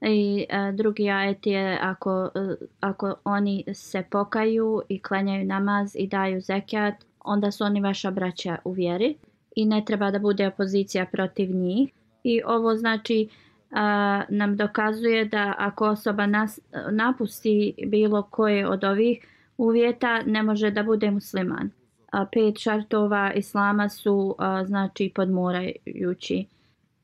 I 0.00 0.46
e, 0.48 0.72
drugi 0.72 1.10
ajet 1.10 1.46
je 1.46 1.78
ako, 1.82 2.30
e, 2.34 2.54
ako 2.80 3.14
oni 3.24 3.64
se 3.74 4.04
pokaju 4.10 4.82
i 4.88 5.02
klanjaju 5.02 5.46
namaz 5.46 5.96
i 5.96 6.06
daju 6.06 6.40
zekijat, 6.40 6.94
onda 7.20 7.50
su 7.50 7.64
oni 7.64 7.80
vaša 7.80 8.10
braća 8.10 8.58
u 8.64 8.72
vjeri 8.72 9.16
i 9.56 9.64
ne 9.64 9.84
treba 9.84 10.10
da 10.10 10.18
bude 10.18 10.46
opozicija 10.46 11.06
protiv 11.06 11.50
njih. 11.54 11.92
I 12.24 12.42
ovo 12.44 12.76
znači 12.76 13.28
a, 13.70 14.22
nam 14.28 14.56
dokazuje 14.56 15.24
da 15.24 15.54
ako 15.58 15.88
osoba 15.88 16.26
nas, 16.26 16.60
napusti 16.90 17.74
bilo 17.86 18.22
koje 18.22 18.68
od 18.68 18.84
ovih 18.84 19.26
uvjeta, 19.56 20.22
ne 20.22 20.42
može 20.42 20.70
da 20.70 20.82
bude 20.82 21.10
musliman 21.10 21.70
a, 22.12 22.26
pet 22.32 22.58
šartova 22.58 23.32
islama 23.32 23.88
su 23.88 24.34
a, 24.38 24.64
znači 24.64 25.12
podmorajući. 25.14 26.46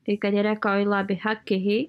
I 0.05 0.17
kad 0.17 0.33
je 0.33 0.43
rekao 0.43 0.79
ila 0.79 1.03
bi 1.03 1.15
hakihi 1.15 1.87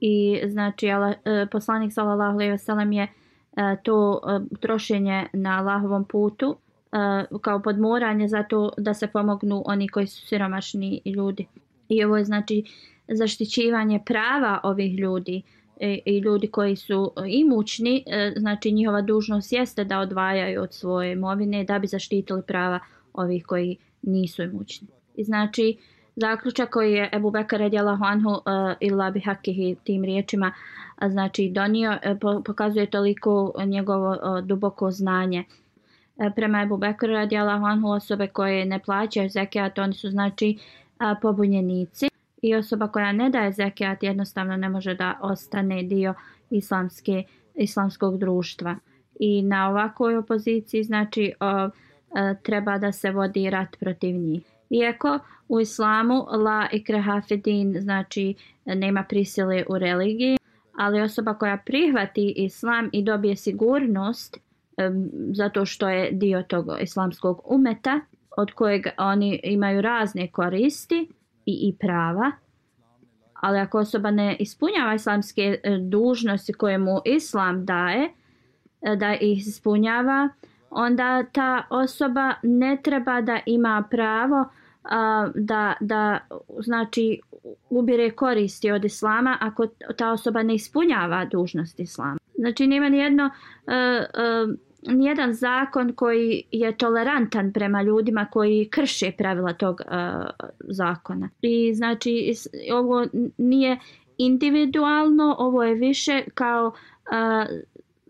i 0.00 0.40
znači 0.46 0.90
ala, 0.90 1.06
a, 1.06 1.30
e, 1.30 1.46
poslanik 1.52 1.92
sallallahu 1.92 2.32
alejhi 2.32 2.50
ve 2.50 2.58
sellem 2.58 2.92
je 2.92 3.08
a, 3.56 3.76
to 3.76 4.20
a, 4.22 4.40
trošenje 4.60 5.26
na 5.32 5.58
Allahovom 5.58 6.04
putu 6.04 6.56
a, 6.92 7.24
kao 7.42 7.62
podmoranje 7.62 8.28
zato 8.28 8.70
da 8.78 8.94
se 8.94 9.06
pomognu 9.06 9.62
oni 9.66 9.88
koji 9.88 10.06
su 10.06 10.26
siromašni 10.26 11.00
ljudi. 11.04 11.46
I 11.88 12.04
ovo 12.04 12.16
je 12.16 12.24
znači 12.24 12.64
zaštićivanje 13.08 14.00
prava 14.06 14.60
ovih 14.62 14.98
ljudi 14.98 15.42
i, 15.80 16.02
i 16.04 16.18
ljudi 16.18 16.46
koji 16.46 16.76
su 16.76 17.12
e, 17.16 17.20
imućni, 17.28 18.04
e, 18.06 18.32
znači 18.36 18.72
njihova 18.72 19.00
dužnost 19.00 19.52
jeste 19.52 19.84
da 19.84 20.00
odvajaju 20.00 20.62
od 20.62 20.72
svoje 20.72 21.12
imovine 21.12 21.64
da 21.64 21.78
bi 21.78 21.86
zaštitili 21.86 22.42
prava 22.42 22.80
ovih 23.12 23.46
koji 23.46 23.76
nisu 24.02 24.42
imućni. 24.42 24.88
I 25.16 25.24
znači 25.24 25.76
zaključak 26.16 26.70
koji 26.70 26.92
je 26.92 27.10
Ebu 27.12 27.30
Bekar 27.30 27.60
radijalahu 27.60 28.04
anhu 28.04 28.30
uh, 28.30 28.40
illa 28.80 29.10
bi 29.10 29.20
hakihi 29.20 29.76
tim 29.84 30.04
riječima 30.04 30.52
uh, 31.02 31.08
znači 31.08 31.50
donio, 31.54 31.90
uh, 31.90 32.42
pokazuje 32.44 32.86
toliko 32.86 33.52
njegovo 33.66 34.10
uh, 34.10 34.44
duboko 34.44 34.90
znanje. 34.90 35.44
Uh, 36.16 36.26
prema 36.36 36.62
Ebu 36.62 36.76
Bekar 36.76 37.08
radijalahu 37.08 37.64
anhu 37.64 37.88
osobe 37.88 38.26
koje 38.26 38.64
ne 38.64 38.78
plaćaju 38.78 39.28
zekijat, 39.28 39.78
oni 39.78 39.94
su 39.94 40.10
znači 40.10 40.58
uh, 40.58 41.18
pobunjenici 41.22 42.08
i 42.42 42.54
osoba 42.54 42.88
koja 42.88 43.12
ne 43.12 43.30
daje 43.30 43.52
zekijat 43.52 44.02
jednostavno 44.02 44.56
ne 44.56 44.68
može 44.68 44.94
da 44.94 45.18
ostane 45.22 45.82
dio 45.82 46.14
islamske, 46.50 47.22
islamskog 47.54 48.18
društva. 48.18 48.76
I 49.20 49.42
na 49.42 49.70
ovakvoj 49.70 50.16
opoziciji 50.16 50.84
znači 50.84 51.32
o, 51.40 51.46
o, 51.46 51.70
treba 52.42 52.78
da 52.78 52.92
se 52.92 53.10
vodi 53.10 53.50
rat 53.50 53.76
protiv 53.80 54.16
njih. 54.16 54.42
Iako 54.70 55.18
u 55.48 55.60
islamu 55.60 56.26
la 56.44 56.68
ikreha 56.72 57.22
fedin 57.28 57.76
znači 57.80 58.34
nema 58.64 59.04
prisile 59.08 59.64
u 59.68 59.78
religiji, 59.78 60.36
ali 60.78 61.00
osoba 61.00 61.34
koja 61.34 61.56
prihvati 61.56 62.34
islam 62.36 62.90
i 62.92 63.02
dobije 63.02 63.36
sigurnost 63.36 64.36
e, 64.36 64.90
zato 65.32 65.64
što 65.64 65.88
je 65.88 66.10
dio 66.12 66.42
tog 66.42 66.66
islamskog 66.80 67.40
umeta 67.44 68.00
od 68.36 68.52
kojeg 68.52 68.86
oni 68.98 69.40
imaju 69.44 69.80
razne 69.80 70.28
koristi 70.28 71.08
i, 71.48 71.68
i 71.68 71.76
prava. 71.80 72.32
Ali 73.34 73.58
ako 73.58 73.78
osoba 73.78 74.10
ne 74.10 74.36
ispunjava 74.40 74.94
islamske 74.94 75.60
e, 75.62 75.78
dužnosti 75.78 76.52
koje 76.52 76.78
mu 76.78 77.00
islam 77.04 77.66
daje, 77.66 78.08
e, 78.82 78.96
da 78.96 79.14
ih 79.20 79.38
ispunjava, 79.38 80.28
onda 80.70 81.24
ta 81.32 81.66
osoba 81.70 82.34
ne 82.42 82.78
treba 82.82 83.20
da 83.20 83.40
ima 83.46 83.84
pravo 83.90 84.48
a, 84.84 85.28
da, 85.34 85.74
da 85.80 86.18
znači 86.60 87.20
ubire 87.70 88.10
koristi 88.10 88.70
od 88.70 88.84
islama 88.84 89.36
ako 89.40 89.66
ta 89.96 90.12
osoba 90.12 90.42
ne 90.42 90.54
ispunjava 90.54 91.24
dužnost 91.24 91.80
islama. 91.80 92.18
Znači 92.38 92.66
nema 92.66 92.88
nijedno 92.88 93.24
uh, 93.26 93.72
e, 93.74 93.98
uh, 93.98 94.54
nijedan 94.82 95.34
zakon 95.34 95.92
koji 95.92 96.42
je 96.50 96.76
tolerantan 96.76 97.52
prema 97.52 97.82
ljudima 97.82 98.26
koji 98.30 98.68
krše 98.70 99.12
pravila 99.18 99.52
tog 99.52 99.80
uh, 99.80 100.26
zakona. 100.58 101.28
I 101.42 101.74
znači 101.74 102.34
ovo 102.72 103.06
nije 103.38 103.78
individualno, 104.18 105.36
ovo 105.38 105.64
je 105.64 105.74
više 105.74 106.24
kao 106.34 106.66
uh, 106.66 107.58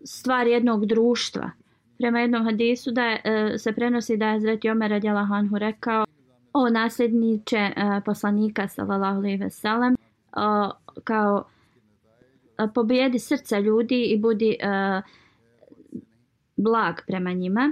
stvar 0.03 0.47
jednog 0.47 0.85
društva. 0.85 1.51
Prema 1.97 2.19
jednom 2.19 2.43
hadisu 2.45 2.91
da 2.91 3.03
je, 3.03 3.21
uh, 3.25 3.59
se 3.59 3.71
prenosi 3.71 4.17
da 4.17 4.29
je 4.29 4.39
Zreti 4.39 4.69
Omer 4.69 4.91
Radjela 4.91 5.25
Hanhu 5.25 5.57
rekao 5.57 6.05
o 6.53 6.69
nasljedniče 6.69 7.71
uh, 7.77 8.03
poslanika 8.05 8.67
sallallahu 8.67 9.17
alejhi 9.17 9.37
ve 9.37 9.49
sellem 9.49 9.93
uh, 9.93 10.71
kao 11.03 11.43
uh, 12.63 12.69
pobijedi 12.75 13.19
srca 13.19 13.59
ljudi 13.59 14.03
i 14.03 14.17
budi 14.17 14.57
uh, 14.63 15.03
blag 16.63 16.95
prema 17.07 17.33
njima. 17.33 17.71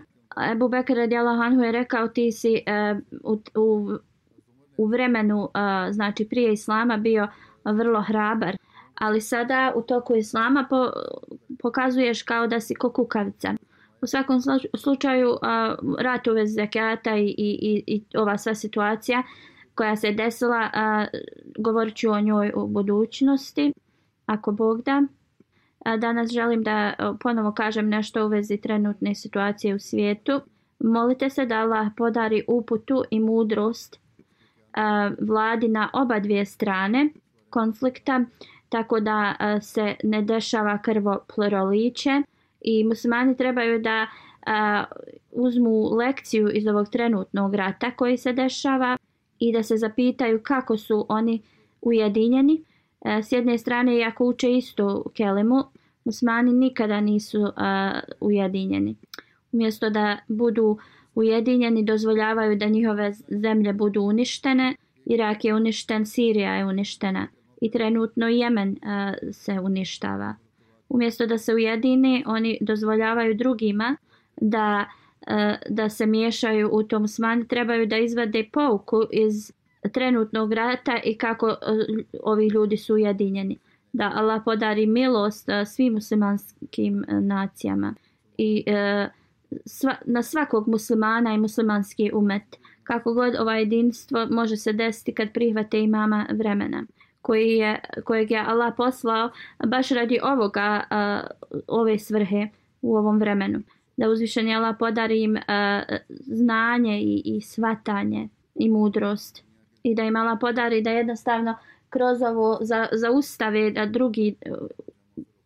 Ebu 0.52 0.70
Bekr 0.70 0.94
radijallahu 0.94 1.42
anhu 1.42 1.62
je 1.62 1.72
rekao 1.72 2.08
ti 2.08 2.32
si 2.32 2.64
e, 2.66 2.96
u, 3.24 3.40
u, 3.56 3.98
u 4.78 4.86
vremenu 4.88 5.44
e, 5.44 5.92
znači 5.92 6.28
prije 6.30 6.54
islama 6.54 6.98
bio 6.98 7.28
vrlo 7.66 8.02
hrabar 8.02 8.58
ali 8.96 9.22
sada 9.22 9.74
u 9.76 9.82
toku 9.82 10.16
islama 10.16 10.66
po, 10.70 10.90
pokazuješ 11.62 12.24
kao 12.24 12.48
da 12.48 12.60
si 12.60 12.76
kukavica. 12.76 13.54
U 14.02 14.08
svakom 14.08 14.40
slučaju 14.78 15.30
e, 15.30 15.32
uh, 15.32 15.96
rat 16.00 16.28
uvez 16.28 16.54
zekata 16.54 17.16
i, 17.16 17.36
i, 17.38 17.84
i 17.88 18.04
ova 18.18 18.38
sva 18.38 18.56
situacija 18.56 19.24
koja 19.76 19.96
se 19.96 20.12
desila 20.12 20.70
a, 20.74 21.06
govorit 21.58 21.96
ću 21.96 22.12
o 22.12 22.20
njoj 22.20 22.52
u 22.56 22.68
budućnosti 22.68 23.74
ako 24.26 24.52
Bog 24.52 24.82
da. 24.82 25.04
Danas 25.96 26.32
želim 26.32 26.64
da 26.64 26.72
e, 26.72 26.94
ponovo 27.20 27.52
kažem 27.52 27.90
nešto 27.90 28.26
u 28.26 28.28
vezi 28.28 28.58
trenutne 28.58 29.16
situacije 29.16 29.76
u 29.76 29.80
svijetu. 29.80 30.42
Molite 30.80 31.30
se 31.30 31.46
da 31.46 31.56
Allah 31.56 31.88
podari 31.98 32.44
uputu 32.48 33.04
i 33.12 33.20
mudrost 33.20 33.96
e, 33.96 34.00
vladi 35.20 35.68
na 35.68 35.90
oba 35.94 36.20
dvije 36.20 36.46
strane 36.46 37.10
konflikta 37.50 38.22
tako 38.70 39.00
da 39.00 39.36
e, 39.40 39.62
se 39.62 39.96
ne 40.04 40.22
dešava 40.22 40.78
krvo 40.82 41.20
pluraliće 41.36 42.22
i 42.62 42.84
muslimani 42.84 43.38
trebaju 43.38 43.80
da 43.80 44.08
uzmu 45.32 45.96
lekciju 45.96 46.50
iz 46.50 46.68
ovog 46.68 46.90
trenutnog 46.90 47.56
rata 47.56 47.92
koji 47.92 48.18
se 48.18 48.34
dešava 48.34 48.98
i 49.40 49.54
da 49.54 49.64
se 49.64 49.78
zapitaju 49.78 50.40
kako 50.44 50.78
su 50.78 51.06
oni 51.10 51.42
ujedinjeni. 51.82 52.64
S 53.06 53.32
jedne 53.32 53.58
strane, 53.58 53.98
iako 53.98 54.26
uče 54.26 54.52
istu 54.52 55.06
kelimu, 55.14 55.64
musmani 56.08 56.54
nikada 56.54 57.02
nisu 57.02 57.52
a, 57.56 58.00
ujedinjeni. 58.20 58.96
Umjesto 59.52 59.90
da 59.90 60.18
budu 60.28 60.78
ujedinjeni, 61.16 61.84
dozvoljavaju 61.84 62.56
da 62.56 62.66
njihove 62.66 63.14
zemlje 63.30 63.74
budu 63.74 64.02
uništene. 64.02 64.76
Irak 65.06 65.46
je 65.46 65.56
uništen, 65.56 66.06
Sirija 66.06 66.54
je 66.56 66.66
uništena 66.66 67.28
i 67.62 67.72
trenutno 67.72 68.28
Jemen 68.28 68.78
a, 68.84 69.14
se 69.32 69.60
uništava. 69.60 70.36
Umjesto 70.90 71.26
da 71.26 71.38
se 71.38 71.54
ujedini, 71.54 72.24
oni 72.26 72.58
dozvoljavaju 72.62 73.34
drugima 73.36 73.98
da, 74.42 74.86
da 75.70 75.90
se 75.90 76.06
miješaju 76.06 76.70
u 76.72 76.84
tom 76.84 77.08
smani. 77.08 77.48
Trebaju 77.48 77.86
da 77.86 77.98
izvade 77.98 78.46
pouku 78.54 79.04
iz 79.12 79.52
trenutnog 79.92 80.54
rata 80.54 81.00
i 81.04 81.18
kako 81.18 81.56
ovi 82.24 82.48
ljudi 82.48 82.78
su 82.78 82.94
ujedinjeni 82.94 83.58
da 83.94 84.12
Allah 84.16 84.42
podari 84.46 84.86
milost 84.86 85.50
eh, 85.50 85.66
svim 85.66 85.94
muslimanskim 85.94 87.06
eh, 87.08 87.22
nacijama 87.22 87.94
i 88.38 88.64
e, 88.68 89.10
sva, 89.66 89.96
na 90.06 90.24
svakog 90.24 90.68
muslimana 90.68 91.34
i 91.34 91.38
muslimanski 91.38 92.12
umet. 92.14 92.44
Kako 92.84 93.14
god 93.14 93.36
ova 93.36 93.56
jedinstvo 93.56 94.28
može 94.30 94.58
se 94.58 94.74
desiti 94.74 95.14
kad 95.14 95.34
prihvate 95.34 95.80
imama 95.80 96.26
vremena 96.34 96.84
koji 97.22 97.50
je, 97.50 97.80
kojeg 98.04 98.32
je 98.32 98.40
Allah 98.48 98.74
poslao 98.78 99.30
baš 99.66 99.90
radi 99.90 100.20
ovoga, 100.24 100.84
uh, 100.92 101.60
ove 101.68 102.00
svrhe 102.00 102.48
u 102.82 102.96
ovom 102.96 103.20
vremenu. 103.20 103.62
Da 103.98 104.10
uzvišeni 104.10 104.56
Allah 104.56 104.76
podari 104.80 105.24
im 105.24 105.36
uh, 105.36 105.42
znanje 106.10 107.00
i, 107.02 107.22
i 107.26 107.42
svatanje 107.42 108.30
i 108.56 108.70
mudrost 108.70 109.44
i 109.84 109.96
da 109.96 110.04
im 110.04 110.16
Allah 110.16 110.38
podari 110.42 110.82
da 110.82 110.92
jednostavno 110.92 111.56
kroz 111.90 112.22
ovo 112.22 112.58
za, 112.62 112.88
zaustave 112.92 113.72
da 113.72 113.86
drugi 113.86 114.36
e, 114.42 114.52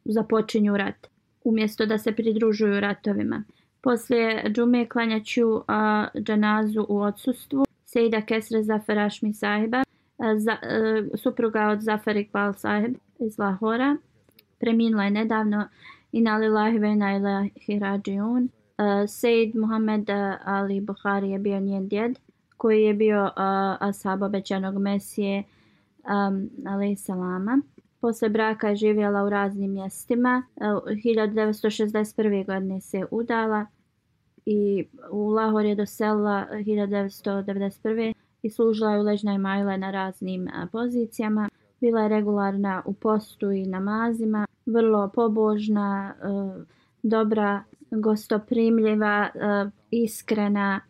započinju 0.05 0.77
rat 0.77 1.07
umjesto 1.43 1.85
da 1.85 1.97
se 1.97 2.11
pridružuju 2.11 2.79
ratovima. 2.79 3.43
Poslije 3.81 4.43
džume 4.49 4.89
klanjaću 4.89 5.61
a, 5.67 6.07
džanazu 6.19 6.85
u 6.89 7.01
odsustvu 7.01 7.65
Sejda 7.85 8.21
Kesre 8.21 8.63
Zafar 8.63 8.99
Ašmi 8.99 9.33
sahiba, 9.33 9.83
a, 10.17 10.39
za, 10.39 10.51
a, 10.51 11.03
supruga 11.17 11.67
od 11.67 11.81
Zafar 11.81 12.17
Iqbal 12.17 12.53
sahib 12.53 12.95
iz 13.19 13.39
Lahora. 13.39 13.97
Preminula 14.59 15.03
je 15.03 15.11
nedavno 15.11 15.67
i 16.11 16.21
na 16.21 16.37
lillahi 16.37 16.77
ve 16.77 16.95
na 16.95 17.15
ilahi 17.15 17.79
rađiun. 17.79 18.49
E, 18.77 19.07
Sejid 19.07 19.55
Muhammed 19.55 20.09
Ali 20.43 20.81
Bukhari 20.81 21.29
je 21.29 21.39
bio 21.39 21.59
njen 21.59 21.87
djed 21.87 22.19
koji 22.57 22.83
je 22.83 22.93
bio 22.93 23.29
a, 23.35 23.77
ashab 23.79 24.21
obećanog 24.21 24.77
mesije 24.77 25.43
um, 26.03 26.49
alaih. 26.65 26.99
Posle 28.01 28.29
braka 28.29 28.69
je 28.69 28.75
živjela 28.75 29.23
u 29.23 29.29
raznim 29.29 29.73
mjestima. 29.73 30.43
E, 30.55 30.63
1961. 30.63 32.45
godine 32.45 32.81
se 32.81 33.05
udala 33.11 33.65
i 34.45 34.87
u 35.11 35.29
Lahor 35.29 35.65
je 35.65 35.75
doselila 35.75 36.45
1991. 36.51 38.13
i 38.41 38.49
služila 38.49 38.91
je 38.91 38.99
u 38.99 39.03
Ležnoj 39.03 39.37
Majle 39.37 39.77
na 39.77 39.91
raznim 39.91 40.47
pozicijama. 40.71 41.49
Bila 41.81 42.01
je 42.01 42.09
regularna 42.09 42.81
u 42.85 42.93
postu 42.93 43.51
i 43.51 43.65
namazima, 43.65 44.47
vrlo 44.65 45.11
pobožna, 45.15 46.13
e, 46.15 46.25
dobra, 47.03 47.63
gostoprimljiva, 47.91 49.29
e, 49.35 49.69
iskrena, 49.91 50.81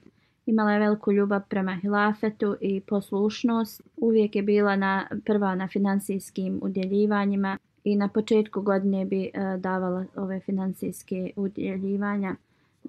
Imala 0.52 0.72
je 0.72 0.80
veliku 0.80 1.12
ljubav 1.12 1.42
prema 1.50 1.76
hilafetu 1.76 2.56
i 2.62 2.82
poslušnost. 2.82 3.82
Uvijek 3.98 4.36
je 4.36 4.42
bila 4.42 4.76
na, 4.76 5.08
prva 5.26 5.56
na 5.56 5.68
financijskim 5.68 6.60
udjeljivanjima 6.64 7.58
i 7.84 7.96
na 7.96 8.08
početku 8.08 8.62
godine 8.62 9.06
bi 9.06 9.24
e, 9.24 9.30
davala 9.58 10.06
ove 10.16 10.40
financijske 10.40 11.32
udjeljivanja. 11.36 12.36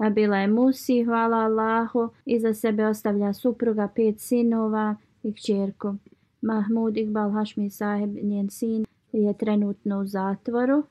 A 0.01 0.11
bila 0.11 0.37
je 0.37 0.47
Musi, 0.47 1.05
hvala 1.05 1.37
Allahu, 1.37 2.09
i 2.25 2.41
za 2.41 2.55
sebe 2.55 2.87
ostavlja 2.87 3.33
supruga 3.33 3.89
pet 3.95 4.21
sinova 4.21 4.97
i 5.23 5.33
kćerku. 5.33 5.95
Mahmud 6.41 6.97
Iqbal 6.97 7.31
Hašmi 7.31 7.71
Saheb, 7.71 8.17
njen 8.23 8.51
sin, 8.51 8.85
je 9.13 9.39
trenutno 9.39 10.01
u 10.01 10.07
zatvoru 10.07 10.83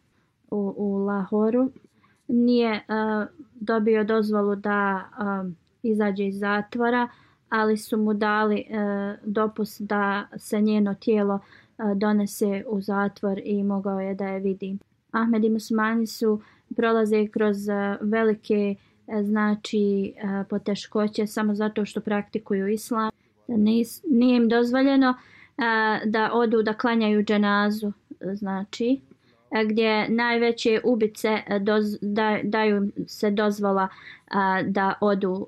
u, 0.52 0.74
u 0.78 0.98
Lahoru. 0.98 1.72
Nije 2.28 2.72
uh, 2.72 3.28
dobio 3.56 4.04
dozvolu 4.04 4.56
da 4.56 5.10
uh, 5.20 5.52
izađe 5.84 6.28
iz 6.28 6.40
zatvora, 6.40 7.08
ali 7.50 7.78
su 7.78 7.98
mu 7.98 8.14
dali 8.14 8.60
e, 8.60 8.66
dopust 9.24 9.82
da 9.82 10.28
se 10.38 10.62
njeno 10.62 10.94
tijelo 10.94 11.40
e, 11.40 11.96
donese 11.96 12.64
u 12.68 12.82
zatvor 12.82 13.42
i 13.44 13.64
mogao 13.64 14.00
je 14.00 14.16
da 14.16 14.28
je 14.28 14.40
vidi. 14.40 14.78
Ahmed 15.12 15.44
i 15.44 15.50
Musmani 15.50 16.08
su 16.08 16.42
prolaze 16.76 17.28
kroz 17.28 17.70
e, 17.70 17.98
velike 18.02 18.76
e, 19.08 19.24
znači 19.24 20.14
e, 20.18 20.44
poteškoće 20.50 21.28
samo 21.28 21.56
zato 21.56 21.86
što 21.86 22.02
praktikuju 22.02 22.68
islam. 22.68 23.12
Nis, 23.48 24.04
nije 24.10 24.38
im 24.38 24.50
dozvoljeno 24.50 25.10
e, 25.10 25.14
da 26.06 26.32
odu 26.34 26.64
da 26.64 26.74
klanjaju 26.74 27.24
dženazu, 27.24 27.88
e, 27.88 28.36
znači 28.36 29.02
E, 29.52 29.66
gdje 29.66 30.10
najveće 30.10 30.82
ubice 30.84 31.42
e, 31.48 31.60
doz, 31.60 31.98
da, 32.02 32.40
daju 32.44 32.92
se 33.08 33.32
dozvola 33.32 33.88
a, 34.28 34.64
da 34.64 34.94
odu 35.02 35.48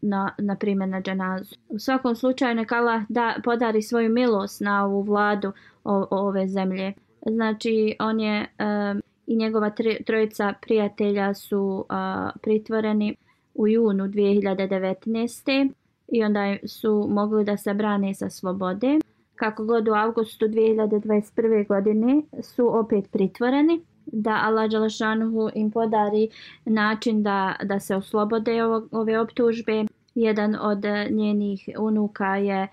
na, 0.00 0.34
na 0.38 0.56
primjer 0.56 0.88
na 0.88 1.00
dženazu. 1.02 1.54
U 1.68 1.78
svakom 1.78 2.16
slučaju 2.16 2.54
neka 2.54 2.76
Allah 2.76 3.02
da 3.08 3.36
podari 3.44 3.82
svoju 3.82 4.10
milost 4.10 4.60
na 4.60 4.84
ovu 4.84 5.02
vladu 5.02 5.52
o, 5.84 5.94
o 5.94 6.06
ove 6.10 6.48
zemlje. 6.48 6.92
Znači 7.26 7.96
on 8.00 8.20
je 8.20 8.46
a, 8.58 8.94
i 9.26 9.36
njegova 9.36 9.70
trojica 10.06 10.54
prijatelja 10.62 11.34
su 11.34 11.86
a, 11.88 12.30
pritvoreni 12.42 13.16
u 13.54 13.68
junu 13.68 14.04
2019. 14.04 15.72
i 16.08 16.24
onda 16.24 16.56
su 16.66 17.06
mogli 17.10 17.44
da 17.44 17.56
se 17.56 17.74
brane 17.74 18.14
sa 18.14 18.30
slobode. 18.30 18.98
Kako 19.36 19.64
god 19.64 19.88
u 19.88 19.92
avgustu 19.92 20.46
2021. 20.46 21.66
godine 21.68 22.22
su 22.42 22.78
opet 22.78 23.10
pritvoreni 23.10 23.84
da 24.06 24.40
Allah 24.44 24.70
Đalašanuhu 24.70 25.50
im 25.54 25.70
podari 25.70 26.28
način 26.64 27.22
da, 27.22 27.56
da 27.62 27.80
se 27.80 27.96
oslobode 27.96 28.64
ovo, 28.64 28.88
ove 28.90 29.20
optužbe. 29.20 29.84
Jedan 30.14 30.56
od 30.60 30.84
njenih 31.10 31.68
unuka 31.78 32.36
je 32.36 32.68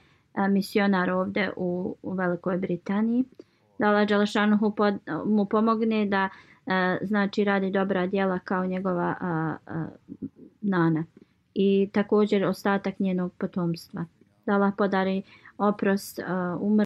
misionar 0.49 1.09
ovde 1.09 1.51
u, 1.55 1.95
u 2.01 2.13
Velikoj 2.13 2.57
Britaniji. 2.57 3.23
Da 3.79 3.87
Allah 3.87 4.07
Đalašanuhu 4.07 4.75
pod, 4.75 4.93
mu 5.25 5.45
pomogne 5.45 6.05
da 6.05 6.29
znači 7.01 7.43
radi 7.43 7.71
dobra 7.71 8.07
djela 8.07 8.39
kao 8.39 8.65
njegova 8.65 9.15
a, 9.19 9.55
a, 9.67 9.85
nana. 10.61 11.03
I 11.53 11.89
također 11.93 12.45
ostatak 12.45 12.99
njenog 12.99 13.33
potomstva. 13.37 14.05
Da 14.45 14.53
Allah 14.53 14.73
podari 14.77 15.21
oprost 15.67 16.15
umr 16.67 16.85